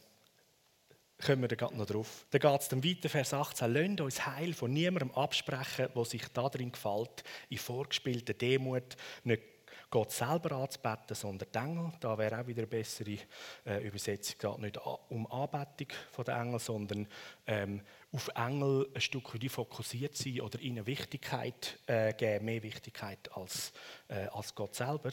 kommen 1.25 1.43
wir 1.43 1.49
da 1.49 1.57
gerade 1.57 1.77
noch 1.77 1.87
drauf. 1.87 2.27
Dann 2.31 2.41
geht 2.41 2.61
es 2.61 2.69
dann 2.69 2.85
weiter, 2.85 3.09
Vers 3.09 3.35
18. 3.35 3.73
Lasst 3.73 4.01
uns 4.01 4.27
Heil 4.27 4.55
von 4.55 4.73
niemandem 4.73 5.11
absprechen, 5.13 5.89
der 5.95 6.05
sich 6.05 6.27
darin 6.29 6.73
gefällt, 6.73 7.23
in 7.49 7.59
vorgespielter 7.59 8.35
Demut 8.35 8.97
nicht 9.25 9.43
Gott 9.93 10.11
selber 10.11 10.53
anzubeten, 10.53 11.15
sondern 11.15 11.49
die 11.53 11.59
Engel. 11.59 11.93
Da 12.01 12.17
wäre 12.17 12.41
auch 12.41 12.47
wieder 12.47 12.63
eine 12.63 12.67
bessere 12.67 13.19
äh, 13.67 13.87
Übersetzung. 13.87 14.37
Es 14.37 14.39
geht 14.39 14.59
nicht 14.59 14.81
um 15.11 15.31
Anbetung 15.31 15.89
der 16.27 16.37
Engel, 16.39 16.59
sondern 16.59 17.07
ähm, 17.47 17.83
auf 18.11 18.29
Engel 18.35 18.89
ein 18.95 19.01
Stück 19.03 19.35
weit 19.35 19.51
fokussiert 19.51 20.17
sein 20.17 20.41
oder 20.41 20.59
ihnen 20.61 20.87
Wichtigkeit 20.87 21.79
äh, 21.87 22.15
geben, 22.15 22.47
mehr 22.47 22.63
Wichtigkeit 22.63 23.31
als, 23.37 23.75
äh, 24.09 24.29
als 24.33 24.55
Gott 24.55 24.75
selber. 24.75 25.11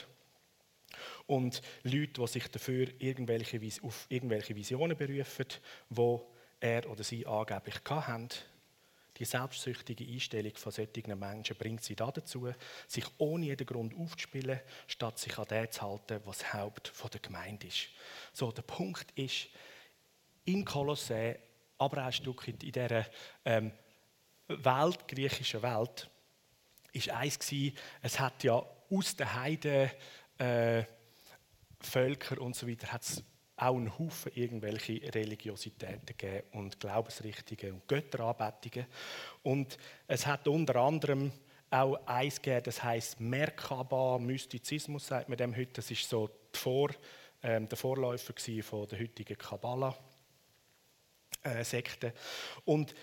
Und 1.28 1.62
Leute, 1.84 2.22
die 2.22 2.28
sich 2.28 2.48
dafür 2.48 2.88
irgendwelche, 3.00 3.60
auf 3.84 4.06
irgendwelche 4.08 4.56
Visionen 4.56 4.98
berufen, 4.98 5.48
wo 5.90 6.32
er 6.62 6.90
oder 6.90 7.04
sie 7.04 7.28
angeblich 7.28 7.82
hatten, 7.90 8.30
die 9.20 9.26
selbstsüchtige 9.26 10.06
Einstellung 10.06 10.56
von 10.56 10.72
solchen 10.72 11.20
Menschen 11.20 11.58
bringt 11.58 11.84
sie 11.84 11.96
dazu, 11.96 12.52
sich 12.88 13.06
ohne 13.18 13.48
jeden 13.48 13.68
Grund 13.68 13.94
aufzuspielen, 13.96 14.62
statt 14.88 15.20
sich 15.20 15.38
an 15.38 15.46
dem 15.46 15.70
zu 15.70 15.82
halten, 15.82 16.22
was 16.26 16.40
das 16.40 16.54
Haupt 16.54 16.94
der 17.14 17.20
Gemeinde 17.20 17.68
ist. 17.68 17.90
So, 18.32 18.52
der 18.52 18.62
Punkt 18.62 19.12
ist, 19.16 19.50
in 20.46 20.64
Kolossä, 20.66 21.36
aber 21.78 22.02
auch 22.02 22.06
ein 22.08 22.14
Stück 22.14 22.48
in 22.48 22.58
dieser 22.58 23.06
ähm, 23.46 23.72
Welt, 24.48 25.08
griechischen 25.08 25.62
Welt, 25.62 26.10
ist 26.92 27.10
eins 27.10 27.38
gewesen, 27.38 27.78
es 28.02 28.20
hat 28.20 28.44
ja 28.44 28.66
aus 28.90 29.16
den 29.16 29.34
Heiden 29.34 29.92
äh, 30.38 30.84
Völker 31.82 32.42
und 32.42 32.56
so 32.56 32.68
weiter 32.68 32.92
hat 32.92 33.04
es 33.04 33.24
auch 33.62 33.76
einen 33.76 33.98
Haufen 33.98 34.32
irgendwelche 34.36 35.02
Religiositäten 35.14 36.06
gegeben 36.06 36.44
und 36.54 36.80
Glaubensrichtungen 36.80 37.74
und 37.74 37.86
Götteranbetungen. 37.88 38.86
Und 39.44 39.78
es 40.08 40.26
hat 40.26 40.48
unter 40.48 40.78
anderem 40.78 41.32
auch 41.70 41.96
eins 42.06 42.42
gegeben, 42.42 42.64
das 42.66 42.82
heißt 42.82 43.20
Merkaba, 43.20 44.18
Mystizismus 44.18 45.08
sagt 45.08 45.28
man 45.30 45.38
dem 45.38 45.56
heute. 45.56 45.74
Das 45.74 45.92
ist 45.92 46.10
so 46.10 46.32
Vor, 46.54 46.90
ähm, 47.44 47.70
der 47.70 47.78
Vorläufer 47.78 48.34
von 48.64 48.88
der 48.88 49.00
heutigen 49.00 49.38
Kabbala-Sekte. 49.38 52.08
Äh, 52.08 52.14
und 52.66 52.96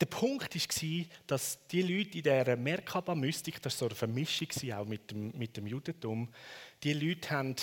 der 0.00 0.06
Punkt 0.06 0.54
war, 0.54 1.06
dass 1.28 1.66
die 1.68 1.82
Leute 1.82 2.18
in 2.18 2.24
dieser 2.24 2.56
Merkaba-Mystik, 2.56 3.62
das 3.62 3.74
war 3.74 3.78
so 3.78 3.86
eine 3.86 3.94
Vermischung 3.94 4.48
auch 4.72 4.84
mit 4.84 5.10
dem, 5.10 5.30
mit 5.38 5.56
dem 5.56 5.66
Judentum, 5.66 6.28
die 6.82 6.92
Leute 6.92 7.30
haben 7.30 7.56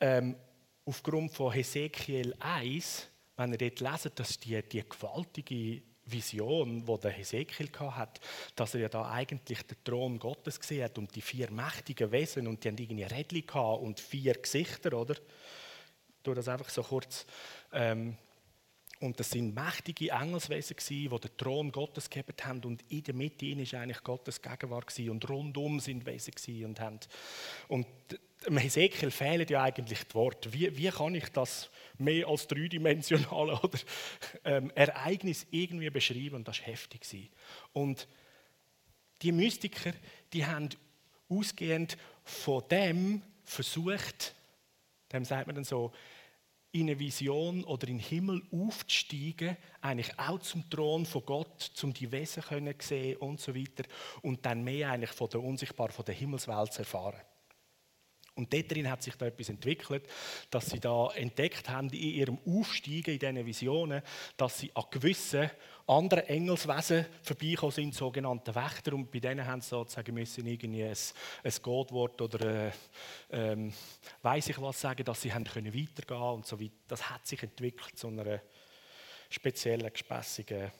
ähm, 0.00 0.36
aufgrund 0.84 1.32
von 1.32 1.52
Hesekiel 1.52 2.34
1, 2.38 3.08
wenn 3.36 3.52
ihr 3.52 3.58
dort 3.58 3.80
leset, 3.80 4.18
dass 4.18 4.38
die, 4.38 4.62
die 4.62 4.82
gewaltige 4.88 5.82
Vision, 6.04 6.84
die 6.84 7.00
der 7.00 7.10
Hesekiel 7.10 7.70
hat, 7.78 8.20
dass 8.56 8.74
er 8.74 8.80
ja 8.80 8.88
da 8.88 9.10
eigentlich 9.10 9.62
den 9.62 9.76
Thron 9.84 10.18
Gottes 10.18 10.58
gesehen 10.58 10.84
hat 10.84 10.98
und 10.98 11.14
die 11.14 11.22
vier 11.22 11.50
mächtigen 11.50 12.10
Wesen 12.10 12.46
und 12.46 12.64
die 12.64 12.68
haben 12.68 12.78
irgendwie 12.78 13.04
Rädchen 13.04 13.60
und 13.60 14.00
vier 14.00 14.34
Gesichter, 14.34 14.98
oder? 14.98 15.14
Ich 15.14 16.24
tue 16.24 16.34
das 16.34 16.48
einfach 16.48 16.68
so 16.68 16.82
kurz. 16.82 17.26
Ähm, 17.72 18.16
und 19.00 19.18
das 19.18 19.30
sind 19.30 19.54
mächtige 19.54 20.10
Engelswesen 20.10 20.76
die 20.78 21.08
den 21.08 21.36
Thron 21.36 21.72
Gottes 21.72 22.08
gehabt 22.08 22.44
haben 22.44 22.62
und 22.64 22.82
in 22.88 23.02
der 23.02 23.14
Mitte 23.14 23.46
ist 23.46 23.74
eigentlich 23.74 24.02
Gottes 24.04 24.40
Gegenwart 24.40 24.96
und 25.00 25.28
rundum 25.28 25.80
sind 25.80 26.06
Wesen 26.06 26.64
und 26.64 26.78
haben 26.78 27.00
und 27.66 27.86
dem 28.46 28.58
Hesekiel 28.58 29.10
fehlen 29.10 29.46
ja 29.48 29.62
eigentlich 29.62 30.04
die 30.04 30.14
Worte. 30.14 30.52
Wie, 30.52 30.76
wie 30.76 30.88
kann 30.88 31.14
ich 31.14 31.28
das 31.30 31.70
mehr 31.98 32.28
als 32.28 32.46
dreidimensionale 32.46 33.58
oder, 33.62 33.78
ähm, 34.44 34.70
Ereignis 34.74 35.46
irgendwie 35.50 35.90
beschreiben? 35.90 36.36
Und 36.36 36.48
das 36.48 36.60
war 36.60 36.66
heftig. 36.66 37.30
Und 37.72 38.08
die 39.22 39.32
Mystiker, 39.32 39.92
die 40.32 40.44
haben 40.44 40.68
ausgehend 41.28 41.96
von 42.24 42.62
dem 42.70 43.22
versucht, 43.44 44.34
dem 45.12 45.24
sagt 45.24 45.46
man 45.46 45.56
dann 45.56 45.64
so, 45.64 45.92
in 46.72 46.88
eine 46.88 46.98
Vision 46.98 47.64
oder 47.64 47.86
in 47.86 47.98
den 47.98 48.06
Himmel 48.06 48.42
aufzusteigen, 48.50 49.58
eigentlich 49.82 50.18
auch 50.18 50.38
zum 50.38 50.68
Thron 50.70 51.04
von 51.04 51.24
Gott, 51.26 51.60
zum 51.60 51.92
die 51.92 52.10
Wesen 52.10 52.42
können 52.42 52.74
sehen 52.80 53.18
und 53.18 53.40
so 53.40 53.54
weiter 53.54 53.84
und 54.22 54.44
dann 54.46 54.64
mehr 54.64 54.90
eigentlich 54.90 55.10
von 55.10 55.28
der 55.28 55.42
unsichtbaren, 55.42 55.92
von 55.92 56.04
der 56.04 56.14
Himmelswelt 56.14 56.72
zu 56.72 56.80
erfahren. 56.80 57.20
Und 58.34 58.52
dort 58.52 58.74
hat 58.86 59.02
sich 59.02 59.14
da 59.16 59.26
etwas 59.26 59.50
entwickelt, 59.50 60.08
dass 60.50 60.70
sie 60.70 60.80
da 60.80 61.10
entdeckt 61.14 61.68
haben 61.68 61.90
in 61.90 62.14
ihrem 62.14 62.38
Aufsteigen 62.46 63.12
in 63.12 63.18
diesen 63.18 63.46
Visionen, 63.46 64.02
dass 64.38 64.58
sie 64.58 64.70
an 64.74 64.84
gewissen 64.90 65.50
anderen 65.86 66.24
Engelswesen 66.24 67.04
vorbeikommen 67.22 67.72
sind, 67.72 67.94
sogenannte 67.94 68.54
Wächter, 68.54 68.94
und 68.94 69.10
bei 69.10 69.18
denen 69.18 69.46
haben 69.46 69.60
sie 69.60 69.68
sozusagen 69.68 70.14
müssen 70.14 70.46
irgendwie 70.46 70.84
ein, 70.84 70.96
ein 71.44 71.52
Gottwort 71.60 72.22
oder 72.22 72.68
äh, 72.68 72.72
ähm, 73.30 73.72
weiß 74.22 74.48
ich 74.48 74.62
was 74.62 74.80
sagen, 74.80 75.04
dass 75.04 75.20
sie 75.20 75.32
haben 75.32 75.44
können 75.44 75.74
weitergehen 75.74 76.22
und 76.22 76.46
so 76.46 76.58
weiter. 76.58 76.72
Das 76.88 77.10
hat 77.10 77.26
sich 77.26 77.42
entwickelt 77.42 77.98
zu 77.98 78.08
einer 78.08 78.40
speziellen, 79.28 79.92
gespässigen, 79.92 80.70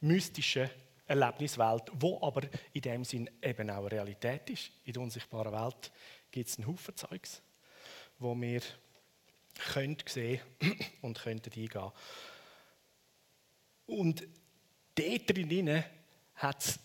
mystischen 0.00 0.70
Erlebniswelt, 1.06 1.84
wo 1.94 2.20
aber 2.22 2.42
in 2.72 2.82
dem 2.82 3.04
Sinn 3.04 3.28
eben 3.42 3.70
auch 3.70 3.78
eine 3.78 3.92
Realität 3.92 4.50
ist, 4.50 4.70
in 4.84 4.92
der 4.92 5.02
unsichtbaren 5.02 5.52
Welt 5.52 5.90
gibt 6.30 6.48
es 6.48 6.58
einen 6.58 6.66
Haufen 6.66 6.96
Zeugs, 6.96 7.42
wo 8.18 8.34
wir 8.34 8.60
können 9.72 9.96
sehen 10.06 10.40
und 11.02 11.18
könnten 11.18 11.52
eingehen. 11.52 11.92
Und 13.86 14.26
dort 14.94 15.30
drin 15.30 15.84
hat 16.34 16.60
es 16.60 16.78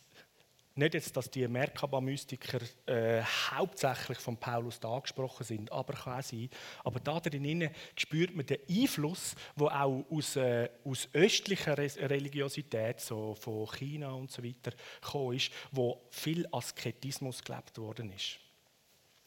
nicht 0.76 0.96
jetzt, 0.96 1.16
dass 1.16 1.30
die 1.30 1.48
Merkaba-Mystiker 1.48 2.60
äh, 2.88 3.22
hauptsächlich 3.22 4.18
von 4.18 4.38
Paulus 4.38 4.80
da 4.80 4.96
angesprochen 4.96 5.44
sind, 5.44 5.72
aber 5.72 5.94
kann 5.94 6.24
sein. 6.24 6.50
Aber 6.84 7.00
da 7.00 7.20
drinnen 7.20 7.70
spürt 7.96 8.36
man 8.36 8.46
den 8.48 8.58
Einfluss, 8.68 9.36
der 9.56 9.84
auch 9.84 10.04
aus, 10.10 10.36
äh, 10.36 10.70
aus 10.84 11.08
östlicher 11.14 11.78
Religiosität, 11.78 13.02
so 13.02 13.36
von 13.36 13.68
China 13.68 14.14
und 14.14 14.32
so 14.32 14.44
weiter, 14.44 14.72
gekommen 15.00 15.36
ist, 15.36 15.52
wo 15.72 16.02
viel 16.10 16.48
Asketismus 16.52 17.44
gelebt 17.44 17.78
worden 17.78 18.12
ist 18.12 18.40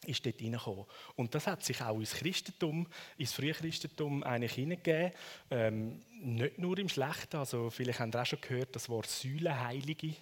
ist 0.06 0.24
dort 0.24 0.40
reingekommen. 0.40 0.86
Und 1.16 1.34
das 1.34 1.46
hat 1.46 1.64
sich 1.64 1.80
auch 1.80 1.98
ins 1.98 2.14
Christentum, 2.14 2.86
ins 3.18 3.32
Frühchristentum 3.32 4.22
eigentlich 4.22 4.52
hineingegeben. 4.52 5.12
Ähm, 5.50 6.02
nicht 6.20 6.58
nur 6.58 6.78
im 6.78 6.88
Schlechten, 6.88 7.36
also 7.36 7.70
vielleicht 7.70 8.00
haben 8.00 8.12
ihr 8.12 8.22
auch 8.22 8.26
schon 8.26 8.40
gehört, 8.40 8.74
das 8.74 8.88
Wort 8.88 9.06
Säulenheilige. 9.06 10.14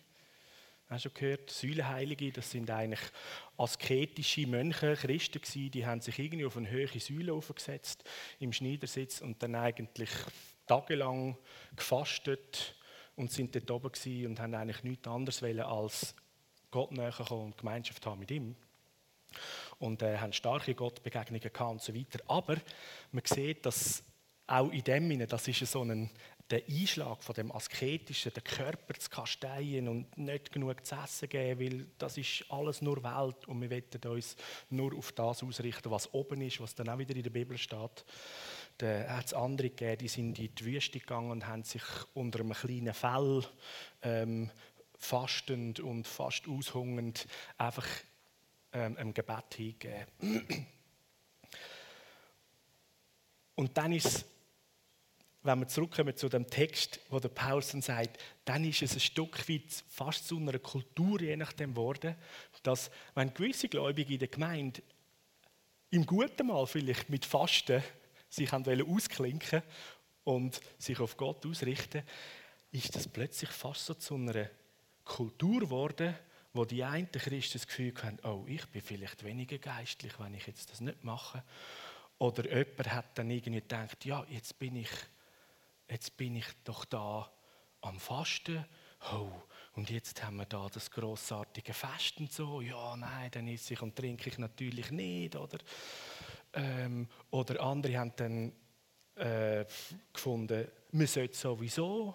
Hast 0.89 1.03
schon 1.03 1.15
gehört? 1.15 1.51
Säulenheilige, 1.51 2.31
das 2.31 2.51
sind 2.51 2.71
eigentlich 2.71 3.01
asketische 3.57 4.47
Mönche, 4.47 4.95
Christen 4.97 5.41
gewesen, 5.41 5.71
die 5.71 5.87
haben 5.87 6.01
sich 6.01 6.19
irgendwie 6.19 6.45
auf 6.45 6.57
eine 6.57 6.71
höhere 6.71 7.01
Säule 7.01 7.33
aufgesetzt 7.33 8.05
im 8.39 8.53
Schneidersitz 8.53 9.21
und 9.21 9.43
dann 9.43 9.55
eigentlich 9.55 10.11
tagelang 10.67 11.39
gefastet 11.75 12.77
und 13.17 13.31
sind 13.33 13.55
dort 13.55 13.71
oben 13.71 13.93
gewesen 13.93 14.27
und 14.27 14.41
haben 14.41 14.55
eigentlich 14.55 14.83
nichts 14.83 15.09
anderes 15.09 15.43
wollen 15.43 15.61
als 15.61 16.15
Gott 16.71 16.93
näher 16.93 17.13
kommen 17.13 17.47
und 17.47 17.59
Gemeinschaft 17.59 18.05
haben 18.05 18.21
mit 18.21 18.31
ihm 18.31 18.55
und 19.79 20.03
äh, 20.03 20.19
haben 20.19 20.33
starke 20.33 20.75
Gottbegegnungen 20.75 21.41
gehabt 21.41 21.71
und 21.71 21.83
so 21.83 21.95
weiter. 21.95 22.21
Aber 22.27 22.57
man 23.13 23.25
sieht, 23.25 23.65
dass 23.67 24.03
auch 24.47 24.71
in 24.71 24.85
dem 24.85 25.27
das 25.27 25.49
ist 25.49 25.67
so 25.67 25.83
ein 25.83 26.11
der 26.51 26.63
Einschlag 26.69 27.23
von 27.23 27.35
dem 27.35 27.51
Asketischen, 27.53 28.33
den 28.33 28.45
Körper 28.45 28.95
zu 28.95 29.09
kasteien 29.09 29.89
und 29.89 30.17
nicht 30.19 30.53
genug 30.53 30.85
zu 30.85 30.95
essen 30.95 31.29
geben, 31.29 31.61
weil 31.61 31.87
das 31.97 32.19
ist 32.19 32.45
alles 32.51 32.83
nur 32.83 33.03
Welt 33.03 33.49
und 33.49 33.63
wir 33.63 33.71
wollen 33.71 34.17
uns 34.17 34.37
nur 34.69 34.95
auf 34.95 35.13
das 35.13 35.43
ausrichten, 35.43 35.91
was 35.91 36.13
oben 36.13 36.43
ist, 36.43 36.61
was 36.61 36.75
dann 36.75 36.91
auch 36.91 36.99
wieder 36.99 37.17
in 37.17 37.23
der 37.23 37.31
Bibel 37.31 37.57
steht. 37.57 38.05
Da 38.77 39.09
hat 39.09 39.27
es 39.27 39.35
andere 39.35 39.71
gegeben, 39.71 39.99
die 39.99 40.09
sind 40.09 40.39
in 40.39 40.55
die 40.55 40.65
Wüste 40.65 40.99
gegangen 40.99 41.31
und 41.31 41.47
haben 41.47 41.63
sich 41.63 41.83
unter 42.13 42.41
einem 42.41 42.53
kleinen 42.53 42.93
Fell 42.93 43.43
ähm, 44.03 44.51
fastend 44.99 45.81
und 45.81 46.07
fast 46.07 46.47
aushungernd 46.47 47.27
einfach 47.57 47.87
ähm, 48.75 48.97
einem 48.99 49.15
Gebet 49.15 49.55
hingegeben. 49.55 50.67
Und 53.55 53.79
dann 53.79 53.93
ist 53.93 54.27
wenn 55.45 55.61
wir 55.61 55.69
zurückkommen 55.69 56.17
zu 56.17 56.31
dem 56.31 56.47
Text, 56.49 56.99
wo 57.11 57.21
der 57.21 57.29
Paulus 57.29 57.71
sagt, 57.71 58.19
dann 58.47 58.65
ist 58.65 58.81
es 58.81 58.95
ein 58.95 59.01
Stück 59.01 59.47
weit 59.47 59.85
fast 59.89 60.27
zu 60.27 60.39
einer 60.39 60.59
Kultur, 60.59 61.21
je 61.21 61.37
nachdem, 61.37 61.75
geworden, 61.75 62.17
dass, 62.63 62.91
wenn 63.15 63.33
gewisse 63.35 63.69
Gläubige 63.69 64.15
in 64.15 64.21
der 64.21 64.29
Gemeinde 64.29 64.83
im 65.91 66.07
guten 66.07 66.47
Mal 66.47 66.67
vielleicht 66.67 67.11
mit 67.11 67.27
Fasten 67.27 67.83
sich 68.31 68.51
ausklinken 68.53 69.63
und 70.25 70.61
sich 70.79 70.99
auf 70.99 71.19
Gott 71.19 71.45
ausrichten, 71.45 72.03
ist 72.73 72.97
das 72.97 73.07
plötzlich 73.07 73.51
fast 73.51 73.85
so 73.85 73.95
zu 73.95 74.15
einer 74.15 74.49
Kultur 75.05 75.61
geworden, 75.61 76.15
wo 76.55 76.65
die 76.65 76.85
einen 76.85 77.11
Christen 77.13 77.59
das 77.59 77.67
Gefühl 77.67 77.93
haben, 78.03 78.19
oh, 78.23 78.45
ich 78.47 78.67
bin 78.69 78.81
vielleicht 78.81 79.25
weniger 79.25 79.59
geistlich, 79.59 80.19
wenn 80.19 80.35
ich 80.35 80.47
jetzt 80.47 80.71
das 80.71 80.81
nicht 80.81 81.05
mache. 81.05 81.43
Oder 82.19 82.45
jemand 82.49 82.93
hat 82.93 83.19
dann 83.19 83.29
irgendwie 83.29 83.61
gedacht, 83.61 84.05
ja, 84.05 84.25
jetzt 84.31 84.59
bin 84.59 84.77
ich 84.77 84.91
jetzt 85.89 86.17
bin 86.17 86.37
ich 86.37 86.47
doch 86.65 86.85
da 86.85 87.31
am 87.81 87.99
Fasten. 87.99 88.65
Oh, 89.13 89.31
und 89.75 89.91
jetzt 89.91 90.23
haben 90.25 90.37
wir 90.37 90.47
da 90.47 90.69
das 90.73 90.91
großartige 90.91 91.75
Fest 91.75 92.19
und 92.19 92.33
so. 92.33 92.61
Ja, 92.61 92.97
nein, 92.97 93.31
dann 93.31 93.49
esse 93.49 93.75
ich 93.75 93.83
und 93.83 93.95
trinke 93.95 94.31
ich 94.31 94.39
natürlich 94.39 94.91
nicht. 94.91 95.37
Oder, 95.37 95.59
ähm, 96.55 97.09
oder 97.31 97.61
andere 97.61 97.99
haben 97.99 98.13
dann 98.17 98.53
äh, 99.17 99.67
gefunden, 100.13 100.69
man 100.93 101.07
sollte 101.07 101.37
sowieso 101.37 102.15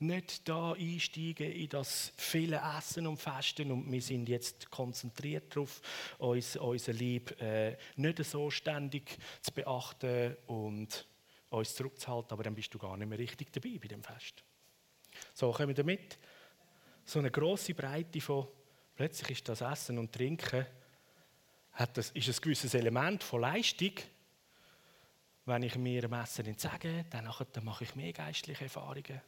nicht 0.00 0.48
da 0.48 0.72
einsteigen 0.72 1.52
in 1.52 1.68
das 1.68 2.12
viele 2.16 2.60
Essen 2.78 3.06
und 3.06 3.18
Festen 3.18 3.70
und 3.70 3.90
wir 3.90 4.00
sind 4.00 4.28
jetzt 4.28 4.70
konzentriert 4.70 5.54
darauf, 5.54 5.80
uns, 6.18 6.56
unser 6.56 6.92
Lieb 6.92 7.38
äh, 7.40 7.76
nicht 7.96 8.24
so 8.24 8.50
ständig 8.50 9.18
zu 9.42 9.52
beachten 9.52 10.36
und 10.46 11.06
uns 11.50 11.74
zurückzuhalten, 11.74 12.32
aber 12.32 12.44
dann 12.44 12.54
bist 12.54 12.72
du 12.72 12.78
gar 12.78 12.96
nicht 12.96 13.08
mehr 13.08 13.18
richtig 13.18 13.52
dabei 13.52 13.78
bei 13.80 13.88
dem 13.88 14.02
Fest. 14.02 14.42
So 15.34 15.52
kommen 15.52 15.68
wir 15.68 15.74
damit. 15.74 16.18
So 17.04 17.18
eine 17.18 17.30
große 17.30 17.74
Breite 17.74 18.20
von, 18.20 18.46
plötzlich 18.94 19.38
ist 19.38 19.48
das 19.48 19.60
Essen 19.60 19.98
und 19.98 20.12
Trinken, 20.12 20.64
hat 21.72 21.96
das, 21.96 22.10
ist 22.10 22.28
ein 22.28 22.42
gewisses 22.42 22.74
Element 22.74 23.22
von 23.22 23.40
Leistung. 23.40 23.92
Wenn 25.44 25.62
ich 25.62 25.76
mir 25.76 26.04
im 26.04 26.12
Essen 26.12 26.46
entsage, 26.46 27.04
dann, 27.10 27.28
dann 27.52 27.64
mache 27.64 27.84
ich 27.84 27.94
mehr 27.96 28.12
geistliche 28.12 28.64
Erfahrungen. 28.64 29.20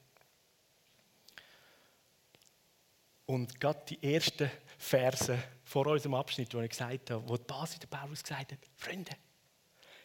Und 3.26 3.60
gerade 3.60 3.82
die 3.88 4.14
ersten 4.14 4.50
Verse 4.78 5.42
vor 5.64 5.86
unserem 5.86 6.14
Abschnitt, 6.14 6.52
wo 6.54 6.60
ich 6.60 6.70
gesagt 6.70 7.10
habe, 7.10 7.28
wo 7.28 7.36
das 7.36 7.74
in 7.74 7.80
der 7.80 7.86
Paulus 7.86 8.22
gesagt 8.22 8.52
hat, 8.52 8.58
Freunde, 8.76 9.12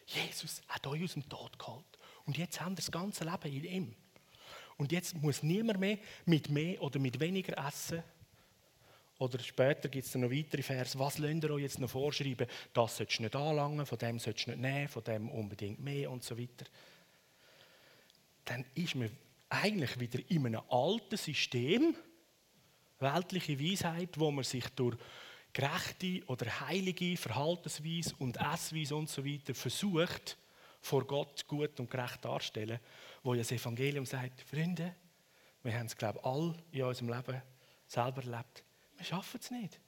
Jesus 0.05 0.61
hat 0.67 0.85
euch 0.87 1.03
aus 1.03 1.13
dem 1.13 1.27
Tod 1.27 1.57
geholt. 1.57 1.85
Und 2.25 2.37
jetzt 2.37 2.61
haben 2.61 2.73
wir 2.73 2.77
das 2.77 2.91
ganze 2.91 3.23
Leben 3.23 3.53
in 3.53 3.63
ihm. 3.63 3.95
Und 4.77 4.91
jetzt 4.91 5.15
muss 5.15 5.43
niemand 5.43 5.79
mehr 5.79 5.97
mit 6.25 6.49
mehr 6.49 6.81
oder 6.81 6.99
mit 6.99 7.19
weniger 7.19 7.57
essen. 7.67 8.03
Oder 9.19 9.39
später 9.39 9.89
gibt 9.89 10.05
es 10.05 10.13
noch 10.15 10.29
weitere 10.29 10.61
Vers. 10.61 10.97
Was 10.99 11.17
lasst 11.17 11.43
ihr 11.43 11.49
euch 11.49 11.63
jetzt 11.63 11.79
noch 11.79 11.89
vorschreiben? 11.89 12.47
Das 12.71 12.97
sollst 12.97 13.17
du 13.17 13.23
nicht 13.23 13.35
anlangen, 13.35 13.85
von 13.85 13.97
dem 13.97 14.19
sollst 14.19 14.45
du 14.45 14.51
nicht 14.51 14.61
nehmen, 14.61 14.87
von 14.87 15.03
dem 15.03 15.29
unbedingt 15.29 15.79
mehr 15.79 16.11
und 16.11 16.23
so 16.23 16.37
weiter. 16.37 16.65
Dann 18.45 18.63
ist 18.75 18.95
man 18.95 19.09
eigentlich 19.49 19.99
wieder 19.99 20.19
in 20.29 20.45
einem 20.45 20.61
alten 20.69 21.17
System, 21.17 21.95
weltliche 22.99 23.59
Weisheit, 23.59 24.17
wo 24.17 24.31
man 24.31 24.43
sich 24.43 24.67
durch 24.69 24.97
gerechte 25.53 26.23
oder 26.27 26.67
heilige 26.67 27.17
Verhaltensweise 27.17 28.15
und 28.19 28.37
Essweise 28.37 28.95
und 28.95 29.09
so 29.09 29.25
weiter 29.25 29.55
versucht, 29.55 30.37
vor 30.81 31.05
Gott 31.05 31.47
gut 31.47 31.79
und 31.79 31.89
gerecht 31.89 32.23
darstellen, 32.23 32.79
wo 33.23 33.33
das 33.33 33.51
Evangelium 33.51 34.05
sagt, 34.05 34.41
Freunde, 34.41 34.95
wir 35.63 35.73
haben 35.73 35.87
es, 35.87 35.97
glaube 35.97 36.19
ich, 36.19 36.25
alle 36.25 36.55
in 36.71 36.83
unserem 36.83 37.09
Leben 37.09 37.41
selber 37.87 38.23
erlebt. 38.23 38.63
Wir 38.95 39.05
schaffen 39.05 39.39
es 39.41 39.51
nicht. 39.51 39.79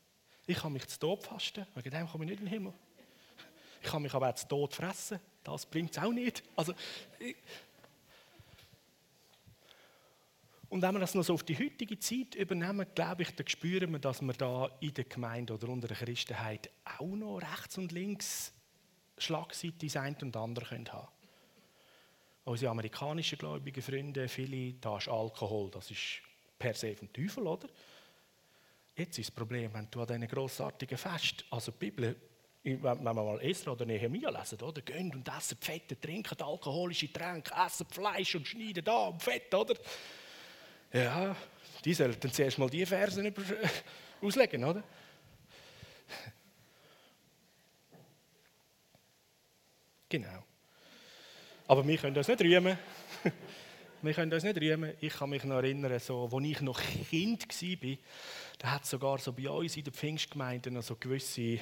Ich 0.47 0.57
kann 0.57 0.73
mich 0.73 0.87
zu 0.87 0.99
Tod 0.99 1.23
fasten, 1.23 1.65
wegen 1.75 1.91
dem 1.91 2.07
komme 2.07 2.25
ich 2.25 2.31
nicht 2.31 2.39
in 2.39 2.45
den 2.47 2.53
Himmel. 2.53 2.73
Ich 3.81 3.89
kann 3.89 4.01
mich 4.01 4.13
aber 4.13 4.29
auch 4.29 4.35
zu 4.35 4.47
Tod 4.47 4.73
fressen, 4.73 5.19
das 5.43 5.65
bringt 5.65 5.91
es 5.91 6.03
auch 6.03 6.11
nicht. 6.11 6.43
Also, 6.55 6.73
ich 7.19 7.35
und 10.69 10.83
wenn 10.83 10.93
wir 10.93 10.99
das 10.99 11.15
noch 11.15 11.23
so 11.23 11.33
auf 11.33 11.43
die 11.43 11.57
heutige 11.57 11.97
Zeit 11.97 12.35
übernehmen, 12.35 12.85
glaube 12.93 13.23
ich, 13.23 13.35
dann 13.35 13.47
spüren 13.47 13.91
wir, 13.91 13.99
dass 13.99 14.21
wir 14.21 14.33
da 14.33 14.69
in 14.79 14.93
der 14.93 15.05
Gemeinde 15.05 15.53
oder 15.53 15.67
unter 15.69 15.87
der 15.87 15.97
Christenheit 15.97 16.69
auch 16.99 17.15
noch 17.15 17.39
rechts 17.39 17.77
und 17.77 17.91
links 17.91 18.53
Schlagseite 19.17 19.85
das 19.85 19.97
eine 19.97 20.15
und 20.21 20.37
andere 20.37 20.65
können 20.65 20.91
haben 20.93 21.07
Unsere 22.45 22.71
amerikanischen 22.71 23.37
gläubigen 23.37 23.81
Freunde, 23.81 24.27
viele, 24.27 24.73
da 24.73 24.97
ist 24.97 25.07
Alkohol, 25.07 25.69
das 25.71 25.91
ist 25.91 26.21
per 26.57 26.73
se 26.73 26.95
vom 26.95 27.11
Teufel, 27.11 27.47
oder? 27.47 27.67
Jetzt 28.95 29.17
ist 29.17 29.29
das 29.29 29.35
Problem, 29.35 29.73
wenn 29.73 29.87
du 29.89 30.01
an 30.01 30.07
diesen 30.07 30.27
grossartigen 30.27 30.97
Fest, 30.97 31.45
also 31.49 31.71
die 31.71 31.77
Bibel, 31.77 32.15
wenn 32.63 32.81
wir 32.81 33.13
mal 33.13 33.41
Esra 33.41 33.71
oder 33.71 33.85
Nehemiah 33.85 34.29
lesen, 34.29 34.61
oder? 34.61 34.81
Gehen 34.81 35.13
und 35.13 35.27
essen 35.27 35.57
Fette, 35.59 35.99
trinken 35.99 36.41
alkoholische 36.41 37.11
Tränke, 37.11 37.53
essen 37.65 37.87
Fleisch 37.87 38.35
und 38.35 38.47
schneiden 38.47 38.83
da 38.83 39.07
am 39.07 39.19
Fett, 39.19 39.53
oder? 39.53 39.75
Ja, 40.91 41.35
die 41.85 41.93
sollten 41.93 42.31
zuerst 42.31 42.57
mal 42.57 42.69
die 42.69 42.85
Versen 42.85 43.33
auslegen, 44.21 44.63
oder? 44.63 44.83
Genau. 50.09 50.43
Aber 51.67 51.85
wir 51.85 51.97
können 51.97 52.17
uns 52.17 52.27
nicht 52.27 52.41
rühmen. 52.41 52.79
wir 54.01 54.13
können 54.15 54.33
uns 54.33 54.43
nicht 54.43 54.59
rühmen. 54.59 54.93
Ich 54.99 55.13
kann 55.13 55.29
mich 55.29 55.43
noch 55.43 55.57
erinnern, 55.57 55.99
so, 55.99 56.27
als 56.33 56.45
ich 56.45 56.61
noch 56.61 56.81
Kind 57.09 57.47
war, 57.47 57.97
da 58.57 58.71
hat 58.71 58.83
es 58.83 58.89
sogar 58.89 59.19
so 59.19 59.31
bei 59.31 59.47
uns 59.49 59.77
in 59.77 59.83
den 59.83 59.93
Pfingstgemeinden 59.93 60.73
noch 60.73 60.81
so 60.81 60.95
gewisse 60.95 61.59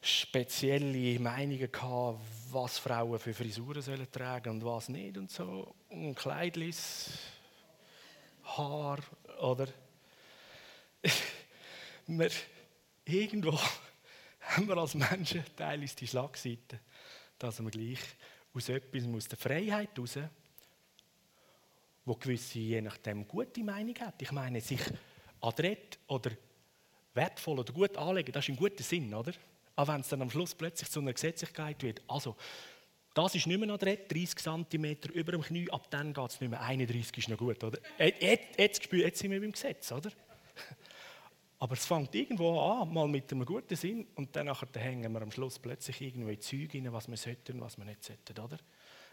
spezielle 0.00 1.20
Meinungen 1.20 1.70
gehabt, 1.70 2.18
was 2.50 2.78
Frauen 2.78 3.18
für 3.18 3.34
Frisuren 3.34 3.82
sollen 3.82 4.10
tragen 4.10 4.48
und 4.54 4.64
was 4.64 4.88
nicht 4.88 5.18
und 5.18 5.30
so. 5.30 5.74
Und 5.90 6.14
Kleidlis, 6.14 7.10
Haar, 8.56 8.98
oder? 9.40 9.68
wir, 12.06 12.30
irgendwo 13.04 13.58
haben 14.40 14.68
wir 14.68 14.76
als 14.76 14.94
Menschen 14.94 15.44
teilweise 15.56 15.96
die 15.96 16.06
Schlagseite 16.06 16.80
dass 17.40 17.58
man 17.60 17.70
gleich 17.70 17.98
aus 18.52 18.68
etwas 18.68 19.04
aus 19.06 19.28
der 19.28 19.38
Freiheit 19.38 19.96
heraus, 19.96 20.18
wo 22.04 22.14
gewisse 22.14 22.58
je 22.58 22.80
nachdem 22.80 23.26
gute 23.26 23.64
Meinung 23.64 23.94
hat. 24.00 24.20
Ich 24.20 24.30
meine, 24.30 24.60
sich 24.60 24.80
adrett 25.40 25.98
oder 26.06 26.30
wertvoll 27.14 27.58
oder 27.58 27.72
gut 27.72 27.96
anlegen, 27.96 28.32
das 28.32 28.44
ist 28.44 28.50
ein 28.50 28.56
guter 28.56 28.82
Sinn, 28.82 29.12
oder? 29.14 29.32
Aber 29.74 29.94
wenn 29.94 30.02
es 30.02 30.08
dann 30.08 30.22
am 30.22 30.30
Schluss 30.30 30.54
plötzlich 30.54 30.90
zu 30.90 31.00
einer 31.00 31.12
Gesetzlichkeit 31.14 31.82
wird, 31.82 32.02
also 32.06 32.36
das 33.14 33.34
ist 33.34 33.46
nicht 33.46 33.58
mehr 33.58 33.66
noch 33.66 33.78
30 33.78 34.36
cm 34.36 34.96
über 35.12 35.32
dem 35.32 35.42
Knie, 35.42 35.70
ab 35.70 35.90
dann 35.90 36.12
geht 36.12 36.30
es 36.30 36.40
nicht 36.40 36.50
mehr. 36.50 36.60
31 36.60 37.18
ist 37.18 37.28
noch 37.28 37.38
gut, 37.38 37.62
oder? 37.64 37.78
Jetzt, 37.98 38.58
jetzt, 38.58 38.92
jetzt 38.92 39.18
sind 39.18 39.30
wir 39.30 39.40
beim 39.40 39.52
Gesetz, 39.52 39.90
oder? 39.90 40.10
Aber 41.58 41.74
es 41.74 41.84
fängt 41.84 42.14
irgendwo 42.14 42.58
an, 42.60 42.92
mal 42.92 43.08
mit 43.08 43.30
einem 43.32 43.44
guten 43.44 43.76
Sinn, 43.76 44.06
und 44.14 44.34
dann 44.34 44.50
hängen 44.74 45.12
wir 45.12 45.22
am 45.22 45.30
Schluss 45.30 45.58
plötzlich 45.58 46.00
irgendwie 46.00 46.38
Zeug 46.38 46.74
rein, 46.74 46.92
was 46.92 47.08
wir 47.08 47.16
sollten 47.16 47.56
und 47.56 47.60
was 47.62 47.76
wir 47.76 47.84
nicht 47.84 48.04
sollten, 48.04 48.38
oder? 48.38 48.58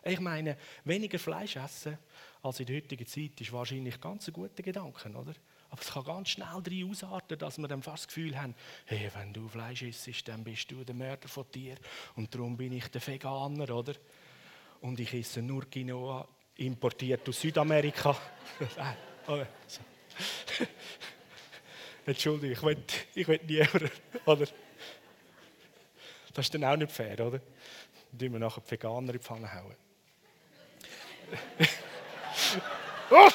Ich 0.03 0.19
meine, 0.19 0.57
weniger 0.86 1.19
Fleisch 1.19 1.55
essen 1.55 1.97
als 2.41 2.60
in 2.60 2.67
der 2.67 2.77
heutigen 2.77 3.05
Zeit 3.05 3.41
ist 3.41 3.51
wahrscheinlich 3.51 3.99
ganz 3.99 4.27
ein 4.27 4.33
guter 4.33 4.63
Gedanke, 4.63 5.10
oder? 5.10 5.33
Aber 5.69 5.82
es 5.82 5.91
kann 5.91 6.03
ganz 6.03 6.30
schnell 6.30 6.62
drin 6.63 6.89
ausarten, 6.89 7.38
dass 7.38 7.58
wir 7.58 7.67
dann 7.67 7.84
fast 7.84 8.03
das 8.03 8.08
Gefühl 8.08 8.39
haben, 8.39 8.56
hey, 8.86 9.12
wenn 9.15 9.34
du 9.34 9.47
Fleisch 9.47 9.82
isst, 9.82 10.27
dann 10.27 10.43
bist 10.43 10.71
du 10.71 10.84
der 10.84 10.95
Mörder 10.95 11.27
von 11.27 11.45
dir 11.53 11.75
und 12.15 12.34
darum 12.34 12.56
bin 12.56 12.73
ich 12.73 12.88
der 12.88 13.06
Veganer, 13.06 13.69
oder? 13.75 13.93
Und 14.82 14.99
ich 14.99 15.13
esse 15.13 15.41
nur 15.41 15.65
Quinoa, 15.69 16.27
importiert 16.56 17.27
aus 17.27 17.41
Südamerika. 17.41 18.15
Oh, 19.30 19.43
Entschuldigung, 22.06 22.53
ich 22.53 22.63
will, 22.63 22.84
ich 23.13 23.27
will 23.27 23.41
niemanden, 23.45 23.91
oder? 24.25 24.47
Das 26.34 26.45
ist 26.45 26.53
dann 26.53 26.63
auch 26.63 26.77
nicht 26.77 26.93
fair, 26.93 27.19
oder? 27.19 27.41
Dann 28.12 28.19
tun 28.19 28.32
wir 28.32 28.39
nachher 28.39 28.62
die 28.62 28.71
Veganer 28.71 29.08
in 29.08 29.12
die 29.12 29.19
Pfanne 29.19 29.53
hauen. 29.53 29.75
oh! 33.12 33.30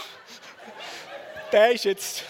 Der 1.53 1.73
ist 1.73 1.85
jetzt 1.85 2.25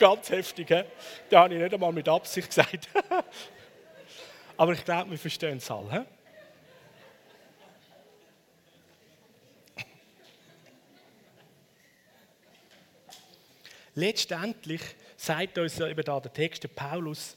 ganz 0.00 0.28
heftig. 0.30 0.66
He? 0.66 0.82
Den 1.30 1.38
habe 1.38 1.54
ich 1.54 1.60
nicht 1.60 1.72
einmal 1.72 1.92
mit 1.92 2.08
Absicht 2.08 2.48
gesagt. 2.48 2.88
Aber 4.56 4.72
ich 4.72 4.84
glaube, 4.84 5.12
wir 5.12 5.18
verstehen 5.18 5.58
es 5.58 5.70
alle. 5.70 5.92
He? 5.92 6.00
Letztendlich 13.94 14.82
sagt 15.16 15.56
uns 15.56 15.78
ja 15.78 15.88
eben 15.88 16.04
da 16.04 16.20
der 16.20 16.32
Text 16.32 16.64
der 16.64 16.68
Paulus, 16.68 17.34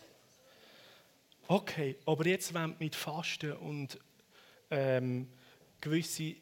okay, 1.48 1.96
aber 2.06 2.26
jetzt 2.28 2.54
wollen 2.54 2.76
wir 2.78 2.86
mit 2.86 2.96
Fasten 2.96 3.54
und 3.54 3.98
ähm, 4.70 5.32
gewisse 5.80 6.36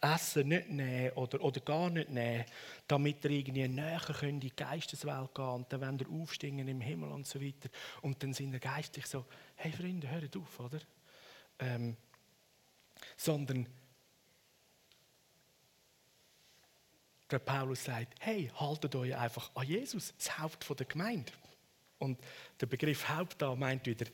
Essen 0.00 0.48
nicht 0.48 0.70
nehmen 0.70 1.10
oder, 1.12 1.40
oder 1.42 1.60
gar 1.60 1.90
nicht 1.90 2.08
nehmen, 2.10 2.44
damit 2.88 3.24
ihr 3.24 3.30
irgendwie 3.30 3.68
näher 3.68 4.00
könnt 4.00 4.22
in 4.22 4.40
die 4.40 4.56
Geisteswelt 4.56 5.34
gehen 5.34 5.44
und 5.44 5.72
dann 5.72 5.80
wollt 5.80 6.00
ihr 6.00 6.10
aufstehen 6.10 6.66
im 6.66 6.80
Himmel 6.80 7.10
und 7.10 7.26
so 7.26 7.40
weiter. 7.40 7.68
Und 8.00 8.22
dann 8.22 8.32
sind 8.32 8.52
ihr 8.52 8.60
geistlich 8.60 9.06
so, 9.06 9.26
hey 9.56 9.72
Freunde, 9.72 10.08
hört 10.08 10.36
auf, 10.36 10.60
oder? 10.60 10.80
Ähm, 11.58 11.96
sondern 13.16 13.66
der 17.30 17.38
Paulus 17.38 17.84
sagt, 17.84 18.14
hey, 18.20 18.50
haltet 18.56 18.94
euch 18.94 19.14
einfach 19.14 19.50
an 19.54 19.66
Jesus, 19.66 20.14
das 20.16 20.38
Haupt 20.38 20.66
der 20.78 20.86
Gemeinde. 20.86 21.32
Und 21.98 22.18
der 22.58 22.66
Begriff 22.66 23.08
Haupt 23.08 23.40
da 23.42 23.54
meint 23.54 23.86
wieder 23.86 24.06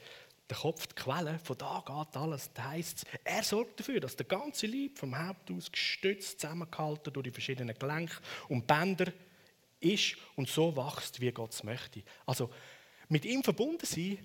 der 0.48 0.56
Kopf, 0.56 0.86
die 0.86 0.94
Quelle, 0.94 1.38
von 1.40 1.58
da 1.58 1.82
geht 1.84 2.16
alles. 2.16 2.50
Das 2.54 2.64
heisst, 2.64 3.04
er 3.24 3.42
sorgt 3.42 3.80
dafür, 3.80 4.00
dass 4.00 4.16
der 4.16 4.26
ganze 4.26 4.66
Leib 4.66 4.98
vom 4.98 5.16
Haupt 5.18 5.50
aus 5.50 5.70
gestützt, 5.70 6.40
zusammengehalten 6.40 7.12
durch 7.12 7.24
die 7.24 7.30
verschiedenen 7.32 7.76
Gelenke 7.76 8.16
und 8.48 8.66
Bänder 8.66 9.12
ist 9.80 10.16
und 10.36 10.48
so 10.48 10.76
wächst, 10.76 11.20
wie 11.20 11.32
Gott 11.32 11.52
es 11.52 11.64
möchte. 11.64 12.02
Also 12.24 12.50
mit 13.08 13.24
ihm 13.24 13.42
verbunden 13.42 13.86
sein, 13.86 14.18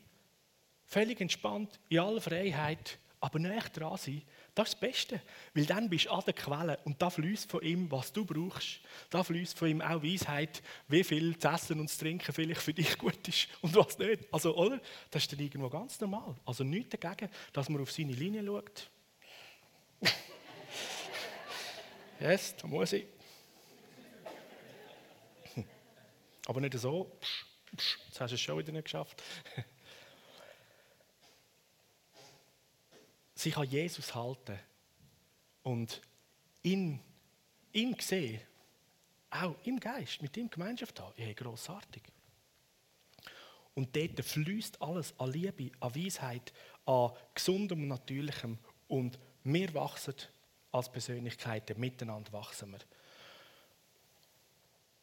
völlig 0.85 1.21
entspannt, 1.21 1.79
in 1.89 1.99
aller 1.99 2.21
Freiheit, 2.21 2.99
aber 3.21 3.37
näher 3.37 3.61
dran 3.71 3.97
sein, 3.97 4.23
das 4.55 4.69
ist 4.69 4.73
das 4.73 4.79
Beste. 4.79 5.21
Weil 5.53 5.65
dann 5.65 5.89
bist 5.89 6.05
du 6.05 6.09
an 6.09 6.23
der 6.25 6.33
Quelle 6.33 6.79
und 6.85 6.99
da 6.99 7.09
fließt 7.11 7.51
von 7.51 7.61
ihm, 7.61 7.89
was 7.91 8.11
du 8.11 8.25
brauchst. 8.25 8.79
Da 9.11 9.23
fließt 9.23 9.57
von 9.57 9.69
ihm 9.69 9.81
auch 9.81 10.01
Weisheit, 10.01 10.63
wie 10.87 11.03
viel 11.03 11.37
zu 11.37 11.47
essen 11.47 11.79
und 11.79 11.87
zu 11.87 11.99
trinken 11.99 12.33
vielleicht 12.33 12.61
für 12.61 12.73
dich 12.73 12.97
gut 12.97 13.27
ist 13.27 13.47
und 13.61 13.75
was 13.75 13.97
nicht. 13.99 14.23
Also, 14.33 14.57
oder? 14.57 14.81
Das 15.11 15.21
ist 15.21 15.31
dann 15.31 15.39
irgendwo 15.39 15.69
ganz 15.69 15.99
normal. 16.01 16.35
Also 16.45 16.63
nichts 16.63 16.97
dagegen, 16.99 17.31
dass 17.53 17.69
man 17.69 17.81
auf 17.81 17.91
seine 17.91 18.13
Linie 18.13 18.43
schaut. 18.43 18.89
yes, 22.19 22.55
da 22.57 22.67
muss 22.67 22.91
ich. 22.93 23.05
Aber 26.47 26.59
nicht 26.59 26.73
so. 26.73 27.19
Jetzt 27.71 28.19
hast 28.19 28.31
du 28.31 28.35
es 28.35 28.41
schon 28.41 28.57
wieder 28.57 28.71
nicht 28.71 28.85
geschafft. 28.85 29.21
Sich 33.41 33.57
an 33.57 33.69
Jesus 33.69 34.13
halten 34.13 34.59
und 35.63 36.01
ihn, 36.63 36.99
ihn 37.73 37.95
sehen, 37.99 38.41
auch 39.29 39.55
im 39.63 39.79
Geist, 39.79 40.21
mit 40.21 40.35
ihm 40.37 40.49
Gemeinschaft 40.49 40.99
haben, 40.99 41.13
ja, 41.17 41.31
grossartig. 41.33 42.03
Und 43.73 43.95
dort 43.95 44.23
fließt 44.23 44.81
alles 44.81 45.17
an 45.17 45.31
Liebe, 45.31 45.71
an 45.79 45.95
Weisheit, 45.95 46.51
an 46.85 47.11
gesundem 47.33 47.83
und 47.83 47.87
natürlichem. 47.87 48.57
Und 48.87 49.17
wir 49.43 49.73
wachsen 49.73 50.15
als 50.71 50.91
Persönlichkeiten, 50.91 51.79
miteinander 51.79 52.33
wachsen 52.33 52.71
wir. 52.71 52.79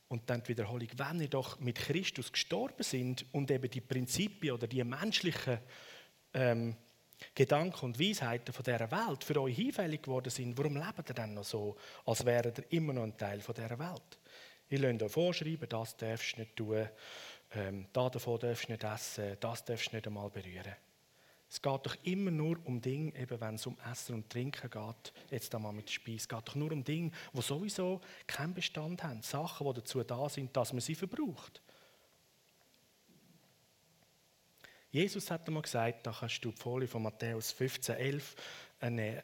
Und 0.09 0.29
dann 0.29 0.43
die 0.43 0.49
Wiederholung, 0.49 0.89
wenn 0.97 1.21
ihr 1.21 1.29
doch 1.29 1.59
mit 1.61 1.77
Christus 1.77 2.33
gestorben 2.33 2.83
sind 2.83 3.27
und 3.33 3.51
eben 3.51 3.71
die 3.71 3.81
Prinzipien 3.81 4.55
oder 4.55 4.67
die 4.67 4.85
menschlichen 4.85 5.59
ähm, 6.35 6.77
Gedanken 7.35 7.87
und 7.87 8.01
Weisheiten 8.01 8.53
von 8.53 8.65
dieser 8.65 8.91
Welt 8.91 9.25
für 9.25 9.41
euch 9.41 9.57
hinfällig 9.57 10.03
geworden 10.03 10.31
sind, 10.31 10.57
warum 10.57 10.77
lebt 10.77 11.09
ihr 11.09 11.15
dann 11.15 11.35
noch 11.35 11.45
so, 11.45 11.77
als 12.07 12.25
wäret 12.25 12.59
ihr 12.59 12.73
immer 12.73 12.93
noch 12.93 13.03
ein 13.03 13.17
Teil 13.17 13.41
von 13.41 13.55
dieser 13.55 13.79
Welt? 13.79 14.19
Ihr 14.71 14.79
lasst 14.81 15.03
euch 15.03 15.13
vorschreiben, 15.13 15.69
das 15.69 15.97
darfst 15.97 16.37
du 16.37 16.41
nicht 16.41 16.57
tun, 16.57 16.89
ähm, 17.53 17.87
davon 17.93 18.39
darfst 18.39 18.69
du 18.69 18.73
nicht 18.73 18.85
essen, 18.85 19.37
das 19.41 19.65
darfst 19.65 19.93
du 19.93 19.97
nicht 19.97 20.07
einmal 20.07 20.31
berühren. 20.31 20.77
Es 21.51 21.63
geht 21.63 21.87
doch 21.87 21.97
immer 22.03 22.31
nur 22.31 22.59
um 22.67 22.81
Dinge, 22.81 23.15
eben 23.17 23.41
wenn 23.41 23.55
es 23.55 23.67
um 23.67 23.79
Essen 23.91 24.17
und 24.17 24.31
Trinken 24.31 24.69
geht, 24.69 25.13
jetzt 25.31 25.55
einmal 25.55 25.73
mit 25.73 25.91
Speis, 25.91 26.23
es 26.23 26.29
geht 26.29 26.47
doch 26.47 26.55
nur 26.55 26.73
um 26.73 26.85
Dinge, 26.85 27.11
die 27.33 27.41
sowieso 27.41 28.03
keinen 28.27 28.53
Bestand 28.53 29.03
haben, 29.03 29.23
Sachen, 29.23 29.67
die 29.67 29.81
dazu 29.81 30.03
da 30.03 30.29
sind, 30.29 30.55
dass 30.55 30.75
man 30.75 30.81
sie 30.81 30.95
verbraucht. 30.95 31.63
Jesus 34.91 35.31
hat 35.31 35.47
einmal 35.47 35.63
gesagt, 35.63 36.07
da 36.07 36.17
kannst 36.19 36.43
du 36.45 36.51
die 36.51 36.57
Folie 36.57 36.89
von 36.89 37.03
Matthäus 37.03 37.53
15, 37.53 37.97
11 37.97 38.37
nehmen. 38.83 39.23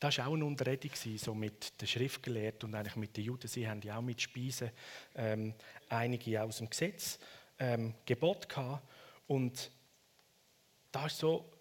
Das 0.00 0.18
war 0.18 0.28
auch 0.28 0.32
eine 0.32 0.44
Unterredung 0.44 0.90
so 1.16 1.34
mit 1.34 1.80
den 1.80 1.86
Schriftgelehrten 1.86 2.68
und 2.68 2.74
eigentlich 2.74 2.96
mit 2.96 3.16
den 3.16 3.24
Juden. 3.24 3.46
Sie 3.46 3.68
haben 3.68 3.82
ja 3.82 3.98
auch 3.98 4.02
mit 4.02 4.20
Speisen 4.20 4.70
ähm, 5.14 5.54
einige 5.88 6.42
aus 6.42 6.58
dem 6.58 6.70
Gesetz 6.70 7.18
ähm, 7.58 7.94
Gebot 8.04 8.48
gehabt. 8.48 8.82
Und 9.28 9.70
da 10.90 11.06
ist 11.06 11.18
so 11.18 11.51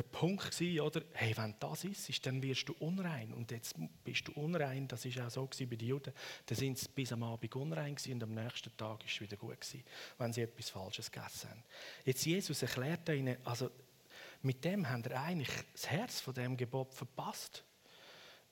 der 0.00 0.08
Punkt 0.08 0.50
gewesen, 0.50 0.80
oder? 0.80 1.02
Hey, 1.12 1.36
wenn 1.36 1.54
das 1.60 1.84
ist, 1.84 2.24
dann 2.24 2.42
wirst 2.42 2.68
du 2.68 2.72
unrein. 2.78 3.34
Und 3.34 3.50
jetzt 3.50 3.74
bist 4.02 4.28
du 4.28 4.32
unrein. 4.32 4.88
Das 4.88 5.04
ist 5.04 5.20
auch 5.20 5.28
so 5.28 5.46
bei 5.46 5.76
den 5.76 5.88
Juden. 5.88 6.12
Da 6.46 6.54
sind 6.54 6.78
sie 6.78 6.88
bis 6.88 7.12
am 7.12 7.22
Abend 7.22 7.54
unrein 7.54 7.94
gewesen 7.94 8.14
und 8.14 8.22
am 8.22 8.34
nächsten 8.34 8.74
Tag 8.76 9.04
ist 9.04 9.12
es 9.12 9.20
wieder 9.20 9.36
gut 9.36 9.60
gewesen, 9.60 9.84
wenn 10.16 10.32
sie 10.32 10.42
etwas 10.42 10.70
Falsches 10.70 11.10
gegessen 11.10 11.50
haben. 11.50 11.62
Jetzt 12.04 12.24
Jesus 12.24 12.62
erklärt 12.62 13.08
ihnen, 13.10 13.36
also 13.44 13.70
mit 14.42 14.64
dem 14.64 14.88
haben 14.88 15.04
er 15.04 15.22
eigentlich 15.22 15.50
das 15.72 15.90
Herz 15.90 16.20
von 16.20 16.32
dem 16.32 16.56
Gebot 16.56 16.94
verpasst 16.94 17.62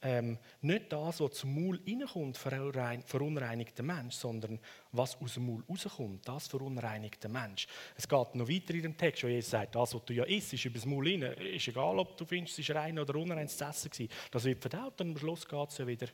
ähm, 0.01 0.39
nicht 0.61 0.93
das, 0.93 1.21
was 1.21 1.33
zum 1.33 1.55
Maul 1.55 1.81
reinkommt, 1.87 2.37
verunreinigt 2.37 3.77
der 3.77 3.85
Mensch, 3.85 4.15
sondern 4.15 4.61
was 4.93 5.17
aus 5.17 5.35
dem 5.35 5.47
Maul 5.47 5.65
rauskommt, 5.69 6.27
das 6.29 6.47
verunreinigt 6.47 7.22
der 7.22 7.31
Mensch. 7.31 7.66
Es 7.97 8.09
geht 8.09 8.35
noch 8.35 8.49
weiter 8.49 8.75
in 8.75 8.83
dem 8.83 8.97
Text, 8.97 9.25
wo 9.25 9.29
Jesus 9.29 9.51
sagt, 9.51 9.75
das, 9.75 9.95
was 9.95 10.05
du 10.05 10.14
ja 10.14 10.25
isst, 10.25 10.53
ist 10.53 10.64
über 10.64 10.77
das 10.77 10.87
Maul 10.87 11.09
rein. 11.09 11.22
Ist 11.22 11.68
egal, 11.68 11.99
ob 11.99 12.16
du 12.16 12.25
findest, 12.25 12.59
es 12.59 12.68
ist 12.68 12.75
rein 12.75 12.99
oder 12.99 13.16
unrein 13.16 13.49
zu 13.49 13.64
essen 13.64 13.91
gewesen. 13.91 14.12
Das 14.31 14.45
wird 14.45 14.61
verdaut 14.61 15.01
und 15.01 15.11
am 15.11 15.18
Schluss 15.18 15.47
geht 15.47 15.68
es 15.68 15.79
ja 15.79 15.87
wieder 15.87 16.09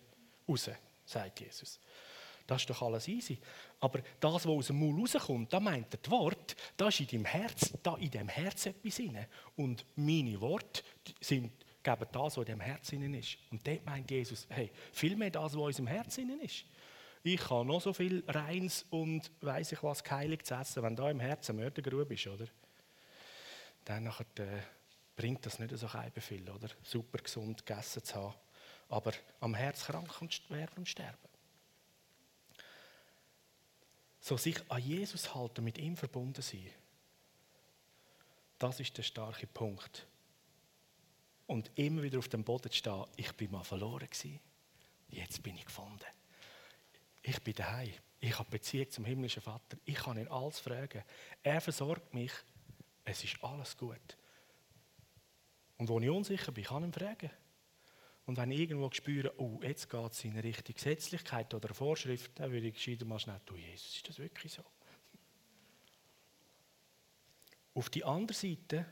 raus, 0.48 0.70
sagt 1.04 1.40
Jesus. 1.40 1.78
Das 2.46 2.60
ist 2.60 2.68
doch 2.68 2.82
alles 2.82 3.08
easy. 3.08 3.38
Aber 3.80 4.00
das, 4.20 4.34
was 4.34 4.46
aus 4.46 4.66
dem 4.66 4.78
Maul 4.78 5.00
rauskommt, 5.00 5.52
da 5.52 5.60
meint 5.60 5.94
er 5.94 5.98
das 6.02 6.10
Wort, 6.10 6.56
da 6.76 6.88
ist 6.88 7.00
in 7.00 7.06
deinem 7.06 7.24
Herz, 7.24 7.72
da 7.82 7.96
in 7.96 8.10
dem 8.10 8.28
Herz 8.28 8.66
etwas 8.66 8.96
drin. 8.96 9.18
Und 9.56 9.86
meine 9.96 10.40
Worte 10.40 10.82
sind 11.20 11.52
geben 11.84 12.06
das, 12.10 12.36
was 12.36 12.38
in 12.38 12.44
dem 12.44 12.60
Herzen 12.60 13.14
ist. 13.14 13.38
Und 13.50 13.66
dort 13.66 13.84
meint 13.84 14.10
Jesus, 14.10 14.46
hey, 14.48 14.70
vielmehr 14.92 15.30
das, 15.30 15.44
was 15.44 15.54
in 15.54 15.60
unserem 15.60 15.86
Herzen 15.86 16.40
ist. 16.40 16.64
Ich 17.22 17.40
kann 17.40 17.66
noch 17.66 17.80
so 17.80 17.92
viel 17.92 18.22
Reins 18.26 18.84
und 18.90 19.30
weiß 19.40 19.72
ich 19.72 19.82
was 19.82 20.02
geheiligt 20.02 20.50
essen, 20.50 20.82
wenn 20.82 20.96
da 20.96 21.10
im 21.10 21.20
Herzen 21.20 21.56
Mördergrube 21.56 22.14
ist, 22.14 22.26
oder? 22.26 22.46
Dann 23.84 24.04
nachher, 24.04 24.26
äh, 24.38 24.60
bringt 25.16 25.46
das 25.46 25.58
nicht 25.58 25.76
so 25.76 25.88
viel, 25.88 26.50
oder? 26.50 26.68
Super 26.82 27.18
gesund 27.18 27.64
gegessen 27.64 28.02
zu 28.04 28.14
haben, 28.16 28.34
aber 28.88 29.12
am 29.40 29.54
Herz 29.54 29.84
krank 29.84 30.20
und 30.20 30.50
werden 30.50 30.74
und 30.76 30.88
sterben. 30.88 31.16
So 34.20 34.36
sich 34.36 34.58
an 34.70 34.82
Jesus 34.82 35.34
halten, 35.34 35.64
mit 35.64 35.78
ihm 35.78 35.96
verbunden 35.96 36.42
sein. 36.42 36.70
Das 38.58 38.80
ist 38.80 38.96
der 38.96 39.02
starke 39.02 39.46
Punkt. 39.46 40.06
Und 41.46 41.70
immer 41.74 42.02
wieder 42.02 42.18
auf 42.18 42.28
dem 42.28 42.44
Boden 42.44 42.72
stehen, 42.72 43.04
ich 43.16 43.32
bin 43.32 43.50
mal 43.50 43.64
verloren 43.64 44.08
gewesen. 44.08 44.40
Jetzt 45.08 45.42
bin 45.42 45.56
ich 45.56 45.64
gefunden. 45.64 46.04
Ich 47.22 47.42
bin 47.42 47.54
daheim. 47.54 47.92
Ich 48.20 48.38
habe 48.38 48.50
Beziehung 48.50 48.90
zum 48.90 49.04
himmlischen 49.04 49.42
Vater. 49.42 49.76
Ich 49.84 49.96
kann 49.96 50.18
ihn 50.18 50.28
alles 50.28 50.58
fragen. 50.58 51.02
Er 51.42 51.60
versorgt 51.60 52.14
mich. 52.14 52.32
Es 53.04 53.22
ist 53.22 53.42
alles 53.42 53.76
gut. 53.76 54.16
Und 55.76 55.88
wo 55.88 56.00
ich 56.00 56.08
unsicher 56.08 56.52
bin, 56.52 56.64
kann 56.64 56.82
ich 56.82 56.88
ihn 56.88 56.92
fragen. 56.92 57.30
Und 58.26 58.38
wenn 58.38 58.50
ich 58.50 58.60
irgendwo 58.60 58.90
spüre, 58.90 59.38
oh, 59.38 59.60
jetzt 59.62 59.90
geht 59.90 60.12
es 60.12 60.24
in 60.24 60.38
Richtung 60.38 60.74
Gesetzlichkeit 60.74 61.52
oder 61.52 61.74
Vorschrift, 61.74 62.38
dann 62.38 62.50
würde 62.52 62.68
ich 62.68 62.74
gescheiter 62.74 63.04
mal 63.04 63.18
schnell, 63.18 63.40
du 63.44 63.56
Jesus, 63.56 63.96
ist 63.96 64.08
das 64.08 64.18
wirklich 64.18 64.52
so? 64.52 64.64
Auf 67.74 67.90
die 67.90 68.04
andere 68.04 68.36
Seite 68.36 68.86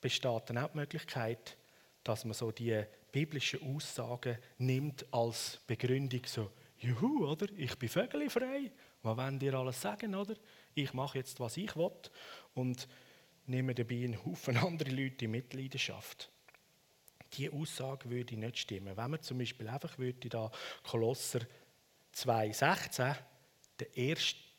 besteht 0.00 0.42
dann 0.46 0.58
auch 0.58 0.70
die 0.70 0.78
Möglichkeit, 0.78 1.56
dass 2.04 2.24
man 2.24 2.34
so 2.34 2.50
die 2.50 2.84
biblischen 3.12 3.62
Aussagen 3.74 4.38
nimmt 4.58 5.04
als 5.12 5.60
Begründung, 5.66 6.22
so, 6.24 6.50
juhu, 6.78 7.26
oder? 7.26 7.46
Ich 7.56 7.76
bin 7.78 7.88
vögelfrei. 7.88 8.70
Was 9.02 9.16
wollen 9.16 9.38
dir 9.38 9.54
alles 9.54 9.80
sagen, 9.80 10.14
oder? 10.14 10.34
Ich 10.74 10.92
mache 10.92 11.18
jetzt, 11.18 11.40
was 11.40 11.56
ich 11.56 11.74
will 11.76 11.90
und 12.54 12.88
nehme 13.46 13.74
dabei 13.74 14.04
einen 14.04 14.24
Haufen 14.24 14.56
andere 14.58 14.90
Leute 14.90 15.24
in 15.24 15.32
Mitleidenschaft. 15.32 16.30
Diese 17.32 17.52
Aussage 17.52 18.10
würde 18.10 18.36
nicht 18.36 18.58
stimmen. 18.58 18.96
Wenn 18.96 19.10
man 19.10 19.22
zum 19.22 19.38
Beispiel 19.38 19.68
einfach 19.68 19.98
würde 19.98 20.28
da 20.28 20.50
Kolosser 20.82 21.40
2,16 22.14 23.16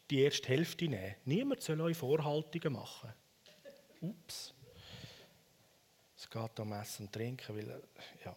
die 0.09 0.21
erste 0.21 0.47
Hälfte 0.47 0.87
nehmen. 0.87 1.15
Niemand 1.25 1.61
soll 1.61 1.81
euch 1.81 1.97
Vorhaltungen 1.97 2.73
machen. 2.73 3.13
Ups. 4.01 4.53
Es 6.21 6.29
geht 6.29 6.59
um 6.59 6.71
Essen 6.73 7.07
und 7.07 7.13
Trinken, 7.13 7.57
weil, 7.57 7.81
ja. 8.23 8.35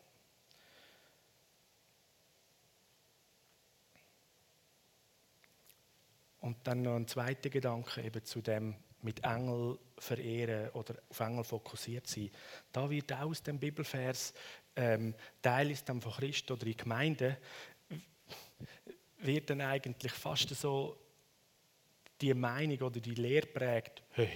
Und 6.40 6.66
dann 6.66 6.80
noch 6.80 6.96
ein 6.96 7.06
zweiter 7.06 7.50
Gedanke 7.50 8.02
eben 8.02 8.24
zu 8.24 8.40
dem 8.40 8.74
mit 9.02 9.22
Engel 9.22 9.78
verehren 9.98 10.70
oder 10.70 10.94
auf 11.10 11.20
Engel 11.20 11.44
fokussiert 11.44 12.06
sein. 12.06 12.30
Da 12.72 12.88
wird 12.88 13.12
auch 13.12 13.28
aus 13.28 13.42
dem 13.42 13.58
Bibelvers 13.58 14.32
ähm, 14.76 15.14
Teil 15.42 15.70
ist 15.70 15.86
dann 15.86 16.00
von 16.00 16.12
Christ 16.12 16.50
oder 16.50 16.66
in 16.66 16.78
Gemeinde 16.78 17.36
wird 19.18 19.50
dann 19.50 19.60
eigentlich 19.60 20.12
fast 20.12 20.48
so 20.48 20.98
die 22.18 22.32
Meinung 22.32 22.78
oder 22.78 23.00
die 23.00 23.14
Lehre 23.14 23.46
prägt, 23.46 24.02
hey, 24.12 24.30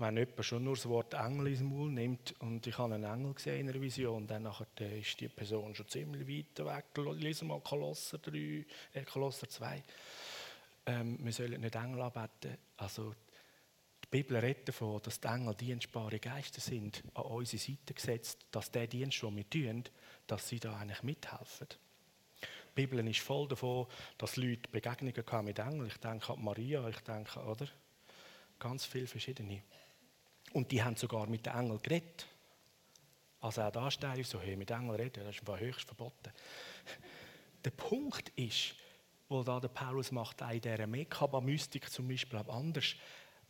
wenn 0.00 0.16
jemand 0.16 0.44
schon 0.44 0.64
nur 0.64 0.74
das 0.74 0.88
Wort 0.88 1.12
Engel 1.12 1.48
ins 1.48 1.60
Maul 1.60 1.90
nimmt 1.90 2.34
und 2.40 2.66
ich 2.66 2.76
habe 2.78 2.94
einen 2.94 3.04
Engel 3.04 3.34
gesehen 3.34 3.60
in 3.60 3.68
einer 3.68 3.80
Vision, 3.80 4.26
dann 4.26 4.46
ist 4.46 5.20
die 5.20 5.28
Person 5.28 5.74
schon 5.74 5.88
ziemlich 5.88 6.26
weit 6.26 6.66
weg. 6.66 6.84
Lesen 7.18 7.48
mal 7.48 7.60
Kolosser 7.60 8.18
3, 8.18 8.64
äh, 8.94 9.04
Kolosser 9.04 9.48
2. 9.48 9.82
Ähm, 10.86 11.18
wir 11.22 11.32
sollen 11.32 11.60
nicht 11.60 11.74
Engel 11.74 12.00
anbeten. 12.00 12.56
Also 12.78 13.14
die 14.04 14.08
Bibel 14.10 14.38
redet 14.38 14.68
davon, 14.68 15.02
dass 15.02 15.20
die 15.20 15.28
Engel 15.28 15.54
dienstbare 15.54 16.18
Geister 16.18 16.62
sind, 16.62 17.04
an 17.14 17.24
unsere 17.24 17.62
Seite 17.62 17.92
gesetzt, 17.92 18.46
dass 18.50 18.70
der 18.70 18.86
Dienst, 18.86 19.22
den 19.22 19.36
wir 19.36 19.50
tun, 19.50 19.84
dass 20.26 20.48
sie 20.48 20.58
da 20.58 20.78
eigentlich 20.78 21.02
mithelfen. 21.02 21.68
Die 22.40 22.86
Bibel 22.86 23.06
ist 23.06 23.20
voll 23.20 23.48
davon, 23.48 23.86
dass 24.16 24.36
Leute 24.36 24.70
Begegnungen 24.70 25.44
mit 25.44 25.58
Engeln. 25.58 25.88
Ich 25.88 25.98
denke 25.98 26.32
an 26.32 26.42
Maria, 26.42 26.88
ich 26.88 27.00
denke, 27.00 27.40
oder? 27.40 27.68
Ganz 28.58 28.86
viele 28.86 29.06
verschiedene. 29.06 29.62
Und 30.52 30.72
die 30.72 30.82
haben 30.82 30.96
sogar 30.96 31.26
mit 31.26 31.46
den 31.46 31.54
Engeln 31.54 31.80
geredet. 31.82 32.26
Also 33.40 33.62
auch 33.62 33.70
da 33.70 33.90
stehe 33.90 34.18
ich 34.18 34.28
so, 34.28 34.40
hey, 34.40 34.56
mit 34.56 34.70
Engeln 34.70 34.96
reden, 34.96 35.24
das 35.24 35.36
ist 35.36 35.60
höchst 35.60 35.86
verboten. 35.86 36.32
Der 37.64 37.70
Punkt 37.70 38.30
ist, 38.30 38.74
wo 39.28 39.42
da 39.42 39.60
der 39.60 39.68
Paulus 39.68 40.12
macht, 40.12 40.42
auch 40.42 40.50
in 40.50 40.60
dieser 40.60 40.86
Mekaba-Mystik 40.86 41.90
zum 41.90 42.08
Beispiel, 42.08 42.38
aber 42.38 42.52
anders, 42.54 42.96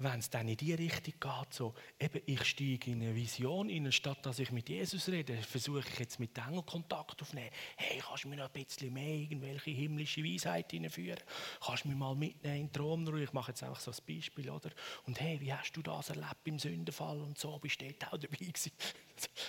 wenn 0.02 0.18
es 0.18 0.30
dann 0.30 0.48
in 0.48 0.56
die 0.56 0.72
Richtung 0.72 1.14
geht, 1.20 1.54
so, 1.54 1.74
eben, 1.98 2.22
ich 2.24 2.42
steige 2.44 2.90
in 2.90 3.02
eine 3.02 3.14
Vision 3.14 3.68
in, 3.68 3.92
statt 3.92 4.24
dass 4.24 4.38
ich 4.38 4.50
mit 4.50 4.68
Jesus 4.70 5.08
rede, 5.08 5.36
versuche 5.36 5.80
ich 5.86 5.98
jetzt 5.98 6.18
mit 6.18 6.36
Engel 6.38 6.62
Kontakt 6.62 7.20
aufzunehmen. 7.20 7.50
Hey, 7.76 8.02
kannst 8.04 8.24
du 8.24 8.28
mir 8.28 8.36
noch 8.36 8.46
ein 8.46 8.64
bisschen 8.64 8.92
mehr 8.94 9.14
irgendwelche 9.14 9.70
himmlische 9.70 10.24
Weisheit 10.24 10.70
hineinführen? 10.70 11.20
Kannst 11.62 11.84
du 11.84 11.88
mich 11.88 11.98
mal 11.98 12.14
mitnehmen 12.14 12.56
in 12.56 12.66
den 12.66 12.72
Thronruhe? 12.72 13.24
Ich 13.24 13.32
mache 13.34 13.50
jetzt 13.50 13.62
einfach 13.62 13.80
so 13.80 13.90
ein 13.90 13.98
Beispiel, 14.06 14.48
oder? 14.48 14.70
Und 15.04 15.20
hey, 15.20 15.38
wie 15.38 15.52
hast 15.52 15.72
du 15.72 15.82
das 15.82 16.08
erlebt 16.08 16.46
im 16.46 16.58
Sündenfall 16.58 17.20
und 17.20 17.38
so? 17.38 17.58
Bist 17.58 17.80
du 17.82 17.86
auch 17.86 18.16
dabei 18.16 18.36
gewesen? 18.36 18.72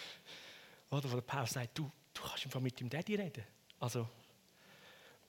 oder 0.91 1.09
wo 1.09 1.15
der 1.15 1.21
Paulus 1.21 1.51
sagt, 1.51 1.77
du, 1.77 1.89
du 2.13 2.21
kannst 2.21 2.45
einfach 2.45 2.59
mit 2.59 2.77
dem 2.77 2.89
Daddy 2.89 3.15
reden. 3.15 3.45
Also, 3.79 4.07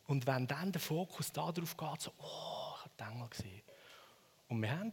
und 0.08 0.26
wenn 0.26 0.48
dann 0.48 0.72
der 0.72 0.80
Fokus 0.80 1.30
darauf 1.30 1.76
geht, 1.76 2.00
so, 2.00 2.12
oh, 2.18 2.74
ich 2.76 2.84
habe 2.84 2.90
den 2.98 3.06
Engel 3.06 3.28
gesehen. 3.28 3.62
Und 4.48 4.60
wir 4.60 4.70
haben 4.70 4.92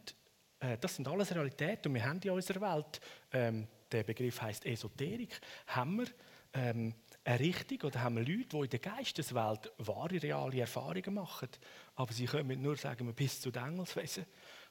das 0.59 0.95
sind 0.95 1.07
alles 1.07 1.33
Realitäten 1.33 1.89
und 1.89 1.95
wir 1.95 2.05
haben 2.05 2.19
in 2.21 2.31
unserer 2.31 2.75
Welt, 2.75 2.99
ähm, 3.31 3.67
der 3.91 4.03
Begriff 4.03 4.41
heißt 4.41 4.65
Esoterik, 4.65 5.39
haben 5.67 5.99
wir 5.99 6.07
ähm, 6.53 6.93
eine 7.23 7.39
Richtung 7.39 7.81
oder 7.83 8.01
haben 8.01 8.17
wir 8.17 8.25
Leute, 8.25 8.49
die 8.49 8.63
in 8.63 8.69
der 8.69 8.79
Geisteswelt 8.79 9.71
wahre, 9.77 10.21
reale 10.21 10.59
Erfahrungen 10.59 11.13
machen, 11.13 11.49
aber 11.95 12.11
sie 12.11 12.25
können 12.25 12.61
nur 12.61 12.75
sagen, 12.75 13.13
bis 13.13 13.39
zu 13.41 13.51
den 13.51 13.63
Engelswesen. 13.63 14.25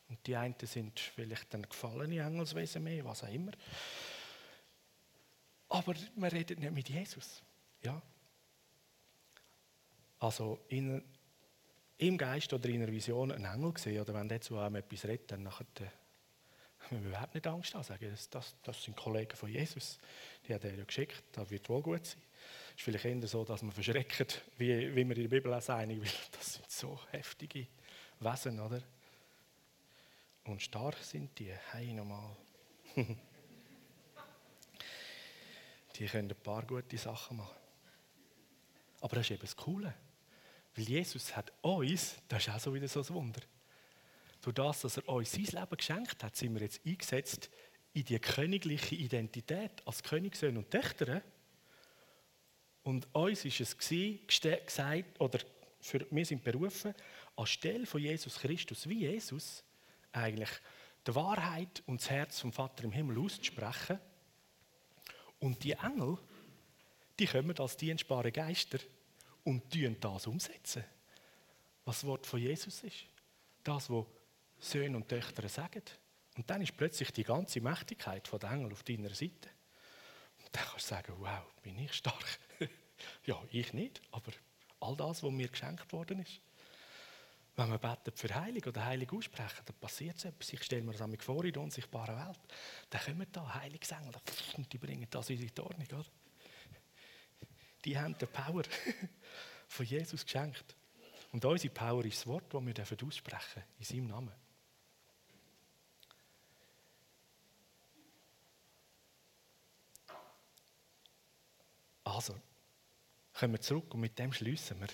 Und 0.08 0.26
die 0.26 0.36
einen 0.36 0.54
sind 0.62 0.98
vielleicht 0.98 1.52
dann 1.52 1.62
gefallene 1.62 2.20
Engelswesen 2.20 2.82
mehr, 2.82 3.04
was 3.04 3.24
auch 3.24 3.32
immer. 3.32 3.52
Aber 5.68 5.94
man 6.16 6.30
redet 6.30 6.58
nicht 6.58 6.72
mit 6.72 6.88
Jesus. 6.88 7.42
Ja? 7.82 8.00
Also 10.18 10.58
in 10.68 11.04
im 11.98 12.16
Geist 12.16 12.52
oder 12.52 12.68
in 12.68 12.82
einer 12.82 12.92
Vision 12.92 13.32
einen 13.32 13.44
Engel 13.44 13.72
gesehen 13.72 14.00
oder 14.00 14.14
wenn 14.14 14.28
der 14.28 14.40
zu 14.40 14.58
einem 14.58 14.76
etwas 14.76 15.04
redet, 15.04 15.32
dann 15.32 15.42
nachher, 15.42 15.66
äh, 15.80 15.86
wir 16.90 17.00
überhaupt 17.00 17.34
nicht 17.34 17.46
Angst 17.46 17.74
haben, 17.74 17.82
sagen, 17.82 18.08
das, 18.10 18.30
das, 18.30 18.54
das 18.62 18.82
sind 18.82 18.96
Kollegen 18.96 19.36
von 19.36 19.50
Jesus, 19.50 19.98
die 20.46 20.54
hat 20.54 20.64
er 20.64 20.74
ja 20.74 20.84
geschickt, 20.84 21.24
das 21.32 21.50
wird 21.50 21.68
wohl 21.68 21.82
gut 21.82 22.06
sein. 22.06 22.22
Es 22.70 22.76
ist 22.76 22.82
vielleicht 22.82 23.04
eher 23.04 23.26
so, 23.26 23.44
dass 23.44 23.62
man 23.62 23.72
verschreckt, 23.72 24.42
wie, 24.56 24.94
wie 24.94 25.08
wir 25.08 25.16
in 25.16 25.22
der 25.22 25.28
Bibel 25.28 25.52
auch 25.52 25.60
sagen, 25.60 26.00
weil 26.00 26.10
das 26.32 26.54
sind 26.54 26.70
so 26.70 27.00
heftige 27.10 27.66
Wesen, 28.20 28.60
oder? 28.60 28.80
Und 30.44 30.62
stark 30.62 30.96
sind 30.98 31.36
die, 31.38 31.52
hey 31.72 31.92
nochmal. 31.92 32.36
die 35.96 36.06
können 36.06 36.30
ein 36.30 36.36
paar 36.42 36.64
gute 36.64 36.96
Sachen 36.96 37.38
machen. 37.38 37.56
Aber 39.00 39.16
das 39.16 39.26
ist 39.26 39.32
eben 39.32 39.40
das 39.42 39.56
Coole. 39.56 39.94
Weil 40.78 40.88
Jesus 40.90 41.34
hat 41.34 41.52
uns, 41.60 42.14
das 42.28 42.46
ist 42.46 42.54
auch 42.54 42.60
so 42.60 42.72
wieder 42.72 42.86
so 42.86 43.00
ein 43.00 43.08
Wunder, 43.08 43.40
durch 44.40 44.54
das, 44.54 44.82
dass 44.82 44.96
er 44.96 45.08
uns 45.08 45.32
sein 45.32 45.42
Leben 45.42 45.76
geschenkt 45.76 46.22
hat, 46.22 46.36
sind 46.36 46.54
wir 46.54 46.62
jetzt 46.62 46.86
eingesetzt 46.86 47.50
in 47.94 48.04
die 48.04 48.20
königliche 48.20 48.94
Identität 48.94 49.72
als 49.84 50.04
Königssöhne 50.04 50.60
und 50.60 50.70
Töchter. 50.70 51.20
Und 52.84 53.12
uns 53.12 53.44
ist 53.44 53.60
es 53.60 53.76
gesagt, 53.76 55.20
oder 55.20 55.40
für, 55.80 56.06
wir 56.12 56.24
sind 56.24 56.44
berufen, 56.44 56.94
anstelle 57.34 57.84
von 57.84 58.00
Jesus 58.00 58.38
Christus 58.38 58.88
wie 58.88 59.00
Jesus 59.00 59.64
eigentlich 60.12 60.50
die 61.08 61.14
Wahrheit 61.16 61.82
und 61.86 62.00
das 62.00 62.10
Herz 62.10 62.38
vom 62.38 62.52
Vater 62.52 62.84
im 62.84 62.92
Himmel 62.92 63.18
auszusprechen. 63.18 63.98
Und 65.40 65.64
die 65.64 65.72
Engel, 65.72 66.18
die 67.18 67.26
kommen 67.26 67.58
als 67.58 67.76
dienstbare 67.76 68.30
Geister 68.30 68.78
und 69.44 69.62
das 70.00 70.26
umsetzen, 70.26 70.84
was 71.84 72.00
das 72.00 72.06
Wort 72.06 72.26
von 72.26 72.40
Jesus 72.40 72.82
ist. 72.82 73.06
Das, 73.64 73.90
was 73.90 74.04
Söhne 74.58 74.96
und 74.96 75.08
Töchter 75.08 75.48
sagen. 75.48 75.82
Und 76.36 76.48
dann 76.48 76.62
ist 76.62 76.76
plötzlich 76.76 77.12
die 77.12 77.24
ganze 77.24 77.60
Mächtigkeit 77.60 78.30
der 78.30 78.50
Engel 78.50 78.72
auf 78.72 78.82
deiner 78.82 79.10
Seite. 79.10 79.48
Und 80.38 80.48
dann 80.52 80.64
kannst 80.64 80.90
du 80.90 80.94
sagen, 80.94 81.14
wow, 81.18 81.44
bin 81.62 81.78
ich 81.78 81.92
stark. 81.92 82.38
ja, 83.26 83.42
ich 83.50 83.72
nicht, 83.72 84.00
aber 84.12 84.32
all 84.80 84.96
das, 84.96 85.22
was 85.22 85.30
mir 85.30 85.48
geschenkt 85.48 85.92
worden 85.92 86.20
ist. 86.20 86.40
Wenn 87.56 87.70
wir 87.70 87.78
beten 87.78 88.12
für 88.14 88.32
Heilig 88.32 88.64
oder 88.68 88.84
Heilig 88.84 89.12
aussprechen, 89.12 89.64
dann 89.64 89.76
passiert 89.80 90.24
etwas. 90.24 90.52
Ich 90.52 90.62
stelle 90.62 90.82
mir 90.82 90.92
das 90.92 91.24
vor 91.24 91.44
in 91.44 91.52
der 91.52 91.62
unsichtbaren 91.62 92.16
Welt. 92.16 92.38
Dann 92.88 93.00
kommen 93.02 93.26
da 93.32 93.54
Heiligsengel 93.54 94.12
und 94.56 94.72
die 94.72 94.78
bringen 94.78 95.08
das 95.10 95.30
in 95.30 95.38
die 95.38 95.60
Ordnung. 95.60 95.86
Oder? 95.92 96.06
Die 97.88 97.98
haben 97.98 98.14
die 98.18 98.26
Power. 98.26 98.62
von 99.68 99.86
Jesus 99.86 100.24
geschenkt. 100.24 100.76
Und 101.32 101.44
unsere 101.44 101.72
Power 101.72 102.04
ist 102.04 102.18
das 102.18 102.26
Wort, 102.26 102.52
das 102.52 102.90
wir 102.90 103.06
aussprechen 103.06 103.62
in 103.78 103.84
seinem 103.84 104.06
Namen. 104.06 104.32
Also, 112.04 112.34
kommen 113.34 113.52
wir 113.52 113.60
zurück 113.60 113.92
und 113.94 114.00
mit 114.00 114.18
dem 114.18 114.32
schließen 114.32 114.80
wir. 114.80 114.88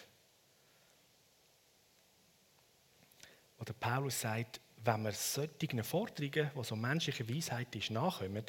Oder 3.58 3.72
Paulus 3.72 4.20
sagt, 4.20 4.60
wenn 4.76 5.02
wir 5.02 5.12
solchen 5.12 5.82
Forderungen, 5.84 6.50
die 6.54 6.64
so 6.64 6.76
menschliche 6.76 7.28
Weisheit 7.28 7.74
ist, 7.76 7.90
nachkommen, 7.90 8.44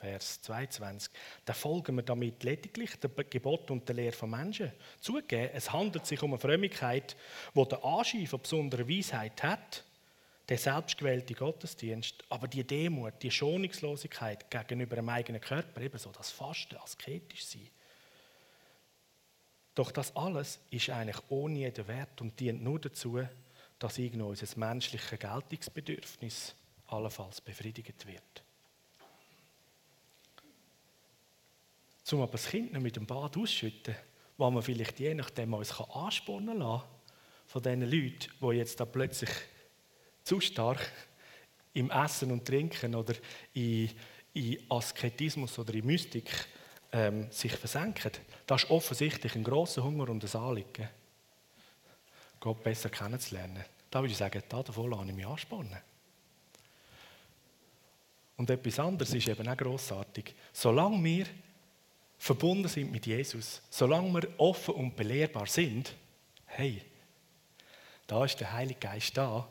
Vers 0.00 0.40
22, 0.40 1.12
dann 1.44 1.54
folgen 1.54 1.96
wir 1.96 2.02
damit 2.02 2.42
lediglich 2.42 2.96
der 2.96 3.10
Gebot 3.10 3.70
und 3.70 3.86
der 3.86 3.96
Lehre 3.96 4.16
von 4.16 4.30
Menschen. 4.30 4.72
Zugeben, 4.98 5.50
es 5.52 5.70
handelt 5.70 6.06
sich 6.06 6.22
um 6.22 6.32
eine 6.32 6.38
Frömmigkeit, 6.38 7.16
die 7.54 7.68
den 7.68 7.82
Anschein 7.82 8.26
von 8.26 8.40
besonderer 8.40 8.88
Weisheit 8.88 9.42
hat, 9.42 9.84
der 10.48 10.56
selbstgewählte 10.56 11.34
Gottesdienst, 11.34 12.24
aber 12.30 12.48
die 12.48 12.66
Demut, 12.66 13.14
die 13.22 13.30
Schonungslosigkeit 13.30 14.50
gegenüber 14.50 14.96
dem 14.96 15.08
eigenen 15.10 15.40
Körper, 15.40 15.80
ebenso 15.82 16.10
das 16.10 16.30
Fasten, 16.30 16.76
asketisch 16.78 17.44
sein. 17.44 17.68
Doch 19.74 19.92
das 19.92 20.16
alles 20.16 20.60
ist 20.70 20.90
eigentlich 20.90 21.20
ohne 21.28 21.58
jeden 21.58 21.86
Wert 21.86 22.20
und 22.20 22.40
dient 22.40 22.62
nur 22.62 22.80
dazu, 22.80 23.20
dass 23.78 23.98
irgendwo 23.98 24.28
unser 24.28 24.58
menschliches 24.58 25.18
Geltungsbedürfnis 25.18 26.54
allenfalls 26.88 27.40
befriedigt 27.40 28.06
wird. 28.06 28.42
Zum 32.10 32.22
aber 32.22 32.32
das 32.32 32.48
Kind 32.48 32.72
mit 32.72 32.96
dem 32.96 33.06
Bad 33.06 33.36
ausschütten, 33.36 33.94
wo 34.36 34.50
man 34.50 34.64
vielleicht 34.64 34.98
je 34.98 35.14
nachdem 35.14 35.54
uns 35.54 35.72
anspornen 35.80 36.58
kann, 36.58 36.82
von 37.46 37.62
diesen 37.62 37.82
Leuten, 37.82 38.32
die 38.40 38.56
jetzt 38.56 38.80
da 38.80 38.84
plötzlich 38.84 39.30
zu 40.24 40.40
stark 40.40 40.90
im 41.72 41.88
Essen 41.88 42.32
und 42.32 42.44
Trinken 42.44 42.96
oder 42.96 43.14
in, 43.54 43.90
in 44.34 44.58
Asketismus 44.68 45.56
oder 45.60 45.72
in 45.72 45.86
Mystik 45.86 46.28
ähm, 46.90 47.30
sich 47.30 47.52
versenken. 47.52 48.10
Das 48.44 48.64
ist 48.64 48.70
offensichtlich 48.70 49.36
ein 49.36 49.44
großer 49.44 49.84
Hunger 49.84 50.08
und 50.08 50.24
ein 50.24 50.40
Anliegen, 50.40 50.88
Gott 52.40 52.60
besser 52.64 52.88
kennenzulernen. 52.88 53.64
Da 53.88 54.00
würde 54.00 54.10
ich 54.10 54.18
sagen, 54.18 54.42
da 54.48 54.64
davon 54.64 54.90
lasse 54.90 55.06
ich 55.06 55.14
mich 55.14 55.26
anspannen. 55.28 55.78
Und 58.36 58.50
etwas 58.50 58.80
anderes 58.80 59.14
ist 59.14 59.28
eben 59.28 59.46
auch 59.46 59.56
grossartig. 59.56 60.34
Solange 60.52 61.04
wir 61.04 61.26
verbunden 62.20 62.68
sind 62.68 62.92
mit 62.92 63.06
Jesus, 63.06 63.62
solange 63.70 64.12
wir 64.12 64.28
offen 64.38 64.74
und 64.74 64.94
belehrbar 64.94 65.46
sind, 65.46 65.96
hey, 66.44 66.82
da 68.06 68.26
ist 68.26 68.38
der 68.38 68.52
Heilige 68.52 68.78
Geist 68.78 69.16
da 69.16 69.50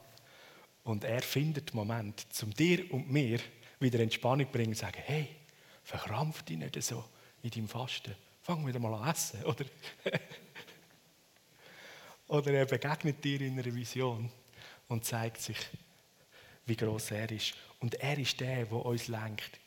und 0.84 1.04
er 1.04 1.22
findet 1.24 1.74
Moment, 1.74 2.28
um 2.44 2.54
dir 2.54 2.94
und 2.94 3.12
mir 3.12 3.40
wieder 3.80 4.00
Entspannung 4.00 4.46
zu 4.46 4.52
bringen 4.52 4.70
und 4.70 4.78
sagen, 4.78 5.02
hey, 5.04 5.30
verkrampf 5.84 6.44
dich 6.44 6.58
nicht 6.58 6.82
so 6.84 7.04
in 7.42 7.50
deinem 7.50 7.68
Fasten. 7.68 8.16
Fang 8.44 8.66
wieder 8.68 8.80
mal 8.80 8.94
an 8.94 9.10
essen. 9.10 9.44
Oder, 9.46 9.66
oder 12.28 12.54
er 12.54 12.66
begegnet 12.66 13.24
dir 13.24 13.42
in 13.42 13.54
einer 13.54 13.74
Vision 13.74 14.32
und 14.90 15.06
zeigt 15.06 15.42
sich, 15.42 15.58
wie 16.68 16.76
groß 16.76 17.12
er 17.12 17.32
ist. 17.32 17.56
Und 17.80 17.96
er 17.96 18.18
ist 18.20 18.40
der, 18.40 18.66
der 18.66 18.74
uns 18.74 19.08
lenkt, 19.08 19.60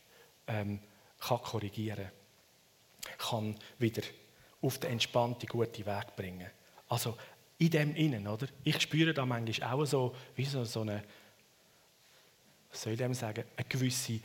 ähm, 0.47 0.79
kann 1.19 1.43
korrigieren, 1.43 2.05
kann 2.05 2.22
wieder 3.79 4.03
auf 4.61 4.79
den 4.79 4.93
entspannten, 4.93 5.49
guten 5.49 5.87
Weg 5.87 6.17
bringen. 6.17 6.49
Also 6.89 7.17
in 7.59 7.71
dem 7.71 7.95
Innen, 7.95 8.27
oder? 8.27 8.47
Ich 8.65 8.81
spüre 8.81 9.15
da 9.15 9.25
manchmal 9.25 9.73
auch 9.73 9.85
so, 9.85 10.15
wie 10.35 10.45
so, 10.45 10.65
so 10.65 10.83
eine, 10.83 11.03
was 12.71 12.83
soll 12.83 12.93
ich 12.93 13.19
sagen, 13.19 13.45
eine 13.57 13.69
gewisse 13.69 14.21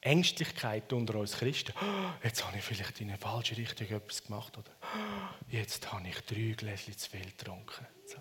Ängstlichkeit 0.00 0.92
unter 0.92 1.16
uns 1.16 1.36
Christen. 1.36 1.72
Oh, 1.80 2.10
jetzt 2.24 2.44
habe 2.44 2.58
ich 2.58 2.64
vielleicht 2.64 3.00
in 3.00 3.08
eine 3.08 3.18
falsche 3.18 3.56
Richtung 3.56 3.88
etwas 3.88 4.24
gemacht. 4.24 4.56
Oder 4.56 4.70
oh, 4.82 5.34
jetzt 5.50 5.92
habe 5.92 6.08
ich 6.08 6.20
drei 6.20 6.54
Gläschen 6.56 6.96
zu 6.96 7.10
viel 7.10 7.24
getrunken. 7.24 7.86
So. 8.06 8.16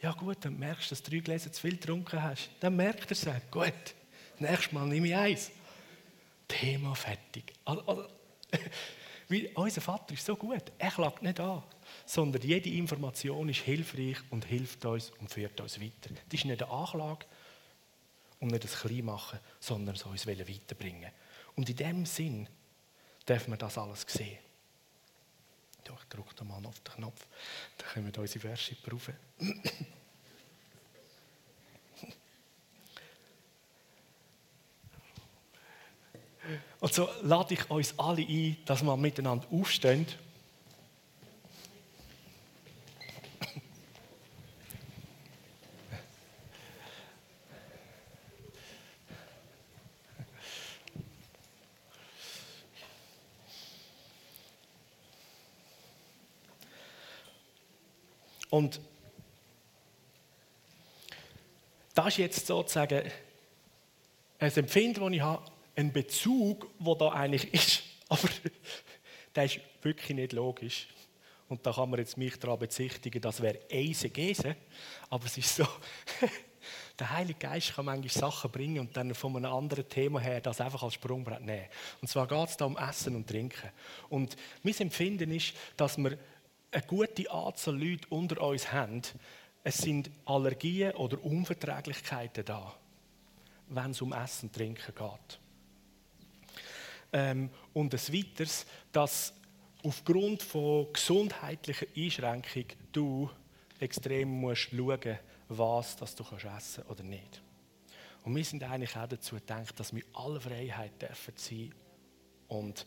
Ja 0.00 0.12
gut, 0.12 0.38
dann 0.44 0.58
merkst 0.58 0.90
du, 0.90 0.94
dass 0.94 1.02
du 1.02 1.10
drei 1.10 1.18
Gläser 1.20 1.52
zu 1.52 1.60
viel 1.60 1.76
getrunken 1.76 2.22
hast. 2.22 2.50
Dann 2.60 2.76
merkt 2.76 3.10
er 3.10 3.12
es. 3.12 3.50
Gut, 3.50 3.94
nächstes 4.38 4.72
Mal 4.72 4.86
nehme 4.86 5.08
ich 5.08 5.16
eins. 5.16 5.50
Thema 6.46 6.94
fertig. 6.94 7.52
Also, 7.64 7.82
also, 7.86 8.08
unser 9.54 9.80
Vater 9.80 10.14
ist 10.14 10.24
so 10.24 10.36
gut. 10.36 10.72
Er 10.78 10.90
klagt 10.90 11.22
nicht 11.22 11.40
an. 11.40 11.62
Sondern 12.04 12.42
jede 12.42 12.70
Information 12.70 13.48
ist 13.48 13.60
hilfreich 13.60 14.18
und 14.30 14.44
hilft 14.44 14.84
uns 14.84 15.10
und 15.20 15.30
führt 15.30 15.60
uns 15.60 15.80
weiter. 15.80 16.10
Das 16.10 16.34
ist 16.40 16.44
nicht 16.44 16.62
eine 16.62 16.70
Anklage, 16.70 17.26
und 18.40 18.50
nicht 18.50 18.64
das 18.64 18.80
klein 18.80 19.04
machen, 19.04 19.38
sondern 19.60 19.94
es 19.94 20.02
uns 20.02 20.26
weiterbringen 20.26 21.10
Und 21.54 21.68
in 21.68 21.76
dem 21.76 22.06
Sinn 22.06 22.48
dürfen 23.28 23.52
wir 23.52 23.56
das 23.56 23.78
alles 23.78 24.04
sehen. 24.06 24.38
Ich 25.82 26.08
drücke 26.08 26.44
mal 26.44 26.64
auf 26.66 26.80
den 26.80 26.94
Knopf, 26.94 27.26
dann 27.78 27.88
können 27.88 28.12
wir 28.12 28.20
unsere 28.20 28.40
Verse 28.40 28.74
rufen. 28.90 29.14
Und 36.80 36.94
so 36.94 37.08
lade 37.22 37.54
ich 37.54 37.70
uns 37.70 37.98
alle 37.98 38.22
ein, 38.22 38.56
dass 38.64 38.82
wir 38.82 38.96
miteinander 38.96 39.46
aufstehen. 39.50 40.06
Und 58.48 58.80
das 61.94 62.06
ist 62.06 62.16
jetzt 62.16 62.46
sozusagen 62.46 63.02
ein 64.38 64.52
Empfinden, 64.56 65.00
das 65.00 65.12
ich 65.12 65.20
habe, 65.20 65.42
ein 65.76 65.92
Bezug, 65.92 66.68
der 66.78 66.94
da 66.96 67.08
eigentlich 67.10 67.52
ist, 67.54 67.82
aber 68.08 68.28
der 69.34 69.44
ist 69.44 69.60
wirklich 69.82 70.16
nicht 70.16 70.32
logisch. 70.32 70.88
Und 71.48 71.64
da 71.64 71.72
kann 71.72 71.90
man 71.90 72.00
jetzt 72.00 72.16
mich 72.16 72.36
daran 72.38 72.58
bezichtigen, 72.58 73.20
das 73.20 73.40
wäre 73.40 73.60
Eisegese, 73.70 74.56
aber 75.10 75.26
es 75.26 75.38
ist 75.38 75.54
so, 75.54 75.66
der 76.98 77.10
Heilige 77.10 77.38
Geist 77.38 77.74
kann 77.74 77.84
manchmal 77.84 78.10
Sachen 78.10 78.50
bringen 78.50 78.80
und 78.80 78.96
dann 78.96 79.14
von 79.14 79.36
einem 79.36 79.52
anderen 79.52 79.88
Thema 79.88 80.18
her 80.18 80.40
das 80.40 80.60
einfach 80.60 80.82
als 80.82 80.94
Sprungbrett 80.94 81.42
nehmen. 81.42 81.66
Und 82.00 82.08
zwar 82.08 82.26
geht 82.26 82.48
es 82.48 82.56
da 82.56 82.64
um 82.64 82.76
Essen 82.76 83.14
und 83.14 83.28
Trinken. 83.28 83.70
Und 84.08 84.36
mein 84.64 84.76
Empfinden 84.76 85.30
ist, 85.30 85.54
dass 85.76 85.96
wir 85.98 86.18
eine 86.72 86.82
gute 86.82 87.30
Anzahl 87.30 87.78
Leute 87.78 88.08
unter 88.08 88.40
uns 88.42 88.72
haben, 88.72 89.02
es 89.62 89.78
sind 89.78 90.10
Allergien 90.24 90.92
oder 90.92 91.24
Unverträglichkeiten 91.24 92.44
da, 92.44 92.74
wenn 93.68 93.90
es 93.90 94.02
um 94.02 94.12
Essen 94.12 94.48
und 94.48 94.54
Trinken 94.54 94.94
geht. 94.94 95.40
Ähm, 97.12 97.50
und 97.72 97.94
ein 97.94 98.14
weiteres, 98.14 98.66
dass 98.92 99.32
aufgrund 99.82 100.42
von 100.42 100.92
gesundheitlicher 100.92 101.86
Einschränkung 101.96 102.64
du 102.92 103.30
extrem 103.78 104.28
musst 104.28 104.70
schauen 104.70 105.18
was 105.48 105.96
dass 105.96 106.14
du 106.14 106.24
kannst 106.24 106.44
essen 106.44 106.84
oder 106.84 107.02
nicht. 107.02 107.40
Und 108.24 108.34
wir 108.34 108.44
sind 108.44 108.64
eigentlich 108.64 108.96
auch 108.96 109.06
dazu 109.06 109.36
gedacht, 109.36 109.78
dass 109.78 109.94
wir 109.94 110.02
alle 110.14 110.40
Freiheit 110.40 111.00
dürfen 111.00 111.34
sein 111.36 111.72
und 112.48 112.84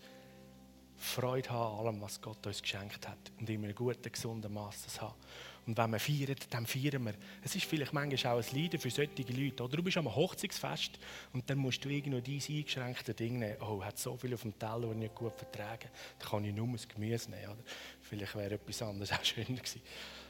Freude 0.98 1.50
haben 1.50 1.80
an 1.80 1.88
allem, 1.88 2.02
was 2.02 2.20
Gott 2.20 2.46
uns 2.46 2.62
geschenkt 2.62 3.08
hat 3.08 3.18
und 3.40 3.50
in 3.50 3.64
einem 3.64 3.74
guten, 3.74 4.12
gesunden 4.12 4.54
Maß 4.54 4.84
das 4.84 5.02
haben. 5.02 5.16
Und 5.70 5.78
wenn 5.78 5.92
wir 5.92 6.00
feiern, 6.00 6.36
dann 6.50 6.66
feiern 6.66 7.06
wir. 7.06 7.14
Es 7.44 7.56
ist 7.56 7.66
vielleicht 7.66 7.94
manchmal 7.94 8.34
auch 8.34 8.44
ein 8.44 8.60
Leiden 8.60 8.80
für 8.80 8.90
solche 8.90 9.22
Leute. 9.32 9.64
Oder 9.64 9.78
du 9.78 9.84
bist 9.84 9.98
am 9.98 10.16
Hochzeitsfest 10.16 10.98
und 11.32 11.48
dann 11.48 11.60
musst 11.60 11.86
du 11.86 11.90
irgendwo 11.90 12.20
dein 12.20 12.42
eingeschränkte 12.50 13.14
Ding 13.14 13.38
nehmen. 13.38 13.58
Oh, 13.62 13.84
hat 13.84 14.00
so 14.00 14.18
viel 14.18 14.34
auf 14.34 14.42
dem 14.42 14.58
Teller, 14.58 14.80
das 14.80 14.92
ich 14.94 14.98
nicht 14.98 15.14
gut 15.14 15.36
vertragen. 15.36 15.90
Dann 16.18 16.28
kann 16.28 16.44
ich 16.44 16.56
nur 16.56 16.70
das 16.72 16.88
Gemüse 16.88 17.30
nehmen. 17.30 17.52
Oder? 17.52 17.64
Vielleicht 18.02 18.34
wäre 18.34 18.56
etwas 18.56 18.82
anderes 18.82 19.12
auch 19.14 19.24
schöner 19.24 19.46
gewesen. 19.46 19.82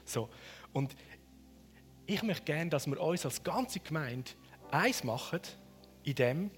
So. 0.03 0.27
Und 0.73 0.93
ich 2.05 2.21
möchte 2.21 2.43
gerne, 2.43 2.69
dass 2.69 2.85
wir 2.85 2.99
uns 2.99 3.23
als 3.23 3.41
ganze 3.41 3.79
Gemeinde 3.79 4.31
eins 4.71 5.05
machen, 5.05 5.39
in 6.03 6.15
dem, 6.15 6.51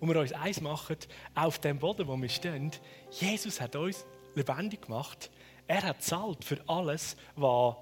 und 0.00 0.08
wir 0.08 0.18
uns 0.18 0.32
eins 0.32 0.62
machen, 0.62 0.96
auf 1.34 1.58
dem 1.58 1.78
Boden, 1.78 2.08
wo 2.08 2.16
wir 2.16 2.30
stehen, 2.30 2.70
Jesus 3.10 3.60
hat 3.60 3.76
uns 3.76 4.06
lebendig 4.34 4.80
gemacht. 4.80 5.30
Er 5.72 5.84
hat 5.84 6.02
zahlt 6.02 6.44
für 6.44 6.58
alles, 6.66 7.16
was 7.34 7.76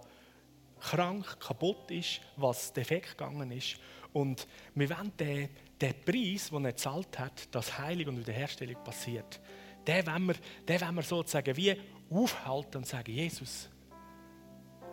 krank, 0.78 1.40
kaputt 1.40 1.90
ist, 1.90 2.20
was 2.36 2.72
defekt 2.72 3.18
gegangen 3.18 3.50
ist. 3.50 3.80
Und 4.12 4.46
wir 4.76 4.90
wollen 4.90 5.10
den, 5.16 5.48
den 5.80 5.94
Preis, 6.04 6.50
den 6.50 6.66
er 6.66 6.70
gezahlt 6.70 7.18
hat, 7.18 7.52
dass 7.52 7.80
Heilung 7.80 8.14
und 8.14 8.20
Wiederherstellung 8.20 8.76
passiert, 8.84 9.40
den 9.88 10.06
wollen 10.06 10.26
wir, 10.26 10.34
den 10.68 10.80
wollen 10.80 10.94
wir 10.94 11.02
sozusagen 11.02 11.56
wie 11.56 11.74
aufhalten 12.08 12.76
und 12.76 12.86
sagen, 12.86 13.10
Jesus, 13.10 13.68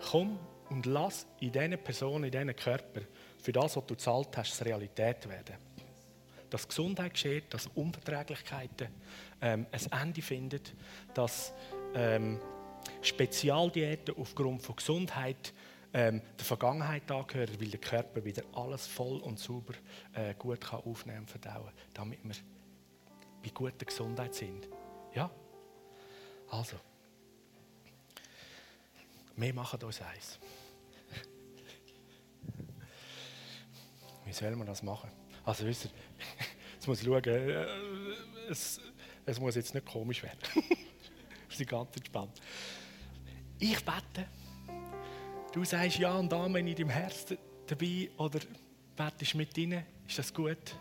komm 0.10 0.40
und 0.72 0.88
lass 0.88 1.28
in 1.40 1.52
diesen 1.52 1.78
Personen, 1.78 2.24
in 2.24 2.32
diesen 2.32 2.56
Körper, 2.56 3.02
für 3.38 3.52
das, 3.52 3.78
was 3.78 3.86
du 3.86 3.94
gezahlt 3.94 4.36
hast, 4.38 4.66
Realität 4.66 5.30
werden 5.30 5.68
dass 6.50 6.66
Gesundheit 6.66 7.14
geschieht, 7.14 7.54
dass 7.54 7.68
Unverträglichkeiten 7.76 8.88
ähm, 9.42 9.68
ein 9.70 10.02
Ende 10.02 10.22
finden, 10.22 10.62
dass 11.14 11.52
ähm, 11.94 12.40
Spezialdiäten 13.02 14.16
aufgrund 14.18 14.62
von 14.62 14.76
Gesundheit 14.76 15.54
ähm, 15.94 16.22
der 16.38 16.46
Vergangenheit 16.46 17.10
angehören, 17.10 17.60
weil 17.60 17.70
der 17.70 17.80
Körper 17.80 18.24
wieder 18.24 18.44
alles 18.54 18.86
voll 18.88 19.20
und 19.20 19.40
sauber 19.40 19.74
äh, 20.14 20.36
gut 20.36 20.62
kann 20.62 20.82
aufnehmen 20.82 21.22
und 21.22 21.32
verdauen 21.32 21.72
damit 21.94 22.20
wir 22.24 22.36
bei 23.42 23.50
guter 23.50 23.86
Gesundheit 23.86 24.36
sind. 24.36 24.68
Ja? 25.14 25.32
Also, 26.50 26.78
wir 29.36 29.54
machen 29.54 29.82
uns 29.82 30.02
eins. 30.02 30.40
Wie 34.26 34.34
soll 34.34 34.56
man 34.56 34.68
das 34.68 34.84
machen? 34.84 35.10
Also, 35.46 35.66
wisst 35.66 35.86
ihr, 35.86 35.92
jetzt 36.74 36.88
muss 36.88 37.02
ich 37.02 37.06
schauen, 37.06 37.24
äh, 37.24 37.66
es, 38.50 38.82
es 39.26 39.40
muss 39.40 39.56
jetzt 39.56 39.74
nicht 39.74 39.86
komisch 39.86 40.24
werden. 40.24 40.40
Sind 41.58 41.70
ganz 41.72 41.96
entspannt. 41.96 42.40
Ich 43.58 43.84
bete. 43.84 44.28
Du 45.52 45.66
sagst 45.66 45.98
Ja 45.98 46.16
und 46.16 46.32
Amen 46.32 46.68
in 46.68 46.76
deinem 46.76 46.90
Herzen 46.90 47.36
dabei 47.66 48.12
oder 48.16 48.40
betest 48.96 49.34
mit 49.34 49.58
ihnen. 49.58 49.84
Ist 50.08 50.20
das 50.20 50.32
gut? 50.32 50.76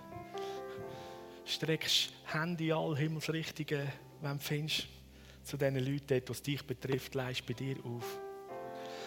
Streckst 1.46 2.12
Hände 2.26 2.64
in 2.64 2.72
alle 2.72 2.94
Himmelsrichtungen, 2.94 3.90
wenn 4.20 4.36
du 4.36 4.44
findest, 4.44 4.86
zu 5.44 5.56
diesen 5.56 5.78
Leuten, 5.78 6.22
die 6.22 6.32
es 6.32 6.42
dich 6.42 6.62
betrifft, 6.66 7.14
leist 7.14 7.46
bei 7.46 7.54
dir 7.54 7.76
auf. 7.82 8.18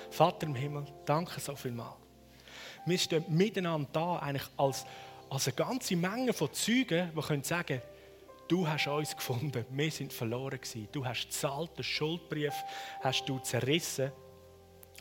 Vater 0.09 0.47
im 0.47 0.55
Himmel, 0.55 0.87
danke 1.05 1.39
so 1.39 1.55
vielmals. 1.55 1.97
Wir 2.87 2.97
stehen 2.97 3.25
miteinander 3.27 3.89
da, 3.93 4.15
eigentlich 4.17 4.49
als, 4.57 4.87
als 5.29 5.45
eine 5.45 5.55
ganze 5.55 5.95
Menge 5.95 6.33
von 6.33 6.51
Zeugen, 6.51 7.11
die 7.15 7.21
können 7.21 7.43
sagen 7.43 7.79
du 8.49 8.67
hast 8.67 8.87
uns 8.87 9.15
gefunden, 9.15 9.65
wir 9.69 9.91
sind 9.91 10.11
verloren 10.11 10.59
gewesen. 10.59 10.89
Du 10.91 11.05
hast 11.05 11.27
gezahlt, 11.27 11.77
den 11.77 11.83
Schuldbrief 11.83 12.53
hast 12.99 13.23
du 13.29 13.39
zerrissen, 13.39 14.11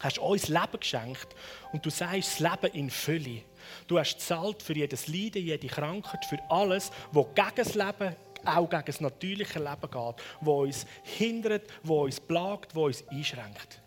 hast 0.00 0.18
uns 0.18 0.48
Leben 0.48 0.78
geschenkt 0.78 1.34
und 1.72 1.84
du 1.84 1.90
sagst 1.90 2.40
das 2.40 2.40
Leben 2.40 2.74
in 2.74 2.90
Fülle. 2.90 3.42
Du 3.88 3.98
hast 3.98 4.14
gezahlt 4.14 4.62
für 4.62 4.74
jedes 4.74 5.08
Leiden, 5.08 5.42
jede 5.42 5.66
Krankheit, 5.66 6.24
für 6.26 6.38
alles, 6.50 6.92
was 7.10 7.26
gegen 7.34 7.56
das 7.56 7.74
Leben, 7.74 8.14
auch 8.44 8.70
gegen 8.70 8.84
das 8.84 9.00
natürliche 9.00 9.58
Leben 9.58 9.90
geht, 9.90 10.14
was 10.40 10.54
uns 10.54 10.86
hindert, 11.02 11.68
was 11.82 11.98
uns 11.98 12.20
plagt, 12.20 12.76
was 12.76 12.84
uns 12.84 13.08
einschränkt. 13.08 13.80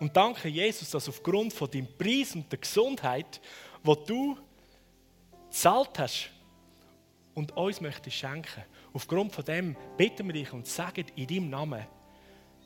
Und 0.00 0.14
danke, 0.16 0.48
Jesus, 0.48 0.90
dass 0.90 1.08
aufgrund 1.08 1.52
von 1.52 1.70
deinem 1.70 1.88
Preis 1.96 2.34
und 2.34 2.50
der 2.50 2.58
Gesundheit, 2.58 3.40
wo 3.82 3.94
du 3.94 4.36
gezahlt 5.48 5.98
hast 5.98 6.30
und 7.34 7.56
uns 7.56 7.80
möchtest 7.80 8.16
schenken, 8.16 8.64
aufgrund 8.94 9.32
von 9.32 9.44
dem 9.44 9.76
bitten 9.98 10.26
wir 10.26 10.32
dich 10.32 10.52
und 10.52 10.66
sagen 10.66 11.04
in 11.16 11.26
deinem 11.26 11.50
Namen 11.50 11.86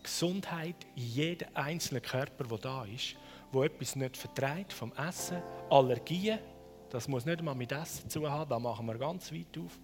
Gesundheit 0.02 0.76
in 0.94 1.02
jedem 1.02 1.48
einzelnen 1.54 2.02
Körper, 2.02 2.44
der 2.44 2.58
da 2.58 2.84
ist, 2.84 3.16
wo 3.50 3.64
etwas 3.64 3.96
nicht 3.96 4.16
verträgt 4.16 4.72
vom 4.72 4.92
Essen, 4.92 5.42
Allergien, 5.70 6.38
das 6.90 7.08
muss 7.08 7.26
nicht 7.26 7.40
einmal 7.40 7.54
mit 7.54 7.72
Essen 7.72 8.08
zu 8.08 8.30
haben, 8.30 8.48
da 8.48 8.58
machen 8.58 8.86
wir 8.86 8.96
ganz 8.96 9.32
weit 9.32 9.58
auf, 9.58 9.78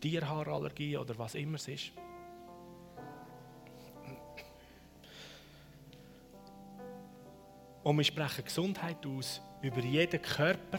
Tierhaarallergie 0.00 0.96
oder 0.96 1.16
was 1.18 1.34
immer 1.34 1.56
es 1.56 1.68
ist. 1.68 1.92
Und 7.82 7.98
wir 7.98 8.04
sprechen 8.04 8.44
Gesundheit 8.44 9.04
aus 9.06 9.42
über 9.60 9.80
jeden 9.80 10.20
Körper, 10.20 10.78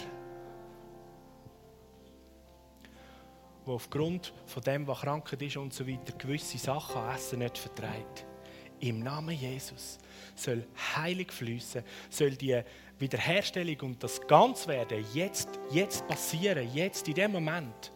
der 3.66 3.74
aufgrund 3.74 4.34
von 4.46 4.64
dem, 4.64 4.88
was 4.88 5.02
Krankheit 5.02 5.42
ist 5.42 5.58
und 5.58 5.74
so 5.74 5.88
weiter, 5.88 6.14
gewisse 6.18 6.58
Sachen 6.58 6.98
an 6.98 7.16
Essen 7.16 7.40
nicht 7.40 7.58
verträgt. 7.58 8.26
Im 8.80 9.00
Namen 9.00 9.36
Jesus 9.36 9.98
soll 10.36 10.66
Heilig 10.96 11.32
fließen, 11.32 11.84
soll 12.10 12.32
die 12.32 12.62
Wiederherstellung 13.00 13.80
und 13.82 14.04
das 14.04 14.22
Ganzwerden 14.28 15.06
jetzt, 15.14 15.50
jetzt 15.72 16.08
passieren, 16.08 16.70
jetzt 16.74 17.08
in 17.08 17.14
dem 17.16 17.32
Moment. 17.32 17.92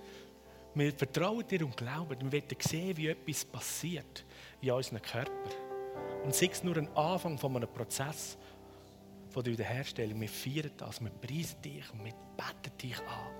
Wir 0.74 0.94
vertrauen 0.94 1.46
dir 1.48 1.66
und 1.66 1.76
glauben, 1.76 2.20
wir 2.22 2.32
wollen 2.32 2.58
sehen, 2.60 2.96
wie 2.98 3.08
etwas 3.08 3.44
passiert 3.44 4.26
in 4.62 4.72
unserem 4.72 5.02
Körper. 5.02 5.50
Und 6.24 6.34
sei 6.34 6.50
es 6.52 6.64
nur 6.64 6.78
ein 6.78 6.88
Anfang 6.96 7.38
von 7.38 7.56
einem 7.56 7.68
Prozess, 7.68 8.38
von 9.30 9.44
der 9.44 9.54
Wiederherstellung. 9.54 10.20
Wir 10.20 10.30
feiern 10.30 10.72
das, 10.78 11.02
wir 11.02 11.10
preisen 11.10 11.62
dich 11.62 11.92
und 11.94 12.04
wir 12.04 12.14
beten 12.36 12.78
dich 12.82 13.00
an. 13.00 13.32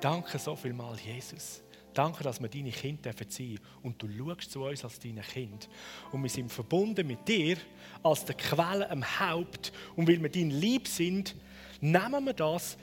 Danke 0.00 0.38
so 0.38 0.56
viel 0.56 0.72
mal, 0.72 0.96
Jesus. 0.96 1.62
Danke, 1.92 2.22
dass 2.22 2.40
wir 2.40 2.48
deine 2.48 2.70
Kinder 2.70 3.12
sein 3.28 3.58
und 3.82 4.00
du 4.00 4.08
schaust 4.08 4.50
zu 4.50 4.64
uns 4.64 4.82
als 4.82 4.98
deine 4.98 5.20
Kind. 5.20 5.68
Und 6.12 6.22
wir 6.22 6.30
sind 6.30 6.50
verbunden 6.50 7.06
mit 7.06 7.26
dir 7.28 7.58
als 8.02 8.24
der 8.24 8.36
Quelle 8.36 8.88
am 8.90 9.04
Haupt. 9.20 9.72
Und 9.96 10.08
weil 10.08 10.22
wir 10.22 10.30
dein 10.30 10.50
Lieb 10.50 10.88
sind, 10.88 11.34
nehmen 11.80 12.24
wir 12.24 12.32
das 12.32 12.78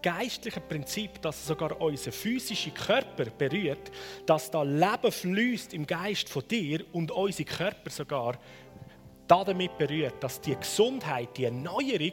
geistliche 0.00 0.60
Prinzip, 0.60 1.20
das 1.20 1.46
sogar 1.46 1.78
unseren 1.80 2.12
physischen 2.12 2.72
Körper 2.72 3.26
berührt, 3.26 3.90
dass 4.24 4.50
da 4.50 4.62
Leben 4.62 5.12
fließt 5.12 5.74
im 5.74 5.86
Geist 5.86 6.28
von 6.28 6.46
dir 6.48 6.84
und 6.92 7.10
unsere 7.10 7.48
Körper 7.48 7.90
sogar 7.90 8.38
damit 9.26 9.76
berührt, 9.76 10.22
dass 10.22 10.40
die 10.40 10.54
Gesundheit, 10.54 11.36
die 11.36 11.44
Erneuerung 11.44 12.12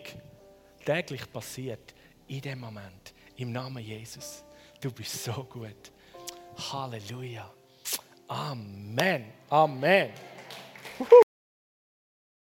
täglich 0.86 1.32
passiert. 1.32 1.94
In 2.28 2.42
dem 2.42 2.60
Moment. 2.60 3.14
Im 3.38 3.52
Namen 3.52 3.84
Jesus. 3.84 4.44
Du 4.80 4.92
bist 4.92 5.24
so 5.24 5.44
gut. 5.44 5.92
Halleluja. 6.58 7.50
Amen. 8.28 9.26
Amen. 9.50 10.12